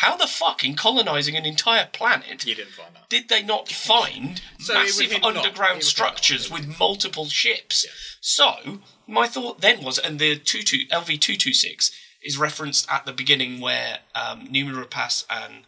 How 0.00 0.16
the 0.16 0.26
fuck, 0.26 0.62
in 0.64 0.74
colonising 0.76 1.36
an 1.36 1.46
entire 1.46 1.86
planet, 1.86 2.44
You 2.44 2.54
didn't 2.54 2.72
find 2.74 2.94
that. 2.96 3.08
did 3.08 3.28
they 3.28 3.42
not 3.42 3.68
find 3.90 4.40
So 4.60 4.74
massive 4.74 5.22
underground 5.22 5.84
structures 5.84 6.50
not. 6.50 6.60
with 6.60 6.78
multiple 6.78 7.28
ships? 7.30 7.86
So, 8.20 8.82
my 9.06 9.26
thought 9.28 9.60
then 9.60 9.82
was, 9.82 9.98
and 9.98 10.18
the 10.18 10.36
22, 10.38 10.86
LV226 10.90 11.92
is 12.26 12.38
referenced 12.38 12.90
at 12.90 13.06
the 13.06 13.12
beginning 13.12 13.60
where 13.60 13.98
um, 14.14 14.48
Noomi 14.48 14.74
Rapace 14.74 15.24
and 15.30 15.64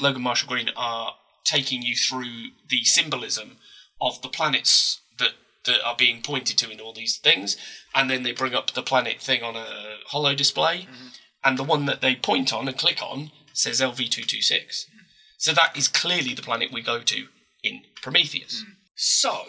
Logan 0.00 0.22
Marshall 0.22 0.48
Green 0.48 0.70
are 0.76 1.14
taking 1.44 1.82
you 1.82 1.94
through 1.94 2.48
the 2.68 2.84
symbolism 2.84 3.56
of 4.00 4.20
the 4.20 4.28
planets 4.28 5.00
that, 5.18 5.32
that 5.64 5.80
are 5.84 5.96
being 5.96 6.20
pointed 6.22 6.58
to 6.58 6.70
in 6.70 6.80
all 6.80 6.92
these 6.92 7.16
things, 7.16 7.56
and 7.94 8.10
then 8.10 8.22
they 8.24 8.32
bring 8.32 8.54
up 8.54 8.72
the 8.72 8.82
planet 8.82 9.20
thing 9.20 9.42
on 9.42 9.56
a 9.56 9.98
hollow 10.08 10.34
display, 10.34 10.86
and 11.44 11.56
the 11.58 11.64
one 11.64 11.86
that 11.86 12.00
they 12.00 12.14
point 12.16 12.52
on 12.52 12.68
and 12.68 12.76
click 12.76 13.00
on 13.02 13.30
says 13.52 13.80
LV226. 13.80 14.84
So 15.38 15.52
that 15.52 15.76
is 15.76 15.88
clearly 15.88 16.34
the 16.34 16.42
planet 16.42 16.72
we 16.72 16.82
go 16.82 17.00
to 17.00 17.26
in 17.62 17.82
Prometheus. 18.02 18.64
So, 18.96 19.44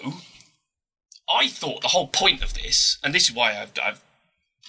I 1.33 1.47
thought 1.47 1.81
the 1.81 1.89
whole 1.89 2.07
point 2.07 2.43
of 2.43 2.53
this, 2.53 2.97
and 3.03 3.13
this 3.13 3.29
is 3.29 3.35
why 3.35 3.59
I've, 3.59 3.71
I've, 3.83 4.01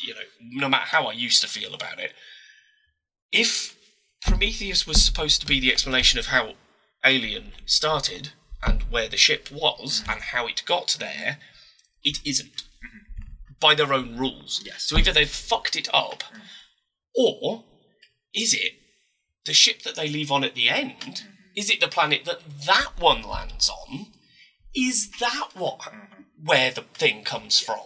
you 0.03 0.15
know, 0.15 0.21
no 0.41 0.69
matter 0.69 0.87
how 0.87 1.07
I 1.07 1.13
used 1.13 1.43
to 1.43 1.49
feel 1.49 1.75
about 1.75 1.99
it, 1.99 2.13
if 3.33 3.77
Prometheus 4.23 4.87
was 4.87 5.03
supposed 5.03 5.41
to 5.41 5.47
be 5.47 5.61
the 5.61 5.73
explanation 5.73 6.19
of 6.19 6.27
how 6.27 6.55
Alien 7.05 7.53
started 7.67 8.31
and 8.63 8.83
where 8.85 9.09
the 9.09 9.17
ship 9.17 9.51
was 9.51 10.01
mm-hmm. 10.01 10.11
and 10.11 10.21
how 10.21 10.47
it 10.47 10.63
got 10.67 10.97
there, 10.99 11.39
it 12.03 12.19
isn't. 12.25 12.57
Mm-hmm. 12.57 13.55
By 13.61 13.75
their 13.75 13.93
own 13.93 14.17
rules. 14.17 14.63
Yes. 14.65 14.85
So 14.85 14.97
either 14.97 15.13
they've 15.13 15.29
fucked 15.29 15.77
it 15.77 15.89
up, 15.93 16.23
mm. 16.23 16.41
or 17.17 17.65
is 18.35 18.55
it 18.55 18.73
the 19.47 19.55
ship 19.55 19.83
that 19.83 19.97
they 19.97 20.09
leave 20.09 20.31
on 20.31 20.45
at 20.45 20.55
the 20.55 20.69
end? 20.69 20.95
Mm-hmm. 21.01 21.29
Is 21.57 21.71
it 21.71 21.81
the 21.81 21.89
planet 21.89 22.25
that 22.25 22.41
that 22.67 22.93
one 22.99 23.23
lands 23.23 23.69
on? 23.69 24.07
Is 24.75 25.11
that 25.19 25.51
what 25.55 25.81
where 26.41 26.71
the 26.71 26.83
thing 26.83 27.25
comes 27.25 27.59
from? 27.59 27.81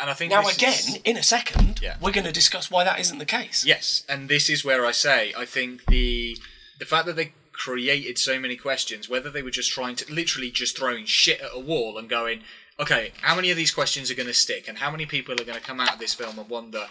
And 0.00 0.08
I 0.08 0.14
think 0.14 0.30
Now 0.30 0.46
again, 0.48 0.72
is- 0.72 0.98
in 1.04 1.16
a 1.16 1.22
second, 1.22 1.78
Yeah. 1.82 1.96
we're 2.00 2.12
going 2.12 2.24
to 2.24 2.32
discuss 2.32 2.70
why 2.70 2.84
that 2.84 2.98
isn't 3.00 3.18
the 3.18 3.26
case. 3.26 3.64
Yes, 3.66 4.02
and 4.08 4.28
this 4.28 4.48
is 4.48 4.64
where 4.64 4.86
I 4.86 4.92
say 4.92 5.32
I 5.36 5.44
think 5.44 5.84
the 5.86 6.38
the 6.78 6.86
fact 6.86 7.04
that 7.06 7.16
they 7.16 7.34
created 7.52 8.18
so 8.18 8.38
many 8.38 8.56
questions, 8.56 9.06
whether 9.10 9.28
they 9.28 9.42
were 9.42 9.50
just 9.50 9.70
trying 9.70 9.94
to 9.96 10.10
literally 10.10 10.50
just 10.50 10.74
throwing 10.78 11.04
shit 11.04 11.42
at 11.42 11.50
a 11.52 11.58
wall 11.60 11.98
and 11.98 12.08
going, 12.08 12.42
okay, 12.78 13.12
how 13.20 13.34
many 13.34 13.50
of 13.50 13.56
these 13.58 13.70
questions 13.70 14.10
are 14.10 14.14
going 14.14 14.26
to 14.26 14.32
stick, 14.32 14.66
and 14.66 14.78
how 14.78 14.90
many 14.90 15.04
people 15.04 15.34
are 15.38 15.44
going 15.44 15.58
to 15.58 15.64
come 15.64 15.78
out 15.80 15.92
of 15.92 15.98
this 15.98 16.14
film 16.14 16.38
and 16.38 16.48
wonder 16.48 16.88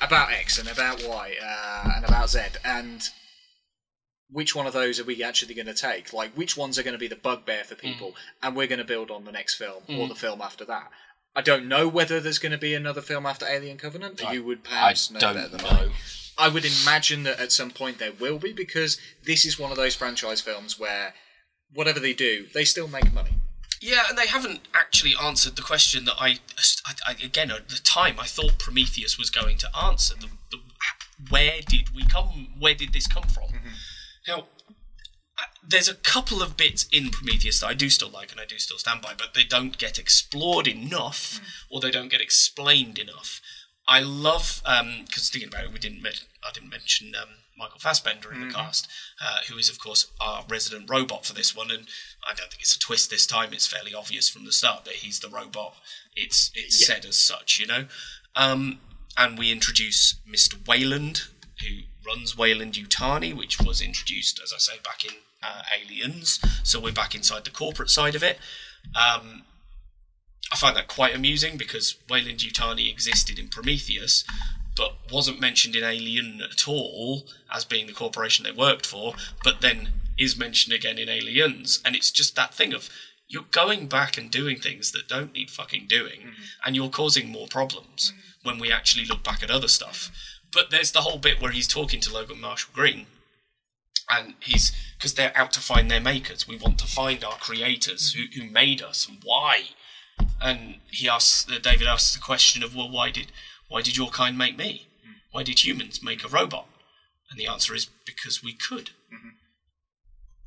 about 0.00 0.32
X 0.32 0.56
and 0.58 0.66
about 0.68 1.02
Y 1.04 1.36
uh, 1.42 1.90
and 1.96 2.04
about 2.06 2.30
Z, 2.30 2.40
and 2.64 3.02
which 4.30 4.54
one 4.54 4.66
of 4.66 4.72
those 4.72 4.98
are 4.98 5.04
we 5.04 5.22
actually 5.22 5.54
going 5.54 5.66
to 5.66 5.74
take? 5.74 6.12
Like, 6.14 6.32
which 6.32 6.56
ones 6.56 6.78
are 6.78 6.82
going 6.82 6.92
to 6.94 6.98
be 6.98 7.08
the 7.08 7.16
bugbear 7.16 7.64
for 7.64 7.74
people, 7.74 8.16
and 8.42 8.56
we're 8.56 8.66
going 8.66 8.78
to 8.78 8.84
build 8.84 9.10
on 9.10 9.24
the 9.26 9.32
next 9.32 9.54
film 9.56 9.82
or 9.88 10.08
the 10.08 10.14
film 10.14 10.40
after 10.40 10.64
that. 10.64 10.90
I 11.36 11.42
don't 11.42 11.68
know 11.68 11.86
whether 11.86 12.18
there's 12.18 12.38
going 12.38 12.52
to 12.52 12.58
be 12.58 12.74
another 12.74 13.02
film 13.02 13.26
after 13.26 13.46
Alien 13.46 13.76
Covenant. 13.76 14.22
you 14.32 14.42
would 14.42 14.60
I 14.64 14.68
perhaps 14.68 15.10
know 15.10 15.20
don't 15.20 15.34
better 15.34 15.48
than 15.48 15.60
know. 15.60 15.92
I. 16.38 16.46
I 16.46 16.48
would 16.48 16.64
imagine 16.64 17.22
that 17.24 17.38
at 17.38 17.52
some 17.52 17.70
point 17.70 17.98
there 17.98 18.12
will 18.12 18.38
be 18.38 18.52
because 18.52 18.98
this 19.24 19.44
is 19.44 19.58
one 19.58 19.70
of 19.70 19.76
those 19.76 19.94
franchise 19.94 20.40
films 20.40 20.78
where 20.78 21.14
whatever 21.72 22.00
they 22.00 22.14
do, 22.14 22.46
they 22.52 22.64
still 22.64 22.88
make 22.88 23.12
money. 23.12 23.30
Yeah, 23.80 24.04
and 24.08 24.16
they 24.16 24.26
haven't 24.26 24.60
actually 24.74 25.12
answered 25.22 25.56
the 25.56 25.62
question 25.62 26.06
that 26.06 26.14
I, 26.18 26.38
I, 26.86 26.92
I 27.06 27.12
again 27.22 27.50
at 27.50 27.68
the 27.68 27.80
time 27.84 28.18
I 28.18 28.26
thought 28.26 28.58
Prometheus 28.58 29.18
was 29.18 29.28
going 29.28 29.58
to 29.58 29.68
answer. 29.76 30.14
The, 30.14 30.28
the, 30.50 30.58
where 31.28 31.60
did 31.66 31.94
we 31.94 32.04
come? 32.06 32.48
Where 32.58 32.74
did 32.74 32.92
this 32.92 33.06
come 33.06 33.24
from? 33.24 33.48
Now, 34.26 34.38
uh, 34.38 34.42
there's 35.68 35.88
a 35.88 35.94
couple 35.94 36.42
of 36.42 36.56
bits 36.56 36.86
in 36.92 37.10
Prometheus 37.10 37.60
that 37.60 37.66
I 37.66 37.74
do 37.74 37.90
still 37.90 38.08
like 38.10 38.30
and 38.32 38.40
I 38.40 38.44
do 38.44 38.58
still 38.58 38.78
stand 38.78 39.02
by, 39.02 39.14
but 39.16 39.34
they 39.34 39.44
don't 39.44 39.78
get 39.78 39.98
explored 39.98 40.68
enough, 40.68 41.40
or 41.70 41.80
they 41.80 41.90
don't 41.90 42.10
get 42.10 42.20
explained 42.20 42.98
enough. 42.98 43.40
I 43.88 44.00
love 44.00 44.62
because 44.64 45.28
thinking 45.30 45.48
about 45.48 45.64
it, 45.64 45.72
we 45.72 45.78
didn't. 45.78 46.02
men- 46.02 46.12
I 46.42 46.50
didn't 46.52 46.70
mention 46.70 47.14
um, 47.20 47.28
Michael 47.56 47.78
Fassbender 47.78 48.32
in 48.32 48.46
the 48.46 48.52
cast, 48.52 48.88
uh, 49.20 49.38
who 49.48 49.56
is 49.58 49.68
of 49.68 49.78
course 49.78 50.10
our 50.20 50.44
resident 50.48 50.90
robot 50.90 51.24
for 51.24 51.32
this 51.34 51.54
one, 51.54 51.70
and 51.70 51.86
I 52.24 52.34
don't 52.34 52.50
think 52.50 52.62
it's 52.62 52.76
a 52.76 52.80
twist 52.80 53.10
this 53.10 53.26
time. 53.26 53.52
It's 53.52 53.66
fairly 53.66 53.94
obvious 53.94 54.28
from 54.28 54.44
the 54.44 54.52
start 54.52 54.84
that 54.84 54.94
he's 54.94 55.20
the 55.20 55.28
robot. 55.28 55.76
It's 56.14 56.50
it's 56.54 56.84
said 56.86 57.04
as 57.04 57.16
such, 57.16 57.58
you 57.58 57.66
know. 57.66 57.86
Um, 58.34 58.80
and 59.16 59.38
we 59.38 59.50
introduce 59.50 60.16
Mr. 60.28 60.66
Weyland, 60.66 61.28
who 61.62 61.82
runs 62.06 62.36
Weyland-Yutani, 62.36 63.34
which 63.34 63.60
was 63.60 63.80
introduced, 63.80 64.40
as 64.42 64.52
I 64.52 64.58
say, 64.58 64.74
back 64.84 65.04
in 65.04 65.12
uh, 65.46 65.62
Aliens. 65.80 66.40
So 66.62 66.80
we're 66.80 66.92
back 66.92 67.14
inside 67.14 67.44
the 67.44 67.50
corporate 67.50 67.90
side 67.90 68.14
of 68.14 68.22
it. 68.22 68.38
Um, 68.94 69.44
I 70.52 70.56
find 70.56 70.76
that 70.76 70.88
quite 70.88 71.14
amusing 71.14 71.56
because 71.56 71.96
Weyland-Yutani 72.08 72.90
existed 72.90 73.38
in 73.38 73.48
Prometheus, 73.48 74.24
but 74.76 74.92
wasn't 75.10 75.40
mentioned 75.40 75.74
in 75.74 75.84
Alien 75.84 76.40
at 76.42 76.68
all 76.68 77.26
as 77.52 77.64
being 77.64 77.86
the 77.86 77.92
corporation 77.92 78.44
they 78.44 78.52
worked 78.52 78.86
for, 78.86 79.14
but 79.42 79.60
then 79.60 79.88
is 80.18 80.38
mentioned 80.38 80.74
again 80.74 80.98
in 80.98 81.08
Aliens. 81.08 81.80
And 81.84 81.96
it's 81.96 82.10
just 82.10 82.36
that 82.36 82.54
thing 82.54 82.72
of 82.72 82.88
you're 83.28 83.44
going 83.50 83.88
back 83.88 84.16
and 84.16 84.30
doing 84.30 84.58
things 84.58 84.92
that 84.92 85.08
don't 85.08 85.32
need 85.32 85.50
fucking 85.50 85.86
doing, 85.88 86.32
and 86.64 86.76
you're 86.76 86.90
causing 86.90 87.28
more 87.28 87.48
problems 87.48 88.12
when 88.44 88.58
we 88.58 88.70
actually 88.70 89.04
look 89.04 89.24
back 89.24 89.42
at 89.42 89.50
other 89.50 89.68
stuff. 89.68 90.10
But 90.52 90.70
there's 90.70 90.92
the 90.92 91.00
whole 91.00 91.18
bit 91.18 91.40
where 91.40 91.50
he's 91.50 91.66
talking 91.66 92.00
to 92.02 92.12
Logan 92.12 92.40
Marshall 92.40 92.70
Green, 92.72 93.06
and 94.08 94.34
he's 94.40 94.72
because 94.96 95.14
they're 95.14 95.36
out 95.36 95.52
to 95.52 95.60
find 95.60 95.90
their 95.90 96.00
makers. 96.00 96.48
We 96.48 96.56
want 96.56 96.78
to 96.78 96.86
find 96.86 97.22
our 97.24 97.36
creators 97.36 98.12
who, 98.12 98.24
who 98.34 98.48
made 98.48 98.82
us 98.82 99.06
and 99.08 99.18
why. 99.24 99.70
And 100.40 100.76
he 100.90 101.08
asks, 101.08 101.50
uh, 101.50 101.58
David 101.58 101.86
asks 101.86 102.14
the 102.14 102.20
question 102.20 102.62
of, 102.62 102.74
well, 102.74 102.90
why 102.90 103.10
did 103.10 103.32
why 103.68 103.82
did 103.82 103.96
your 103.96 104.08
kind 104.08 104.38
make 104.38 104.56
me? 104.56 104.88
Why 105.32 105.42
did 105.42 105.64
humans 105.64 106.02
make 106.02 106.24
a 106.24 106.28
robot? 106.28 106.66
And 107.30 107.38
the 107.38 107.46
answer 107.46 107.74
is 107.74 107.88
because 108.06 108.42
we 108.42 108.52
could. 108.52 108.90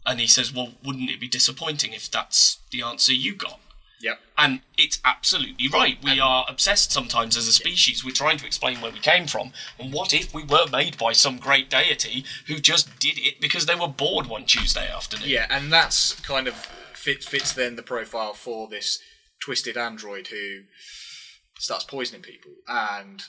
And 0.05 0.19
he 0.19 0.27
says, 0.27 0.53
well, 0.53 0.73
wouldn't 0.83 1.09
it 1.09 1.19
be 1.19 1.27
disappointing 1.27 1.93
if 1.93 2.09
that's 2.09 2.59
the 2.71 2.81
answer 2.81 3.13
you 3.13 3.35
got? 3.35 3.59
Yep. 4.01 4.19
And 4.37 4.61
it's 4.77 4.99
absolutely 5.03 5.67
right. 5.67 5.97
We 6.01 6.19
are 6.19 6.45
obsessed 6.47 6.91
sometimes 6.91 7.35
as 7.35 7.47
a 7.47 7.51
species. 7.51 8.05
We're 8.05 8.11
trying 8.11 8.37
to 8.37 8.45
explain 8.45 8.79
where 8.79 8.91
we 8.91 8.99
came 8.99 9.27
from. 9.27 9.51
And 9.77 9.91
what 9.93 10.13
if 10.13 10.33
we 10.33 10.43
were 10.43 10.67
made 10.71 10.97
by 10.97 11.11
some 11.11 11.37
great 11.37 11.69
deity 11.69 12.23
who 12.47 12.59
just 12.59 12.99
did 12.99 13.17
it 13.17 13.41
because 13.41 13.65
they 13.65 13.75
were 13.75 13.87
bored 13.87 14.27
one 14.27 14.45
Tuesday 14.45 14.89
afternoon? 14.89 15.27
Yeah, 15.27 15.47
and 15.49 15.71
that's 15.71 16.13
kind 16.21 16.47
of 16.47 16.55
fits 16.93 17.25
fits 17.25 17.53
then 17.53 17.75
the 17.75 17.83
profile 17.83 18.33
for 18.33 18.67
this 18.67 18.99
twisted 19.41 19.77
android 19.77 20.27
who 20.27 20.61
starts 21.57 21.85
poisoning 21.85 22.21
people 22.21 22.51
and 22.67 23.23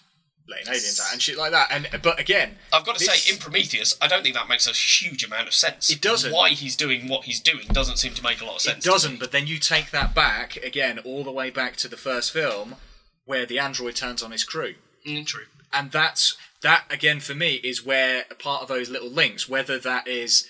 letting 0.50 0.66
aliens 0.68 1.00
out 1.00 1.12
and 1.12 1.22
shit 1.22 1.38
like 1.38 1.52
that. 1.52 1.68
And 1.70 1.88
but 2.02 2.18
again, 2.20 2.56
I've 2.72 2.84
got 2.84 2.96
to 2.98 3.04
this- 3.04 3.22
say, 3.24 3.32
in 3.32 3.38
Prometheus, 3.38 3.96
I 4.00 4.08
don't 4.08 4.22
think 4.22 4.34
that 4.34 4.48
makes 4.48 4.66
a 4.66 4.72
huge 4.72 5.24
amount 5.24 5.48
of 5.48 5.54
sense. 5.54 5.88
It 5.90 6.00
doesn't. 6.02 6.32
Why 6.32 6.50
he's 6.50 6.76
doing 6.76 7.08
what 7.08 7.24
he's 7.24 7.40
doing 7.40 7.66
doesn't 7.72 7.96
seem 7.98 8.14
to 8.14 8.22
make 8.22 8.40
a 8.40 8.44
lot 8.44 8.56
of 8.56 8.60
sense. 8.62 8.84
It 8.84 8.88
doesn't, 8.88 9.18
but 9.20 9.32
then 9.32 9.46
you 9.46 9.58
take 9.58 9.90
that 9.92 10.14
back 10.14 10.56
again, 10.58 10.98
all 10.98 11.24
the 11.24 11.30
way 11.30 11.50
back 11.50 11.76
to 11.76 11.88
the 11.88 11.96
first 11.96 12.32
film, 12.32 12.76
where 13.24 13.46
the 13.46 13.58
android 13.58 13.96
turns 13.96 14.22
on 14.22 14.32
his 14.32 14.44
crew, 14.44 14.74
Mm, 15.06 15.26
true. 15.26 15.46
and 15.72 15.90
that's 15.92 16.36
that 16.62 16.84
again 16.90 17.20
for 17.20 17.34
me 17.34 17.54
is 17.64 17.82
where 17.84 18.26
a 18.30 18.34
part 18.34 18.60
of 18.62 18.68
those 18.68 18.90
little 18.90 19.08
links, 19.10 19.48
whether 19.48 19.78
that 19.78 20.06
is 20.06 20.46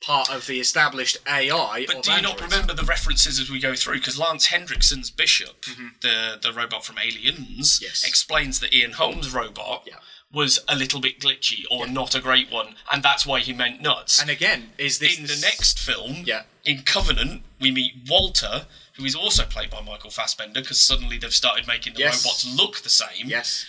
part 0.00 0.30
of 0.30 0.46
the 0.46 0.60
established 0.60 1.18
AI. 1.26 1.84
But 1.86 2.02
do 2.02 2.12
you 2.12 2.22
not 2.22 2.40
remember 2.40 2.72
the 2.74 2.84
references 2.84 3.38
as 3.38 3.50
we 3.50 3.60
go 3.60 3.74
through? 3.74 3.94
Because 3.98 4.18
Lance 4.18 4.48
Henriksen's 4.48 5.10
Bishop, 5.10 5.64
the 6.00 6.38
the 6.42 6.52
robot 6.52 6.84
from 6.84 6.98
Aliens, 6.98 7.78
Mm-hmm. 7.78 7.84
Yes. 7.84 8.04
explains 8.06 8.60
that 8.60 8.72
Ian 8.74 8.92
Holmes' 8.92 9.32
robot 9.32 9.84
Yeah. 9.86 9.96
was 10.32 10.60
a 10.68 10.74
little 10.76 11.00
bit 11.00 11.20
glitchy 11.20 11.64
or 11.70 11.86
not 11.86 12.14
a 12.14 12.20
great 12.20 12.50
one, 12.50 12.76
and 12.92 13.02
that's 13.02 13.26
why 13.26 13.40
he 13.40 13.52
meant 13.52 13.80
nuts. 13.82 14.20
And 14.20 14.30
again, 14.30 14.72
is 14.78 14.98
this 14.98 15.18
in 15.18 15.26
the 15.26 15.36
next 15.40 15.78
film, 15.78 16.22
Yeah. 16.24 16.44
in 16.64 16.82
Covenant, 16.82 17.42
we 17.58 17.70
meet 17.70 17.94
Walter, 18.08 18.66
who 18.94 19.04
is 19.04 19.14
also 19.14 19.44
played 19.44 19.70
by 19.70 19.80
Michael 19.80 20.10
Fassbender, 20.10 20.60
because 20.60 20.80
suddenly 20.80 21.18
they've 21.18 21.34
started 21.34 21.66
making 21.66 21.94
the 21.94 22.00
Yes. 22.00 22.24
robots 22.24 22.44
look 22.46 22.82
the 22.82 22.90
same. 22.90 23.28
Yes. 23.28 23.66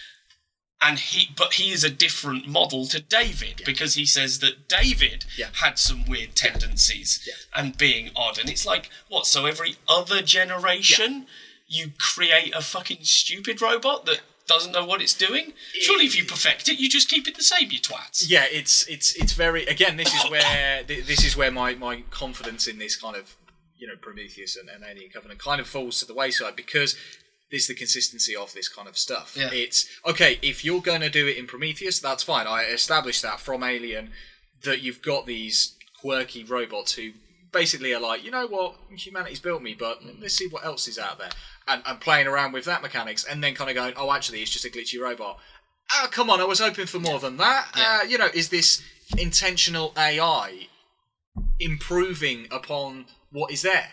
And 0.81 0.97
he 0.99 1.29
but 1.37 1.53
he 1.53 1.71
is 1.71 1.83
a 1.83 1.89
different 1.89 2.47
model 2.47 2.85
to 2.87 2.99
David 2.99 3.61
because 3.65 3.93
he 3.95 4.05
says 4.05 4.39
that 4.39 4.67
David 4.67 5.25
Yeah. 5.37 5.49
had 5.53 5.77
some 5.77 6.05
weird 6.05 6.35
tendencies 6.35 7.21
Yeah. 7.27 7.33
and 7.55 7.77
being 7.77 8.11
odd 8.15 8.37
and 8.39 8.49
it's 8.49 8.65
like 8.65 8.89
what 9.07 9.25
so 9.27 9.45
every 9.45 9.75
other 9.87 10.21
generation 10.21 11.27
you 11.67 11.91
create 11.97 12.53
a 12.55 12.61
fucking 12.61 13.03
stupid 13.03 13.61
robot 13.61 14.05
that 14.05 14.21
doesn't 14.47 14.71
know 14.73 14.83
what 14.85 15.01
it's 15.01 15.13
doing 15.13 15.53
surely 15.79 16.05
if 16.05 16.17
you 16.17 16.25
perfect 16.25 16.67
it 16.67 16.79
you 16.79 16.89
just 16.89 17.07
keep 17.09 17.27
it 17.27 17.35
the 17.35 17.43
same 17.43 17.71
you 17.71 17.79
twats 17.79 18.25
Yeah, 18.27 18.45
it's 18.51 18.85
it's 18.87 19.13
it's 19.15 19.33
very 19.33 19.65
again. 19.65 19.97
This 19.97 20.13
is 20.13 20.29
where 20.35 20.83
this 20.83 21.23
is 21.23 21.37
where 21.37 21.51
my 21.51 21.75
my 21.75 22.03
confidence 22.09 22.67
in 22.67 22.77
this 22.79 22.95
kind 22.95 23.15
of 23.15 23.35
you 23.77 23.87
know 23.87 23.95
Prometheus 24.01 24.57
and, 24.57 24.67
and 24.69 24.83
Alien 24.83 25.09
Covenant 25.11 25.39
kind 25.39 25.61
of 25.61 25.67
falls 25.67 25.99
to 25.99 26.05
the 26.05 26.13
wayside 26.13 26.55
because 26.55 26.95
this 27.51 27.63
is 27.63 27.67
the 27.67 27.75
consistency 27.75 28.35
of 28.35 28.53
this 28.53 28.67
kind 28.67 28.87
of 28.87 28.97
stuff. 28.97 29.35
Yeah. 29.37 29.49
It's 29.51 29.87
okay 30.05 30.39
if 30.41 30.63
you're 30.63 30.81
going 30.81 31.01
to 31.01 31.09
do 31.09 31.27
it 31.27 31.37
in 31.37 31.47
Prometheus, 31.47 31.99
that's 31.99 32.23
fine. 32.23 32.47
I 32.47 32.63
established 32.63 33.21
that 33.21 33.39
from 33.39 33.63
Alien 33.63 34.11
that 34.63 34.81
you've 34.81 35.01
got 35.01 35.25
these 35.25 35.75
quirky 35.99 36.43
robots 36.43 36.93
who 36.93 37.11
basically 37.51 37.93
are 37.93 37.99
like, 37.99 38.23
you 38.23 38.31
know 38.31 38.47
what, 38.47 38.75
humanity's 38.95 39.39
built 39.39 39.61
me, 39.61 39.75
but 39.77 39.99
let's 40.19 40.33
see 40.33 40.47
what 40.47 40.65
else 40.65 40.87
is 40.87 40.97
out 40.97 41.19
there, 41.19 41.29
and, 41.67 41.83
and 41.85 41.99
playing 41.99 42.27
around 42.27 42.53
with 42.53 42.65
that 42.65 42.81
mechanics, 42.81 43.25
and 43.25 43.43
then 43.43 43.53
kind 43.53 43.69
of 43.69 43.75
going, 43.75 43.93
oh, 43.97 44.11
actually, 44.11 44.41
it's 44.41 44.51
just 44.51 44.65
a 44.65 44.69
glitchy 44.69 44.99
robot. 44.99 45.37
Oh, 45.93 46.07
come 46.09 46.29
on, 46.29 46.39
I 46.39 46.45
was 46.45 46.59
hoping 46.59 46.85
for 46.85 46.99
more 46.99 47.19
than 47.19 47.37
that. 47.37 47.67
Yeah. 47.75 47.99
Uh, 48.01 48.05
you 48.05 48.17
know, 48.17 48.29
is 48.33 48.49
this 48.49 48.81
intentional 49.17 49.93
AI 49.97 50.67
improving 51.59 52.47
upon 52.51 53.05
what 53.31 53.51
is 53.51 53.61
there? 53.61 53.89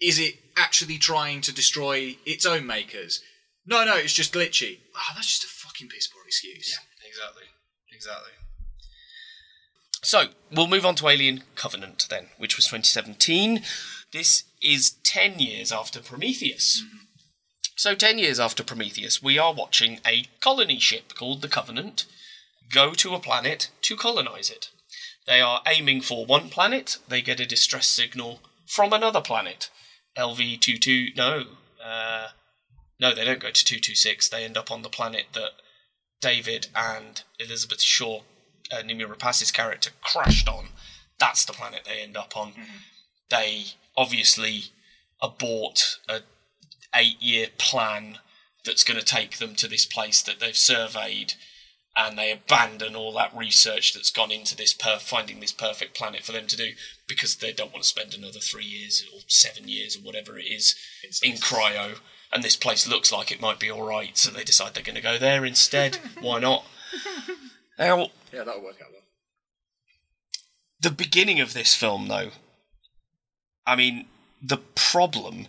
Is 0.00 0.18
it 0.18 0.34
actually 0.56 0.98
trying 0.98 1.40
to 1.42 1.54
destroy 1.54 2.16
its 2.24 2.44
own 2.44 2.66
makers? 2.66 3.20
No, 3.66 3.84
no, 3.84 3.96
it's 3.96 4.12
just 4.12 4.32
glitchy. 4.32 4.78
Oh, 4.94 5.12
that's 5.14 5.28
just 5.28 5.44
a 5.44 5.48
fucking 5.48 5.88
piss 5.88 6.06
poor 6.06 6.22
excuse. 6.26 6.72
Yeah, 6.72 7.08
exactly 7.08 7.44
exactly 7.92 8.32
so 10.02 10.24
we'll 10.52 10.66
move 10.66 10.84
on 10.84 10.94
to 10.94 11.08
Alien 11.08 11.42
Covenant 11.54 12.06
then 12.10 12.26
which 12.36 12.56
was 12.56 12.66
2017 12.66 13.62
this 14.12 14.44
is 14.62 14.90
10 15.04 15.38
years 15.38 15.72
after 15.72 16.00
Prometheus 16.00 16.82
mm-hmm. 16.82 17.06
So, 17.78 17.94
10 17.94 18.18
years 18.18 18.40
after 18.40 18.64
Prometheus, 18.64 19.22
we 19.22 19.36
are 19.36 19.52
watching 19.52 20.00
a 20.06 20.24
colony 20.40 20.78
ship 20.78 21.12
called 21.14 21.42
the 21.42 21.48
Covenant 21.48 22.06
go 22.72 22.94
to 22.94 23.14
a 23.14 23.20
planet 23.20 23.68
to 23.82 23.96
colonize 23.96 24.48
it. 24.48 24.70
They 25.26 25.42
are 25.42 25.60
aiming 25.66 26.00
for 26.00 26.24
one 26.24 26.48
planet, 26.48 26.96
they 27.06 27.20
get 27.20 27.38
a 27.38 27.44
distress 27.44 27.86
signal 27.86 28.40
from 28.66 28.94
another 28.94 29.20
planet. 29.20 29.68
LV22, 30.18 31.16
no. 31.16 31.44
Uh, 31.84 32.28
no, 32.98 33.14
they 33.14 33.24
don't 33.24 33.40
go 33.40 33.50
to 33.50 33.64
226, 33.64 34.28
they 34.28 34.44
end 34.44 34.56
up 34.56 34.70
on 34.70 34.82
the 34.82 34.88
planet 34.88 35.26
that 35.34 35.50
David 36.20 36.68
and 36.74 37.22
Elizabeth 37.38 37.82
Shaw, 37.82 38.22
uh, 38.72 38.76
Noomi 38.76 39.06
Rapace's 39.06 39.50
character, 39.52 39.90
crashed 40.00 40.48
on. 40.48 40.68
That's 41.18 41.44
the 41.44 41.52
planet 41.52 41.82
they 41.84 42.00
end 42.00 42.16
up 42.16 42.36
on. 42.36 42.52
They 43.30 43.64
obviously 43.96 44.64
abort 45.20 45.98
a 46.08 46.20
eight 46.94 47.20
year 47.22 47.48
plan 47.58 48.18
that's 48.64 48.84
going 48.84 48.98
to 48.98 49.04
take 49.04 49.38
them 49.38 49.54
to 49.56 49.68
this 49.68 49.86
place 49.86 50.22
that 50.22 50.40
they've 50.40 50.56
surveyed 50.56 51.34
and 51.96 52.18
they 52.18 52.30
abandon 52.30 52.94
all 52.94 53.12
that 53.14 53.34
research 53.34 53.94
that's 53.94 54.10
gone 54.10 54.30
into 54.30 54.54
this 54.54 54.74
per- 54.74 54.98
finding 54.98 55.40
this 55.40 55.52
perfect 55.52 55.96
planet 55.96 56.22
for 56.22 56.32
them 56.32 56.46
to 56.46 56.56
do 56.56 56.72
because 57.08 57.36
they 57.36 57.52
don't 57.52 57.72
want 57.72 57.82
to 57.82 57.88
spend 57.88 58.12
another 58.14 58.38
three 58.40 58.64
years 58.64 59.04
or 59.14 59.20
seven 59.28 59.66
years 59.68 59.96
or 59.96 60.00
whatever 60.00 60.38
it 60.38 60.44
is 60.44 60.74
in 61.22 61.32
cryo 61.36 61.98
and 62.32 62.42
this 62.42 62.56
place 62.56 62.86
looks 62.86 63.10
like 63.10 63.32
it 63.32 63.40
might 63.40 63.58
be 63.58 63.70
all 63.70 63.86
right 63.86 64.18
so 64.18 64.30
they 64.30 64.44
decide 64.44 64.74
they're 64.74 64.82
going 64.82 64.94
to 64.96 65.00
go 65.02 65.16
there 65.18 65.44
instead 65.44 65.96
why 66.20 66.38
not 66.38 66.64
now 67.78 68.08
Yeah, 68.32 68.44
that'll 68.44 68.62
work 68.62 68.76
out 68.82 68.92
well. 68.92 69.02
the 70.80 70.90
beginning 70.90 71.40
of 71.40 71.54
this 71.54 71.74
film 71.74 72.08
though 72.08 72.30
i 73.66 73.74
mean 73.74 74.06
the 74.42 74.58
problem 74.74 75.46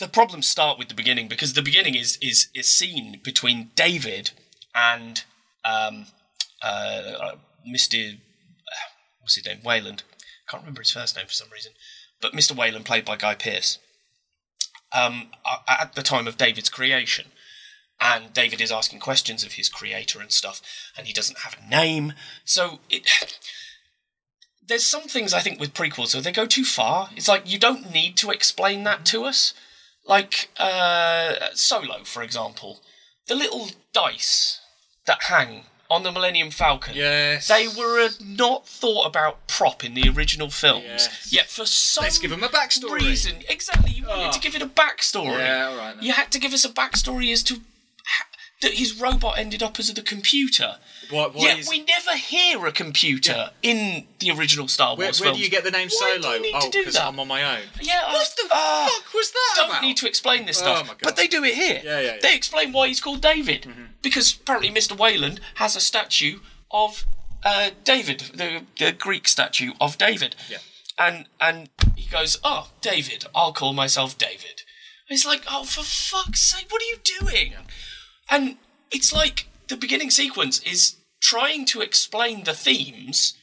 the 0.00 0.08
problems 0.08 0.48
start 0.48 0.78
with 0.78 0.88
the 0.88 0.94
beginning 0.94 1.28
because 1.28 1.52
the 1.52 1.62
beginning 1.62 1.94
is 1.94 2.18
is 2.20 2.48
a 2.56 2.62
scene 2.62 3.20
between 3.22 3.70
david 3.76 4.30
and 4.74 5.24
um 5.64 6.06
uh 6.62 7.32
mr 7.68 8.18
what's 9.20 9.36
his 9.36 9.46
name? 9.46 9.60
Weyland. 9.64 10.02
Can't 10.48 10.62
remember 10.62 10.80
his 10.80 10.90
first 10.90 11.16
name 11.16 11.26
for 11.26 11.32
some 11.32 11.50
reason. 11.50 11.72
But 12.20 12.32
mr 12.32 12.56
weyland 12.56 12.84
played 12.84 13.04
by 13.04 13.16
guy 13.16 13.34
pearce. 13.34 13.78
Um 14.92 15.30
at 15.68 15.94
the 15.94 16.02
time 16.02 16.26
of 16.26 16.36
david's 16.36 16.68
creation. 16.68 17.26
And 18.00 18.32
David 18.32 18.60
is 18.60 18.72
asking 18.72 18.98
questions 18.98 19.44
of 19.44 19.52
his 19.52 19.68
creator 19.68 20.20
and 20.20 20.32
stuff, 20.32 20.60
and 20.96 21.06
he 21.06 21.12
doesn't 21.12 21.38
have 21.40 21.56
a 21.56 21.70
name. 21.70 22.14
So 22.44 22.80
it 22.90 23.06
there's 24.66 24.84
some 24.84 25.02
things 25.02 25.32
I 25.32 25.40
think 25.40 25.60
with 25.60 25.74
prequels, 25.74 26.08
so 26.08 26.20
they 26.20 26.32
go 26.32 26.46
too 26.46 26.64
far. 26.64 27.10
It's 27.16 27.28
like 27.28 27.50
you 27.50 27.58
don't 27.58 27.92
need 27.92 28.16
to 28.16 28.30
explain 28.30 28.82
that 28.84 29.04
to 29.06 29.24
us. 29.24 29.54
Like 30.04 30.50
uh, 30.56 31.34
Solo, 31.54 32.02
for 32.02 32.22
example, 32.24 32.80
the 33.28 33.36
little 33.36 33.70
dice 33.92 34.60
that 35.06 35.22
hang 35.24 35.62
on 35.90 36.02
the 36.04 36.10
Millennium 36.12 36.50
Falcon. 36.50 36.94
Yes. 36.94 37.48
They 37.48 37.68
were 37.68 38.06
a 38.06 38.10
not 38.24 38.66
thought 38.66 39.04
about 39.06 39.46
prop 39.46 39.84
in 39.84 39.92
the 39.94 40.08
original 40.08 40.48
films. 40.48 40.84
Yes. 40.86 41.32
Yet 41.32 41.46
for 41.50 41.66
some 41.66 42.02
Let's 42.04 42.18
give 42.18 42.32
'em 42.32 42.42
a 42.42 42.48
backstory. 42.48 43.00
reason, 43.00 43.42
exactly, 43.48 43.90
you 43.92 44.04
ah. 44.06 44.10
wanted 44.10 44.28
Oh. 44.28 44.32
to 44.32 44.40
give 44.40 44.54
it 44.54 44.62
a 44.62 44.66
backstory. 44.66 45.38
Yeah, 45.38 45.66
all 45.70 45.76
right 45.76 45.94
then. 45.96 46.04
You 46.04 46.12
had 46.12 46.30
to 46.32 46.38
give 46.38 46.52
us 46.54 46.64
a 46.64 46.70
backstory 46.70 47.30
as 47.32 47.42
to 47.44 47.60
that 48.62 48.74
his 48.74 48.98
robot 49.00 49.38
ended 49.38 49.62
up 49.62 49.78
as 49.78 49.92
the 49.92 50.02
computer. 50.02 50.76
What, 51.10 51.36
Yet 51.36 51.58
is- 51.58 51.68
we 51.68 51.84
never 51.84 52.16
hear 52.16 52.64
a 52.66 52.72
computer 52.72 53.50
in 53.62 54.06
the 54.20 54.30
original 54.30 54.66
Star 54.68 54.96
Wars 54.96 55.20
where 55.20 55.26
films. 55.28 55.38
do 55.38 55.44
you 55.44 55.50
get 55.50 55.64
the 55.64 55.70
name 55.70 55.88
Why 55.88 56.16
Solo? 56.18 56.32
Do 56.32 56.36
you 56.36 56.42
need 56.42 56.54
oh, 56.54 56.60
to 56.60 56.70
do 56.70 56.78
because 56.80 56.94
that? 56.94 57.06
I'm 57.06 57.20
on 57.20 57.28
my 57.28 57.42
own. 57.42 57.62
Yeah, 57.80 58.12
What 58.12 58.34
the 58.36 58.48
uh, 58.50 58.88
fuck 58.88 59.12
was 59.14 59.30
that 59.32 59.52
Don't 59.56 59.70
about? 59.70 59.82
need 59.82 59.96
to 59.98 60.06
explain 60.08 60.46
this 60.46 60.60
Oh 60.62 60.64
stuff, 60.64 60.86
God. 60.88 60.98
but 61.02 61.16
they 61.16 61.26
do 61.26 61.44
it 61.44 61.54
here. 61.54 61.82
Yeah, 61.84 62.00
yeah, 62.00 62.06
yeah. 62.14 62.18
They 62.22 62.34
explain 62.34 62.72
why 62.72 62.88
he's 62.88 63.00
called 63.00 63.20
David 63.20 63.66
because 64.00 64.34
apparently 64.34 64.70
Mr. 64.70 64.96
Weyland 64.96 65.40
has 65.56 65.76
a 65.76 65.80
statue 65.80 66.38
of 66.70 67.04
uh, 67.44 67.70
David, 67.84 68.20
the, 68.34 68.62
the 68.78 68.92
Greek 68.92 69.28
statue 69.28 69.72
of 69.80 69.98
David. 69.98 70.36
Yeah. 70.48 70.58
And 70.98 71.26
and 71.40 71.68
he 71.96 72.08
goes, 72.08 72.38
"Oh, 72.44 72.68
David, 72.82 73.24
I'll 73.34 73.52
call 73.52 73.72
myself 73.72 74.16
David." 74.18 74.62
It's 75.08 75.26
like, 75.26 75.42
"Oh, 75.50 75.64
for 75.64 75.82
fuck's 75.82 76.40
sake, 76.42 76.66
what 76.70 76.82
are 76.82 76.84
you 76.84 76.98
doing?" 77.20 77.54
And 78.32 78.56
it's 78.90 79.12
like 79.12 79.46
the 79.68 79.76
beginning 79.76 80.10
sequence 80.10 80.60
is 80.60 80.96
trying 81.20 81.66
to 81.66 81.82
explain 81.82 82.44
the 82.44 82.54
themes 82.54 83.34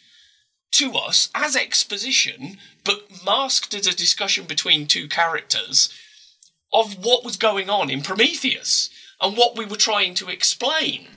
to 0.72 0.94
us 0.94 1.30
as 1.36 1.56
exposition, 1.56 2.58
but 2.84 3.24
masked 3.24 3.76
as 3.76 3.86
a 3.86 3.96
discussion 3.96 4.46
between 4.46 4.88
two 4.88 5.08
characters 5.08 5.94
of 6.74 7.06
what 7.06 7.24
was 7.24 7.38
going 7.38 7.70
on 7.70 7.92
in 7.92 8.02
Prometheus 8.02 8.90
and 9.22 9.38
what 9.38 9.56
we 9.56 9.64
were 9.64 9.78
trying 9.78 10.16
to 10.16 10.30
explain. 10.30 11.08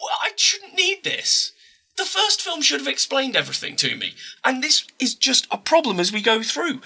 Well, 0.00 0.16
I 0.22 0.30
shouldn't 0.36 0.74
need 0.74 1.04
this. 1.04 1.52
The 1.98 2.04
first 2.06 2.40
film 2.40 2.62
should 2.62 2.80
have 2.80 2.88
explained 2.88 3.36
everything 3.36 3.76
to 3.76 3.96
me, 3.96 4.14
and 4.46 4.62
this 4.62 4.86
is 4.98 5.14
just 5.14 5.46
a 5.50 5.58
problem 5.58 6.00
as 6.00 6.10
we 6.10 6.22
go 6.22 6.42
through. 6.42 6.80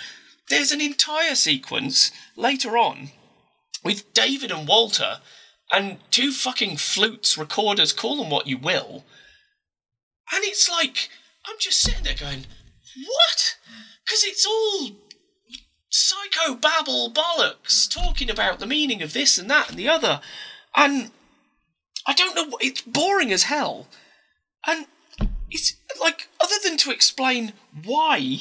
There's 0.49 0.72
an 0.72 0.80
entire 0.80 1.37
sequence 1.37 2.11
later 2.34 2.76
on 2.76 3.11
with 3.84 4.12
David 4.12 4.51
and 4.51 4.66
Walter 4.66 5.20
and 5.72 5.98
two 6.10 6.32
fucking 6.32 6.76
flutes, 6.76 7.36
recorders, 7.36 7.92
call 7.92 8.18
them 8.18 8.30
what 8.30 8.46
you 8.46 8.58
will. 8.58 9.04
And 10.32 10.44
it's 10.44 10.70
like, 10.70 11.08
I'm 11.46 11.56
just 11.58 11.80
sitting 11.80 12.04
there 12.04 12.14
going, 12.14 12.46
what? 13.06 13.56
Because 14.04 14.24
it's 14.24 14.46
all 14.46 14.90
psycho 15.90 16.54
babble 16.54 17.10
bollocks 17.10 17.88
talking 17.88 18.30
about 18.30 18.58
the 18.58 18.66
meaning 18.66 19.02
of 19.02 19.12
this 19.12 19.38
and 19.38 19.48
that 19.50 19.70
and 19.70 19.78
the 19.78 19.88
other. 19.88 20.20
And 20.74 21.10
I 22.06 22.12
don't 22.12 22.34
know, 22.34 22.56
it's 22.60 22.82
boring 22.82 23.32
as 23.32 23.44
hell. 23.44 23.88
And 24.66 24.86
it's 25.50 25.74
like, 26.00 26.28
other 26.40 26.56
than 26.62 26.76
to 26.78 26.90
explain 26.90 27.52
why 27.84 28.38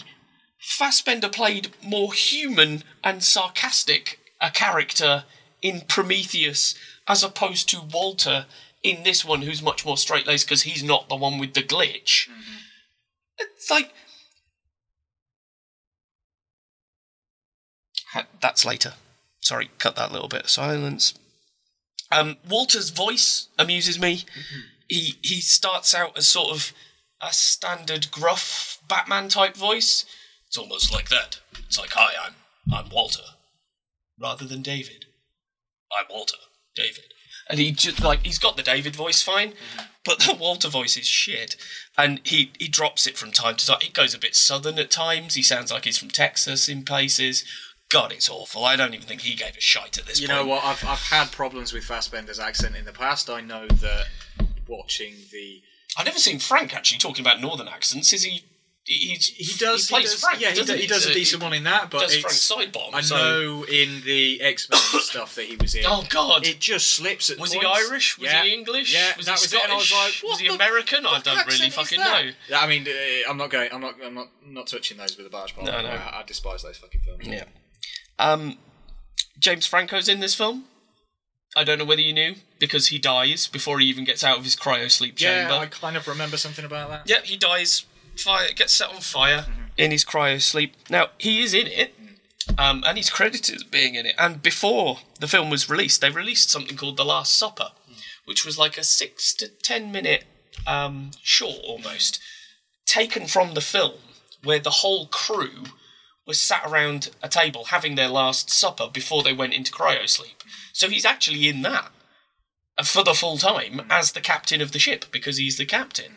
Fassbender 0.59 1.29
played 1.29 1.69
more 1.83 2.13
human 2.13 2.83
and 3.03 3.23
sarcastic 3.23 4.19
a 4.41 4.49
character 4.51 5.23
in 5.61 5.81
Prometheus 5.81 6.75
as 7.07 7.23
opposed 7.23 7.69
to 7.69 7.81
Walter 7.81 8.45
in 8.83 9.03
this 9.03 9.25
one, 9.25 9.41
who's 9.41 9.61
much 9.61 9.85
more 9.85 9.97
straight 9.97 10.27
laced 10.27 10.47
because 10.47 10.63
he's 10.63 10.83
not 10.83 11.09
the 11.09 11.15
one 11.15 11.37
with 11.39 11.53
the 11.53 11.63
glitch. 11.63 12.27
It's 13.37 13.69
like. 13.69 13.91
That's 18.41 18.63
later. 18.63 18.93
Sorry, 19.41 19.69
cut 19.77 19.95
that 19.97 20.11
little 20.11 20.29
bit 20.29 20.43
of 20.43 20.49
silence. 20.49 21.13
Um, 22.11 22.37
Walter's 22.47 22.91
voice 22.91 23.47
amuses 23.57 23.99
me. 23.99 24.23
He 24.87 25.17
he 25.21 25.41
starts 25.41 25.93
out 25.93 26.17
as 26.17 26.27
sort 26.27 26.51
of 26.51 26.71
a 27.21 27.33
standard 27.33 28.11
gruff 28.11 28.79
Batman 28.87 29.29
type 29.29 29.57
voice. 29.57 30.05
It's 30.47 30.57
almost 30.57 30.93
like 30.93 31.09
that. 31.09 31.39
It's 31.65 31.77
like, 31.77 31.91
"Hi, 31.93 32.13
I'm 32.25 32.35
I'm 32.71 32.89
Walter," 32.89 33.23
rather 34.19 34.45
than 34.45 34.61
David. 34.61 35.05
I'm 35.91 36.05
Walter, 36.09 36.37
David. 36.75 37.05
And 37.49 37.59
he 37.59 37.71
just 37.71 38.01
like 38.01 38.25
he's 38.25 38.39
got 38.39 38.57
the 38.57 38.63
David 38.63 38.95
voice 38.95 39.21
fine, 39.21 39.51
mm-hmm. 39.51 39.85
but 40.03 40.19
the 40.19 40.33
Walter 40.33 40.69
voice 40.69 40.97
is 40.97 41.05
shit. 41.05 41.55
And 41.97 42.19
he 42.23 42.51
he 42.57 42.67
drops 42.67 43.05
it 43.05 43.17
from 43.17 43.31
time 43.31 43.55
to 43.57 43.65
time. 43.65 43.77
It 43.81 43.93
goes 43.93 44.13
a 44.13 44.19
bit 44.19 44.35
southern 44.35 44.79
at 44.79 44.89
times. 44.89 45.35
He 45.35 45.43
sounds 45.43 45.71
like 45.71 45.85
he's 45.85 45.97
from 45.97 46.09
Texas 46.09 46.67
in 46.67 46.83
places. 46.83 47.43
God, 47.89 48.11
it's 48.11 48.29
awful. 48.29 48.65
I 48.65 48.75
don't 48.75 48.95
even 48.95 49.05
think 49.05 49.21
he 49.21 49.35
gave 49.35 49.55
a 49.55 49.61
shite 49.61 49.99
at 49.99 50.07
this 50.07 50.19
You 50.19 50.27
point. 50.27 50.39
know 50.39 50.47
what? 50.47 50.63
I've 50.63 50.83
I've 50.83 50.99
had 50.99 51.31
problems 51.31 51.71
with 51.71 51.83
Fassbender's 51.83 52.39
accent 52.39 52.75
in 52.75 52.85
the 52.85 52.93
past. 52.93 53.29
I 53.29 53.41
know 53.41 53.67
that 53.67 54.07
watching 54.67 55.13
the 55.31 55.61
I've 55.97 56.05
never 56.05 56.19
seen 56.19 56.39
Frank 56.39 56.75
actually 56.75 56.97
talking 56.97 57.23
about 57.23 57.41
northern 57.41 57.67
accents. 57.67 58.11
Is 58.11 58.23
he? 58.23 58.43
He's, 58.87 59.29
he 59.29 59.57
does 59.57 59.87
He 59.89 59.95
plays 59.95 60.11
does, 60.11 60.19
Frank. 60.21 60.39
yeah 60.41 60.49
he, 60.51 60.57
doesn't 60.59 60.75
do- 60.75 60.81
he 60.81 60.85
does 60.87 61.05
a 61.05 61.07
So 61.07 61.13
decent 61.13 61.41
he 61.41 61.45
one 61.47 61.53
in 61.57 61.63
that, 61.63 61.89
but 61.89 62.01
does 62.01 62.13
it's, 62.13 62.47
Frank 62.47 62.71
Sidebottom. 62.71 62.93
I 62.93 63.01
so- 63.01 63.15
know 63.17 63.63
in 63.65 64.01
the 64.05 64.39
X 64.41 64.69
Men 64.69 64.79
stuff 65.01 65.33
that 65.35 65.45
he 65.45 65.55
was 65.55 65.73
in. 65.73 65.85
Oh 65.87 66.05
God. 66.07 66.45
It 66.45 66.59
just 66.59 66.91
slips 66.91 67.31
at 67.31 67.39
was 67.39 67.51
he. 67.51 67.59
Irish? 67.65 68.19
Was 68.19 68.31
Yeah. 68.31 68.43
he 68.43 68.53
English? 68.53 68.93
Yeah, 68.93 69.17
was 69.17 69.25
that 69.25 69.39
he 69.39 69.43
was 69.43 69.53
it. 69.53 69.63
And 69.63 69.71
I 69.71 69.75
was 69.75 69.87
Scottish? 69.89 70.23
like, 70.23 70.29
was 70.31 70.39
he 70.39 70.47
American? 70.47 71.05
I 71.07 71.19
don't 71.19 71.47
really 71.47 71.71
fucking 71.71 71.99
know. 71.99 72.29
Yeah, 72.47 72.59
I 72.59 72.67
mean, 72.67 72.87
uh, 72.87 73.29
I'm 73.29 73.37
not 73.37 73.49
going. 73.49 73.69
I'm 73.73 73.81
not. 73.81 73.95
I'm 74.03 74.13
not. 74.13 74.27
Not 74.47 74.67
touching 74.67 74.97
those 74.97 75.17
with 75.17 75.25
a 75.25 75.29
barge 75.31 75.55
pole. 75.55 75.65
No, 75.65 75.81
no. 75.81 75.89
I, 75.89 76.19
I 76.19 76.23
despise 76.27 76.61
those 76.61 76.77
fucking 76.77 77.01
films. 77.01 77.25
Yeah. 77.25 77.45
Um, 78.19 78.59
James 79.39 79.67
Franco's 79.67 80.07
in 80.07 80.19
this 80.19 80.35
film. 80.35 80.65
I 81.57 81.63
don't 81.63 81.79
know 81.79 81.85
whether 81.85 82.01
you 82.01 82.13
knew 82.13 82.35
because 82.59 82.87
he 82.89 82.99
dies 82.99 83.47
before 83.47 83.79
he 83.79 83.87
even 83.87 84.03
gets 84.03 84.23
out 84.23 84.37
of 84.37 84.43
his 84.43 84.55
cryo 84.55 84.91
sleep 84.91 85.15
chamber. 85.15 85.33
Yeah, 85.35 85.49
chamber. 85.49 85.63
I 85.63 85.65
kind 85.65 85.97
of 85.97 86.07
remember 86.07 86.37
something 86.37 86.63
about 86.65 86.89
that. 86.89 87.09
Yep, 87.09 87.23
he 87.23 87.37
dies. 87.37 87.85
Fire 88.17 88.51
gets 88.55 88.73
set 88.73 88.89
on 88.89 89.01
fire 89.01 89.45
in 89.77 89.91
his 89.91 90.05
cryo 90.05 90.41
sleep. 90.41 90.75
Now 90.89 91.09
he 91.17 91.41
is 91.41 91.53
in 91.53 91.67
it, 91.67 91.93
um, 92.57 92.83
and 92.85 92.97
he's 92.97 93.09
credited 93.09 93.55
as 93.55 93.63
being 93.63 93.95
in 93.95 94.05
it. 94.05 94.15
And 94.17 94.41
before 94.41 94.99
the 95.19 95.27
film 95.27 95.49
was 95.49 95.69
released, 95.69 96.01
they 96.01 96.09
released 96.09 96.49
something 96.49 96.77
called 96.77 96.97
The 96.97 97.05
Last 97.05 97.35
Supper, 97.35 97.71
which 98.25 98.45
was 98.45 98.57
like 98.57 98.77
a 98.77 98.83
six 98.83 99.33
to 99.35 99.47
ten 99.47 99.91
minute 99.91 100.25
um, 100.65 101.11
short 101.21 101.59
almost, 101.63 102.19
taken 102.85 103.27
from 103.27 103.53
the 103.53 103.61
film, 103.61 103.99
where 104.43 104.59
the 104.59 104.69
whole 104.69 105.07
crew 105.07 105.65
was 106.25 106.39
sat 106.39 106.63
around 106.65 107.11
a 107.21 107.29
table 107.29 107.65
having 107.65 107.95
their 107.95 108.07
last 108.07 108.49
supper 108.49 108.87
before 108.91 109.21
they 109.21 109.33
went 109.33 109.53
into 109.53 109.71
cryo 109.71 110.09
sleep. 110.09 110.43
So 110.73 110.89
he's 110.89 111.05
actually 111.05 111.47
in 111.47 111.61
that 111.61 111.91
for 112.83 113.03
the 113.03 113.13
full 113.13 113.37
time 113.37 113.81
as 113.89 114.11
the 114.11 114.21
captain 114.21 114.61
of 114.61 114.71
the 114.71 114.79
ship 114.79 115.05
because 115.11 115.37
he's 115.37 115.57
the 115.57 115.65
captain. 115.65 116.13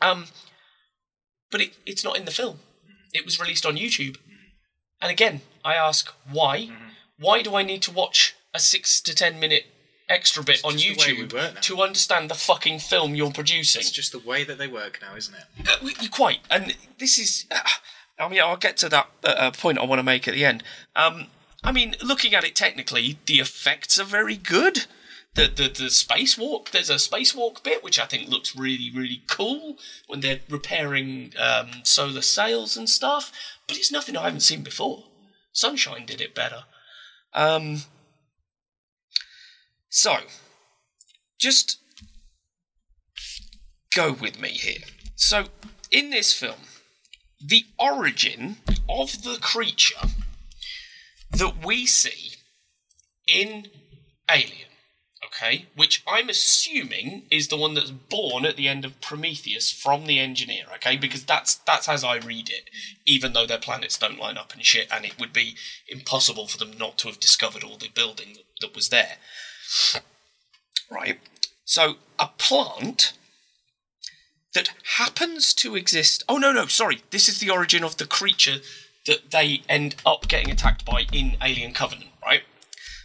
Um, 0.00 0.26
but 1.50 1.60
it, 1.60 1.74
it's 1.86 2.04
not 2.04 2.16
in 2.16 2.24
the 2.24 2.30
film. 2.30 2.60
It 3.12 3.24
was 3.24 3.40
released 3.40 3.64
on 3.66 3.76
YouTube. 3.76 4.16
And 5.00 5.10
again, 5.10 5.40
I 5.64 5.74
ask 5.74 6.12
why? 6.30 6.70
Why 7.18 7.42
do 7.42 7.54
I 7.56 7.62
need 7.62 7.82
to 7.82 7.92
watch 7.92 8.34
a 8.54 8.58
six 8.60 9.00
to 9.02 9.14
ten 9.14 9.38
minute 9.40 9.64
extra 10.08 10.42
bit 10.42 10.60
on 10.64 10.72
just 10.78 10.84
the 11.06 11.12
way 11.12 11.18
we 11.20 11.26
YouTube 11.28 11.32
work 11.34 11.54
now. 11.54 11.60
to 11.60 11.82
understand 11.82 12.30
the 12.30 12.34
fucking 12.34 12.78
film 12.78 13.14
you're 13.14 13.30
producing? 13.30 13.80
It's 13.80 13.90
just 13.90 14.12
the 14.12 14.18
way 14.18 14.44
that 14.44 14.58
they 14.58 14.66
work 14.66 14.98
now, 15.02 15.14
isn't 15.16 15.34
it? 15.34 15.68
Uh, 15.68 15.76
we- 15.82 15.94
you 16.00 16.08
quite. 16.08 16.38
And 16.50 16.74
this 16.98 17.18
is. 17.18 17.44
Uh, 17.50 17.60
I 18.20 18.28
mean, 18.28 18.40
I'll 18.40 18.56
get 18.56 18.76
to 18.78 18.88
that 18.88 19.08
uh, 19.24 19.28
uh, 19.28 19.50
point 19.52 19.78
I 19.78 19.84
want 19.84 20.00
to 20.00 20.02
make 20.02 20.26
at 20.26 20.34
the 20.34 20.44
end. 20.44 20.64
Um, 20.96 21.26
I 21.62 21.70
mean, 21.72 21.94
looking 22.02 22.34
at 22.34 22.44
it 22.44 22.54
technically, 22.56 23.18
the 23.26 23.34
effects 23.40 23.98
are 23.98 24.04
very 24.04 24.36
good. 24.36 24.86
The, 25.34 25.46
the 25.46 25.68
the 25.68 25.90
spacewalk, 25.90 26.70
there's 26.70 26.90
a 26.90 26.94
spacewalk 26.94 27.62
bit 27.62 27.84
which 27.84 27.98
I 28.00 28.06
think 28.06 28.28
looks 28.28 28.56
really 28.56 28.90
really 28.92 29.22
cool 29.28 29.76
when 30.06 30.20
they're 30.20 30.40
repairing 30.48 31.32
um, 31.38 31.68
solar 31.84 32.22
sails 32.22 32.76
and 32.76 32.88
stuff. 32.88 33.30
But 33.66 33.76
it's 33.76 33.92
nothing 33.92 34.16
I 34.16 34.24
haven't 34.24 34.40
seen 34.40 34.62
before. 34.62 35.04
Sunshine 35.52 36.06
did 36.06 36.20
it 36.20 36.34
better. 36.34 36.64
Um, 37.34 37.82
so, 39.88 40.16
just 41.38 41.78
go 43.94 44.12
with 44.12 44.40
me 44.40 44.50
here. 44.50 44.84
So, 45.16 45.46
in 45.90 46.10
this 46.10 46.32
film, 46.32 46.60
the 47.40 47.64
origin 47.78 48.58
of 48.88 49.22
the 49.22 49.38
creature 49.40 50.08
that 51.30 51.64
we 51.64 51.86
see 51.86 52.36
in 53.26 53.66
Alien, 54.30 54.67
okay, 55.38 55.66
which 55.76 56.02
I'm 56.06 56.28
assuming 56.28 57.24
is 57.30 57.48
the 57.48 57.56
one 57.56 57.74
that's 57.74 57.90
born 57.90 58.44
at 58.44 58.56
the 58.56 58.68
end 58.68 58.84
of 58.84 59.00
Prometheus 59.00 59.70
from 59.70 60.06
the 60.06 60.18
engineer, 60.18 60.64
okay, 60.76 60.96
because 60.96 61.24
that's 61.24 61.56
that's 61.56 61.88
as 61.88 62.04
I 62.04 62.16
read 62.16 62.48
it, 62.50 62.70
even 63.06 63.32
though 63.32 63.46
their 63.46 63.58
planets 63.58 63.98
don't 63.98 64.18
line 64.18 64.36
up 64.36 64.52
and 64.52 64.64
shit, 64.64 64.88
and 64.90 65.04
it 65.04 65.18
would 65.18 65.32
be 65.32 65.56
impossible 65.88 66.46
for 66.46 66.58
them 66.58 66.72
not 66.76 66.98
to 66.98 67.08
have 67.08 67.20
discovered 67.20 67.64
all 67.64 67.76
the 67.76 67.88
building 67.88 68.36
that, 68.60 68.74
was 68.74 68.88
there. 68.90 69.16
Right. 70.90 71.20
So 71.64 71.96
a 72.18 72.28
plant 72.38 73.12
that 74.54 74.70
happens 74.96 75.52
to 75.54 75.76
exist. 75.76 76.24
Oh 76.28 76.36
no, 76.36 76.52
no, 76.52 76.66
sorry. 76.66 77.02
This 77.10 77.28
is 77.28 77.38
the 77.38 77.50
origin 77.50 77.84
of 77.84 77.96
the 77.96 78.06
creature 78.06 78.58
that 79.06 79.30
they 79.30 79.62
end 79.68 79.96
up 80.04 80.28
getting 80.28 80.50
attacked 80.50 80.84
by 80.84 81.06
in 81.12 81.36
Alien 81.42 81.72
Covenant? 81.72 82.10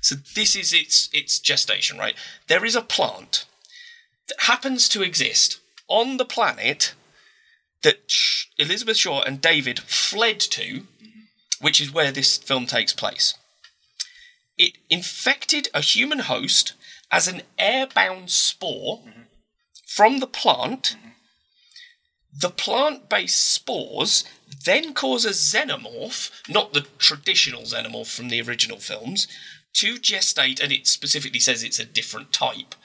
So 0.03 0.15
this 0.35 0.55
is 0.55 0.73
its 0.73 1.09
its 1.13 1.39
gestation, 1.39 1.97
right? 1.97 2.15
There 2.47 2.65
is 2.65 2.75
a 2.75 2.81
plant 2.81 3.45
that 4.27 4.41
happens 4.41 4.89
to 4.89 5.01
exist 5.01 5.59
on 5.87 6.17
the 6.17 6.25
planet 6.25 6.93
that 7.83 8.13
Elizabeth 8.57 8.97
Shaw 8.97 9.21
and 9.21 9.41
David 9.41 9.79
fled 9.79 10.41
to, 10.41 10.87
which 11.61 11.79
is 11.79 11.91
where 11.91 12.11
this 12.11 12.37
film 12.37 12.65
takes 12.65 12.91
place. 12.91 13.33
It 14.57 14.73
infected 14.89 15.69
a 15.73 15.81
human 15.81 16.19
host 16.19 16.73
as 17.09 17.29
an 17.29 17.43
airbound 17.57 18.29
spore 18.29 19.03
from 19.87 20.19
the 20.19 20.27
plant. 20.27 20.97
The 22.37 22.49
plant 22.49 23.07
based 23.07 23.39
spores 23.39 24.25
then 24.65 24.93
cause 24.93 25.23
a 25.23 25.29
xenomorph, 25.29 26.31
not 26.49 26.73
the 26.73 26.87
traditional 26.97 27.61
xenomorph 27.61 28.13
from 28.13 28.27
the 28.27 28.41
original 28.41 28.79
films, 28.79 29.27
to 29.75 29.95
gestate, 29.95 30.61
and 30.61 30.71
it 30.71 30.87
specifically 30.87 31.39
says 31.39 31.63
it's 31.63 31.79
a 31.79 31.85
different 31.85 32.31
type. 32.31 32.75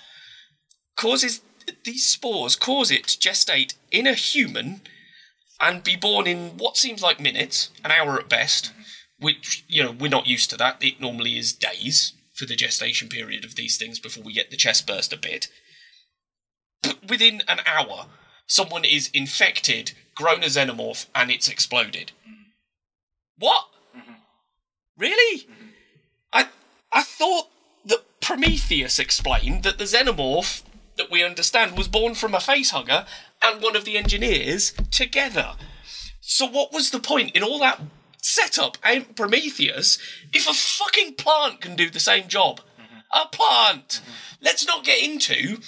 Causes 0.97 1.41
these 1.85 2.07
spores 2.07 2.57
cause 2.57 2.91
it 2.91 3.07
to 3.07 3.19
gestate 3.19 3.75
in 3.91 4.07
a 4.07 4.15
human 4.15 4.81
and 5.61 5.83
be 5.83 5.97
born 5.97 6.27
in 6.27 6.57
what 6.57 6.77
seems 6.77 7.03
like 7.03 7.21
minutes, 7.21 7.71
an 7.85 7.91
hour 7.91 8.19
at 8.19 8.29
best, 8.29 8.73
which, 9.19 9.65
you 9.69 9.83
know, 9.83 9.91
we're 9.91 10.09
not 10.09 10.27
used 10.27 10.51
to 10.51 10.57
that. 10.57 10.83
It 10.83 11.01
normally 11.01 11.37
is 11.37 11.53
days 11.53 12.15
for 12.35 12.47
the 12.47 12.57
gestation 12.57 13.09
period 13.09 13.45
of 13.45 13.57
these 13.57 13.77
things 13.77 13.99
before 13.99 14.23
we 14.23 14.33
get 14.33 14.51
the 14.51 14.57
chest 14.57 14.87
burst 14.87 15.13
a 15.13 15.17
bit. 15.17 15.49
But 16.83 17.09
within 17.09 17.43
an 17.49 17.59
hour, 17.67 18.07
someone 18.47 18.85
is 18.85 19.11
infected, 19.13 19.93
grown 20.15 20.43
a 20.43 20.47
xenomorph, 20.47 21.07
and 21.15 21.31
it's 21.31 21.49
exploded. 21.49 22.13
Mm-hmm. 22.23 22.51
What? 23.39 23.65
Mm-hmm. 23.97 24.13
Really? 24.97 25.41
Mm-hmm. 25.41 25.68
I 26.93 27.03
thought 27.03 27.49
that 27.85 28.21
Prometheus 28.21 28.99
explained 28.99 29.63
that 29.65 29.79
the 29.79 29.85
xenomorph 29.85 30.63
that 30.97 31.11
we 31.11 31.25
understand 31.25 31.77
was 31.77 31.89
born 31.89 32.15
from 32.15 32.35
a 32.35 32.39
facehugger 32.39 33.07
and 33.43 33.63
one 33.63 33.77
of 33.77 33.85
the 33.85 33.97
engineers 33.97 34.73
together. 34.91 35.55
So 36.21 36.47
what 36.47 36.73
was 36.73 36.91
the 36.91 37.01
point 37.01 37.35
in 37.35 37.43
all 37.43 37.59
that 37.61 37.81
setup 38.21 38.77
and 38.83 39.17
Prometheus 39.17 39.99
if 40.33 40.49
a 40.49 40.53
fucking 40.53 41.15
plant 41.15 41.61
can 41.61 41.77
do 41.77 41.89
the 41.89 42.01
same 42.01 42.29
job? 42.29 42.61
Mm-hmm. 42.61 42.99
A 43.15 43.29
plant. 43.29 43.89
Mm-hmm. 43.89 44.13
Let's 44.43 44.67
not 44.67 44.85
get 44.85 45.03
into 45.03 45.61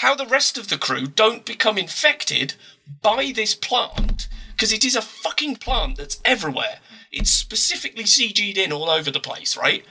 how 0.00 0.14
the 0.14 0.26
rest 0.26 0.56
of 0.56 0.68
the 0.68 0.78
crew 0.78 1.06
don't 1.06 1.44
become 1.44 1.76
infected 1.76 2.54
by 3.02 3.32
this 3.34 3.54
plant 3.54 4.28
because 4.52 4.72
it 4.72 4.84
is 4.84 4.96
a 4.96 5.02
fucking 5.02 5.56
plant 5.56 5.98
that's 5.98 6.20
everywhere. 6.24 6.78
Mm-hmm. 6.84 6.96
It's 7.12 7.30
specifically 7.30 8.04
CG'd 8.04 8.56
in 8.56 8.72
all 8.72 8.88
over 8.88 9.10
the 9.10 9.20
place, 9.20 9.56
right? 9.56 9.84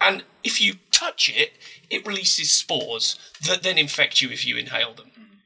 And 0.00 0.24
if 0.42 0.60
you 0.60 0.74
touch 0.90 1.30
it, 1.34 1.52
it 1.90 2.06
releases 2.06 2.50
spores 2.50 3.18
that 3.46 3.62
then 3.62 3.78
infect 3.78 4.20
you 4.20 4.30
if 4.30 4.46
you 4.46 4.56
inhale 4.56 4.92
them. 4.94 5.10
Mm. 5.18 5.36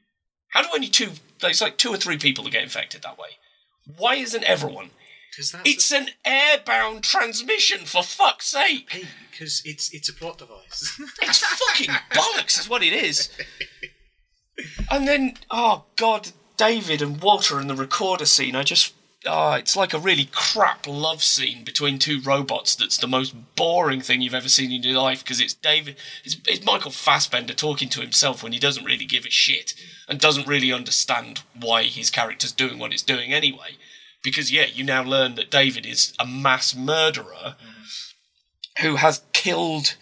How 0.49 0.61
do 0.63 0.69
only 0.73 0.87
two? 0.87 1.11
There's 1.39 1.61
like 1.61 1.77
two 1.77 1.89
or 1.89 1.97
three 1.97 2.17
people 2.17 2.43
that 2.43 2.51
get 2.51 2.63
infected 2.63 3.01
that 3.03 3.17
way. 3.17 3.29
Why 3.97 4.15
isn't 4.15 4.43
everyone? 4.43 4.91
Because 5.31 5.51
that's 5.51 5.69
It's 5.69 5.91
an 5.91 6.09
airbound 6.25 7.01
transmission, 7.01 7.85
for 7.85 8.03
fuck's 8.03 8.47
sake! 8.47 9.05
because 9.31 9.61
it's 9.63 9.93
it's 9.93 10.09
a 10.09 10.13
plot 10.13 10.37
device. 10.37 10.99
It's 11.21 11.39
fucking 11.39 11.93
bollocks, 12.11 12.59
is 12.59 12.69
what 12.69 12.83
it 12.83 12.93
is. 12.93 13.29
And 14.91 15.07
then, 15.07 15.35
oh 15.49 15.85
god, 15.95 16.31
David 16.57 17.01
and 17.01 17.21
Walter 17.21 17.61
in 17.61 17.67
the 17.67 17.75
recorder 17.75 18.25
scene. 18.25 18.57
I 18.57 18.63
just, 18.63 18.93
oh, 19.29 19.53
it's 19.53 19.75
like 19.75 19.93
a 19.93 19.99
really 19.99 20.27
crap 20.31 20.87
love 20.87 21.23
scene 21.23 21.63
between 21.63 21.99
two 21.99 22.19
robots. 22.21 22.75
That's 22.75 22.97
the 22.97 23.07
most 23.07 23.55
boring 23.55 24.01
thing 24.01 24.21
you've 24.21 24.33
ever 24.33 24.49
seen 24.49 24.71
in 24.71 24.83
your 24.83 24.99
life 24.99 25.23
because 25.23 25.39
it's 25.39 25.53
David, 25.53 25.95
it's, 26.23 26.37
it's 26.47 26.65
Michael 26.65 26.91
Fassbender 26.91 27.53
talking 27.53 27.89
to 27.89 28.01
himself 28.01 28.43
when 28.43 28.51
he 28.51 28.59
doesn't 28.59 28.85
really 28.85 29.05
give 29.05 29.25
a 29.25 29.29
shit 29.29 29.73
and 30.07 30.19
doesn't 30.19 30.47
really 30.47 30.71
understand 30.71 31.43
why 31.59 31.83
his 31.83 32.09
character's 32.09 32.51
doing 32.51 32.79
what 32.79 32.91
it's 32.91 33.03
doing 33.03 33.31
anyway. 33.31 33.77
Because 34.23 34.51
yeah, 34.51 34.65
you 34.65 34.83
now 34.83 35.03
learn 35.03 35.35
that 35.35 35.51
David 35.51 35.85
is 35.85 36.13
a 36.19 36.25
mass 36.25 36.75
murderer 36.75 37.55
who 38.81 38.97
has 38.97 39.21
killed 39.33 39.95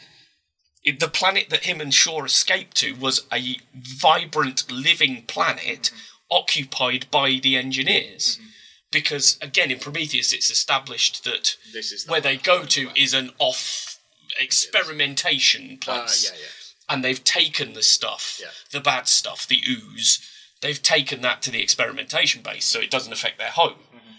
the 0.99 1.09
planet 1.09 1.49
that 1.49 1.65
him 1.65 1.81
and 1.81 1.93
Shaw 1.93 2.23
escaped 2.23 2.77
to 2.77 2.93
was 2.93 3.27
a 3.31 3.57
vibrant 3.75 4.71
living 4.71 5.23
planet 5.27 5.91
occupied 6.31 7.07
by 7.11 7.39
the 7.41 7.57
engineers. 7.57 8.37
Mm-hmm. 8.37 8.47
Because 8.91 9.37
again, 9.41 9.69
in 9.71 9.79
Prometheus, 9.79 10.31
it's 10.33 10.49
established 10.49 11.23
that 11.25 11.55
This 11.73 11.91
is 11.91 12.05
the 12.05 12.11
where 12.11 12.21
they 12.21 12.37
go 12.37 12.63
to 12.65 12.89
is 12.95 13.13
an 13.13 13.31
off 13.39 13.99
experimentation 14.39 15.77
Uh, 15.81 15.85
place, 15.85 16.31
yeah, 16.31 16.37
yeah. 16.39 16.93
and 16.95 17.03
they've 17.03 17.23
taken 17.23 17.73
the 17.73 17.83
stuff, 17.83 18.37
Yeah. 18.41 18.51
the 18.71 18.79
bad 18.79 19.07
stuff, 19.07 19.47
the 19.47 19.61
ooze. 19.67 20.19
They've 20.61 20.81
taken 20.81 21.21
that 21.21 21.41
to 21.43 21.51
the 21.51 21.61
experimentation 21.61 22.41
base, 22.41 22.65
so 22.65 22.79
it 22.79 22.89
doesn't 22.91 23.13
affect 23.13 23.37
their 23.37 23.51
home. 23.51 23.79
Mm-hmm. 23.93 24.11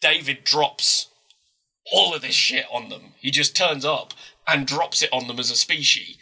David 0.00 0.44
drops 0.44 1.08
all 1.92 2.14
of 2.14 2.22
this 2.22 2.34
shit 2.34 2.66
on 2.70 2.88
them. 2.88 3.14
He 3.18 3.30
just 3.30 3.54
turns 3.54 3.84
up 3.84 4.14
and 4.46 4.66
drops 4.66 5.02
it 5.02 5.10
on 5.12 5.26
them 5.26 5.38
as 5.38 5.50
a 5.50 5.56
species 5.56 6.16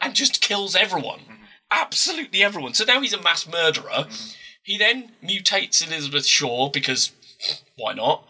and 0.00 0.14
just 0.14 0.40
kills 0.40 0.76
everyone. 0.76 1.48
Absolutely 1.70 2.42
everyone. 2.44 2.74
So 2.74 2.84
now 2.84 3.00
he's 3.00 3.12
a 3.12 3.20
mass 3.20 3.46
murderer. 3.46 4.06
He 4.66 4.76
then 4.76 5.12
mutates 5.22 5.86
Elizabeth 5.86 6.26
Shaw 6.26 6.68
because 6.70 7.12
why 7.76 7.92
not? 7.94 8.26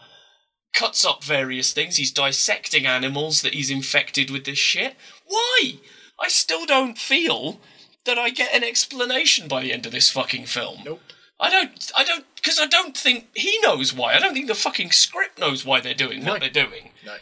Cuts 0.71 1.03
up 1.03 1.23
various 1.23 1.73
things. 1.73 1.95
He's 1.97 2.11
dissecting 2.11 2.85
animals 2.85 3.41
that 3.41 3.55
he's 3.55 3.71
infected 3.71 4.29
with 4.29 4.45
this 4.45 4.59
shit. 4.59 4.95
Why? 5.25 5.79
I 6.19 6.27
still 6.27 6.67
don't 6.67 6.95
feel 6.95 7.59
that 8.05 8.19
I 8.19 8.29
get 8.29 8.53
an 8.53 8.63
explanation 8.63 9.47
by 9.47 9.63
the 9.63 9.73
end 9.73 9.87
of 9.87 9.91
this 9.91 10.11
fucking 10.11 10.45
film. 10.45 10.81
Nope. 10.85 11.01
I 11.39 11.49
don't, 11.49 11.91
I 11.97 12.03
don't, 12.03 12.25
because 12.35 12.59
I 12.59 12.67
don't 12.67 12.95
think 12.95 13.29
he 13.33 13.57
knows 13.63 13.91
why. 13.91 14.13
I 14.13 14.19
don't 14.19 14.33
think 14.35 14.47
the 14.47 14.53
fucking 14.53 14.91
script 14.91 15.39
knows 15.39 15.65
why 15.65 15.81
they're 15.81 15.95
doing 15.95 16.19
what 16.23 16.33
No. 16.33 16.39
they're 16.39 16.65
doing. 16.65 16.91
No. 17.03 17.15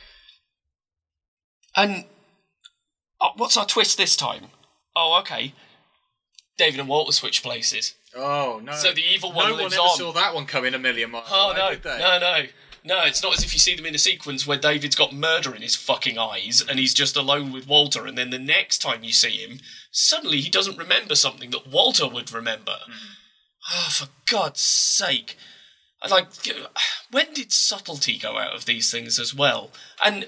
And 1.78 2.04
uh, 3.22 3.30
what's 3.38 3.56
our 3.56 3.66
twist 3.66 3.98
this 3.98 4.18
time? 4.18 4.48
Oh, 4.94 5.18
okay. 5.22 5.54
David 6.58 6.82
and 6.82 6.90
Walter 6.90 7.14
switch 7.14 7.42
places. 7.44 7.96
Oh 8.16 8.62
no. 8.64 8.74
So 8.74 8.94
the 8.94 9.04
evil 9.04 9.32
one 9.32 9.50
No 9.50 9.56
one 9.56 9.66
ever 9.66 9.76
on. 9.76 9.98
saw 9.98 10.12
that 10.14 10.34
one 10.34 10.46
coming 10.46 10.74
a 10.74 10.80
million 10.80 11.12
miles. 11.12 11.28
Oh 11.30 11.52
away, 11.52 11.58
no, 11.60 11.70
did 11.72 11.84
they? 11.84 12.00
no, 12.00 12.20
no, 12.20 12.46
no! 12.86 13.02
It's 13.06 13.22
not 13.22 13.38
as 13.38 13.44
if 13.44 13.54
you 13.54 13.60
see 13.60 13.76
them 13.76 13.86
in 13.86 13.96
a 13.96 14.00
sequence 14.00 14.48
where 14.48 14.58
David's 14.58 14.96
got 14.96 15.14
murder 15.14 15.54
in 15.54 15.62
his 15.62 15.76
fucking 15.76 16.18
eyes 16.18 16.64
and 16.68 16.80
he's 16.80 16.94
just 16.94 17.16
alone 17.18 17.52
with 17.52 17.68
Walter, 17.68 18.06
and 18.06 18.18
then 18.18 18.30
the 18.30 18.40
next 18.40 18.80
time 18.80 19.04
you 19.04 19.12
see 19.12 19.38
him, 19.38 19.60
suddenly 19.92 20.40
he 20.40 20.50
doesn't 20.50 20.78
remember 20.78 21.16
something 21.16 21.50
that 21.52 21.68
Walter 21.68 22.08
would 22.08 22.32
remember. 22.32 22.78
Oh, 23.72 23.90
for 23.92 24.08
God's 24.30 24.62
sake! 24.62 25.38
I 26.02 26.08
Like, 26.08 26.28
when 27.10 27.34
did 27.34 27.52
subtlety 27.52 28.18
go 28.20 28.38
out 28.38 28.56
of 28.56 28.66
these 28.66 28.92
things 28.92 29.18
as 29.20 29.34
well? 29.34 29.72
And 30.04 30.28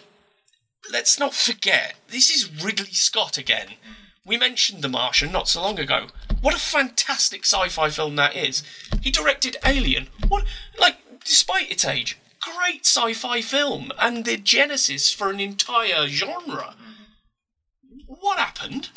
let's 0.91 1.19
not 1.19 1.35
forget, 1.35 1.95
this 2.09 2.29
is 2.31 2.63
Ridley 2.63 2.93
Scott 2.93 3.37
again. 3.37 3.67
Hmm. 3.67 3.93
We 4.25 4.37
mentioned 4.37 4.81
The 4.81 4.89
Martian 4.89 5.31
not 5.31 5.47
so 5.47 5.61
long 5.61 5.79
ago. 5.79 6.07
What 6.41 6.55
a 6.55 6.59
fantastic 6.59 7.45
sci-fi 7.45 7.89
film 7.89 8.15
that 8.15 8.35
is. 8.35 8.63
He 9.01 9.11
directed 9.11 9.57
Alien. 9.65 10.07
What, 10.27 10.45
like, 10.79 10.97
despite 11.23 11.71
its 11.71 11.85
age, 11.85 12.17
great 12.39 12.85
sci-fi 12.85 13.41
film 13.41 13.91
and 13.99 14.25
the 14.25 14.37
genesis 14.37 15.11
for 15.11 15.29
an 15.29 15.39
entire 15.39 16.07
genre. 16.07 16.75
What 18.05 18.39
happened? 18.39 18.89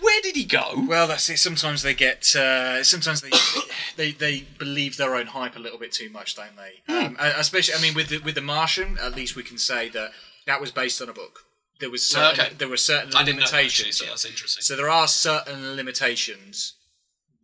Where 0.00 0.22
did 0.22 0.34
he 0.34 0.44
go? 0.44 0.84
Well, 0.88 1.06
that's 1.06 1.28
it. 1.28 1.38
Sometimes 1.38 1.82
they 1.82 1.94
get. 1.94 2.34
Uh, 2.34 2.82
sometimes 2.82 3.20
they, 3.20 3.30
they 3.96 4.12
they 4.12 4.46
believe 4.58 4.96
their 4.96 5.14
own 5.14 5.26
hype 5.26 5.56
a 5.56 5.58
little 5.58 5.78
bit 5.78 5.92
too 5.92 6.08
much, 6.08 6.36
don't 6.36 6.56
they? 6.56 6.80
Hmm. 6.88 7.06
Um, 7.06 7.16
especially, 7.20 7.74
I 7.74 7.82
mean, 7.82 7.94
with 7.94 8.08
the, 8.08 8.18
with 8.18 8.34
the 8.34 8.40
Martian, 8.40 8.96
at 8.98 9.14
least 9.14 9.36
we 9.36 9.42
can 9.42 9.58
say 9.58 9.90
that 9.90 10.12
that 10.46 10.60
was 10.60 10.70
based 10.70 11.02
on 11.02 11.10
a 11.10 11.12
book. 11.12 11.44
There 11.80 11.90
was 11.90 12.06
certain, 12.06 12.40
Okay. 12.46 12.54
there 12.54 12.68
were 12.68 12.76
certain 12.76 13.14
I 13.14 13.22
didn't 13.24 13.38
know, 13.40 13.44
actually, 13.44 13.58
limitations. 13.62 13.96
so 13.96 14.04
that's 14.06 14.24
interesting. 14.24 14.62
So 14.62 14.76
there 14.76 14.90
are 14.90 15.08
certain 15.08 15.74
limitations 15.76 16.74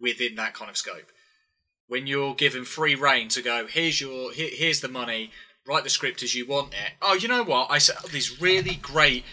within 0.01 0.35
that 0.37 0.55
kind 0.55 0.71
of 0.71 0.77
scope. 0.77 1.11
When 1.89 2.07
you're 2.07 2.35
given 2.35 2.65
free 2.65 2.95
reign 2.95 3.29
to 3.31 3.43
go, 3.43 3.67
here's 3.67 4.01
your 4.01 4.33
here, 4.33 4.51
here's 4.53 4.81
the 4.81 4.89
money, 4.89 5.31
write 5.67 5.85
the 5.85 5.91
script 5.91 6.23
as 6.23 6.35
you 6.35 6.45
want 6.47 6.75
it. 6.75 6.93
Oh, 7.01 7.15
you 7.15 7.29
know 7.29 7.43
what? 7.45 7.69
I 7.71 7.79
set 7.79 7.97
up 7.99 8.11
these 8.11 8.41
really 8.41 8.75
great, 8.77 9.25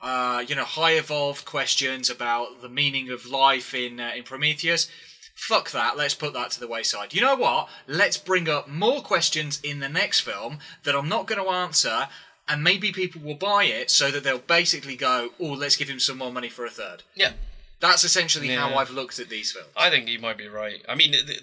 uh, 0.00 0.44
you 0.46 0.54
know, 0.54 0.64
high 0.64 0.92
evolved 0.92 1.44
questions 1.44 2.08
about 2.10 2.60
the 2.62 2.68
meaning 2.68 3.10
of 3.10 3.26
life 3.26 3.74
in 3.74 3.98
uh, 4.00 4.12
in 4.14 4.22
Prometheus. 4.22 4.86
Fuck 5.34 5.72
that. 5.72 5.96
Let's 5.96 6.14
put 6.14 6.32
that 6.34 6.52
to 6.52 6.60
the 6.60 6.68
wayside. 6.68 7.12
You 7.12 7.22
know 7.22 7.34
what? 7.34 7.68
Let's 7.88 8.16
bring 8.18 8.48
up 8.48 8.68
more 8.68 9.02
questions 9.02 9.58
in 9.64 9.80
the 9.80 9.88
next 9.88 10.20
film 10.20 10.58
that 10.84 10.94
I'm 10.94 11.08
not 11.08 11.26
going 11.26 11.42
to 11.42 11.50
answer, 11.50 12.08
and 12.48 12.62
maybe 12.62 12.92
people 12.92 13.20
will 13.20 13.34
buy 13.34 13.64
it 13.64 13.90
so 13.90 14.10
that 14.10 14.22
they'll 14.22 14.38
basically 14.38 14.96
go, 14.96 15.30
"Oh, 15.40 15.52
let's 15.52 15.76
give 15.76 15.88
him 15.88 16.00
some 16.00 16.18
more 16.18 16.32
money 16.32 16.48
for 16.48 16.64
a 16.64 16.70
third. 16.70 17.02
Yeah, 17.14 17.32
That's 17.80 18.04
essentially 18.04 18.48
how 18.48 18.70
Yeah. 18.70 18.78
I've 18.78 18.90
looked 18.90 19.18
at 19.18 19.28
these 19.28 19.52
films. 19.52 19.68
I 19.76 19.90
think 19.90 20.08
you 20.08 20.18
might 20.18 20.38
be 20.38 20.48
right. 20.48 20.84
I 20.88 20.94
mean, 20.94 21.12
the, 21.12 21.22
the, 21.22 21.40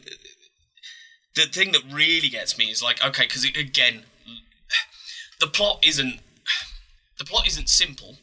the 1.36 1.42
thing 1.44 1.72
that 1.74 1.84
really 1.92 2.30
gets 2.30 2.58
me 2.58 2.66
is 2.72 2.82
like, 2.82 3.04
okay, 3.04 3.24
because 3.24 3.44
again, 3.44 4.06
the 5.40 5.48
plot 5.48 5.80
isn't 5.84 6.20
the 7.18 7.26
plot 7.26 7.48
isn't 7.48 7.70
simple. 7.70 8.18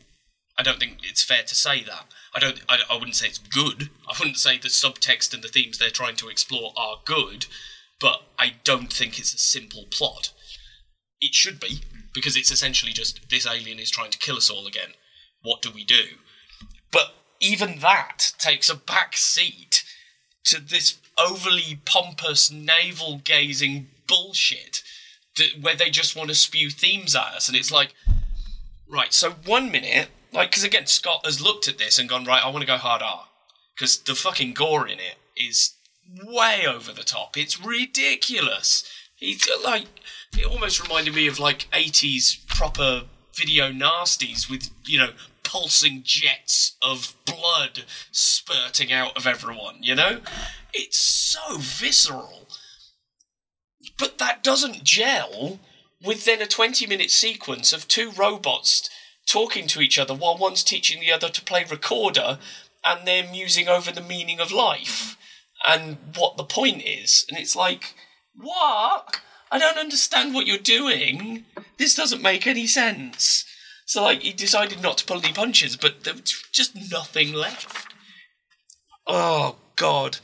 I 0.57 0.63
don't 0.63 0.81
think 0.81 0.99
it's 1.03 1.23
fair 1.23 1.45
to 1.45 1.55
say 1.55 1.85
that. 1.85 2.07
I 2.35 2.41
don't. 2.41 2.61
I, 2.69 2.79
I 2.91 2.95
wouldn't 2.95 3.17
say 3.17 3.29
it's 3.29 3.39
good. 3.39 3.91
I 4.09 4.15
wouldn't 4.19 4.39
say 4.39 4.59
the 4.59 4.69
subtext 4.69 5.33
and 5.33 5.43
the 5.43 5.49
themes 5.49 5.79
they're 5.79 5.91
trying 5.91 6.17
to 6.17 6.29
explore 6.29 6.73
are 6.77 6.97
good, 7.05 7.47
but 8.01 8.23
I 8.39 8.55
don't 8.65 8.93
think 8.93 9.19
it's 9.19 9.33
a 9.33 9.39
simple 9.39 9.85
plot. 9.91 10.31
It 11.21 11.35
should 11.35 11.61
be 11.61 11.81
because 12.15 12.37
it's 12.37 12.51
essentially 12.51 12.93
just 12.93 13.29
this 13.29 13.47
alien 13.47 13.79
is 13.79 13.91
trying 13.91 14.11
to 14.11 14.19
kill 14.19 14.37
us 14.37 14.51
all 14.51 14.67
again. 14.67 14.91
What 15.43 15.63
do 15.63 15.71
we 15.71 15.85
do? 15.85 16.05
But 16.91 17.15
even 17.41 17.79
that 17.81 18.33
takes 18.39 18.69
a 18.71 18.77
back 18.77 19.17
seat 19.17 19.85
to 20.45 20.61
this 20.61 20.99
overly 21.19 21.81
pompous, 21.85 22.51
navel 22.51 23.21
gazing 23.25 23.89
bullshit 24.07 24.83
that, 25.37 25.61
where 25.61 25.77
they 25.77 25.91
just 25.91 26.17
want 26.17 26.29
to 26.29 26.35
spew 26.35 26.71
themes 26.71 27.15
at 27.15 27.35
us. 27.35 27.49
And 27.49 27.57
it's 27.57 27.73
like, 27.73 27.95
right, 28.91 29.13
so 29.13 29.33
one 29.45 29.71
minute, 29.71 30.09
like, 30.33 30.51
because 30.51 30.65
again, 30.65 30.87
Scott 30.87 31.25
has 31.25 31.41
looked 31.41 31.69
at 31.69 31.79
this 31.79 31.99
and 31.99 32.09
gone, 32.09 32.25
right, 32.25 32.45
I 32.45 32.49
want 32.49 32.61
to 32.61 32.67
go 32.67 32.77
hard 32.77 33.03
R. 33.03 33.27
Because 33.77 33.99
the 33.99 34.15
fucking 34.15 34.55
gore 34.55 34.89
in 34.89 34.99
it 34.99 35.17
is 35.37 35.75
way 36.25 36.65
over 36.67 36.93
the 36.93 37.05
top. 37.05 37.37
It's 37.37 37.65
ridiculous. 37.65 38.89
He's 39.15 39.47
like, 39.65 39.87
it 40.37 40.47
almost 40.47 40.81
reminded 40.81 41.15
me 41.15 41.27
of 41.27 41.39
like 41.39 41.71
80s 41.71 42.47
proper 42.47 43.05
video 43.35 43.71
nasties 43.71 44.51
with, 44.51 44.71
you 44.85 44.99
know, 44.99 45.13
pulsing 45.43 46.03
jets 46.05 46.77
of 46.83 47.15
blood 47.25 47.85
spurting 48.11 48.93
out 48.93 49.17
of 49.17 49.27
everyone, 49.27 49.83
you 49.83 49.95
know? 49.95 50.21
It's 50.75 50.99
so 50.99 51.57
visceral. 51.59 52.49
But 53.97 54.19
that 54.19 54.45
doesn't 54.45 54.85
gel 54.85 55.59
with 56.03 56.25
then 56.25 56.41
a 56.41 56.47
20 56.47 56.87
minute 56.87 57.11
sequence 57.11 57.73
of 57.73 57.89
two 57.89 58.11
robots 58.11 58.89
talking 59.27 59.67
to 59.69 59.81
each 59.81 59.99
other 59.99 60.15
while 60.15 60.37
one's 60.37 60.63
teaching 60.63 61.01
the 61.01 61.13
other 61.13 61.29
to 61.29 61.43
play 61.43 61.65
recorder 61.65 62.39
and 62.85 63.07
they're 63.07 63.25
musing 63.25 63.69
over 63.69 63.91
the 63.91 64.01
meaning 64.01 64.41
of 64.41 64.53
life 64.53 65.17
and 65.67 65.99
what 66.17 66.37
the 66.37 66.45
point 66.45 66.83
is. 66.83 67.25
And 67.29 67.39
it's 67.39 67.57
like, 67.57 67.95
what? 68.35 69.21
I 69.51 69.59
don't 69.59 69.79
understand 69.79 70.35
what 70.35 70.47
you're 70.47 70.59
doing. 70.59 71.45
This 71.79 71.95
doesn't 71.95 72.23
make 72.23 72.47
any 72.47 72.67
sense. 72.67 73.45
So, 73.87 74.03
like, 74.03 74.21
he 74.21 74.33
decided 74.33 74.83
not 74.83 74.99
to 74.99 75.07
pull 75.07 75.19
any 75.25 75.33
punches, 75.33 75.77
but 75.77 76.05
there 76.05 76.15
was 76.15 76.45
just 76.53 76.75
nothing 76.91 77.33
left. 77.33 77.87
Oh, 79.07 79.57
God. 79.77 80.19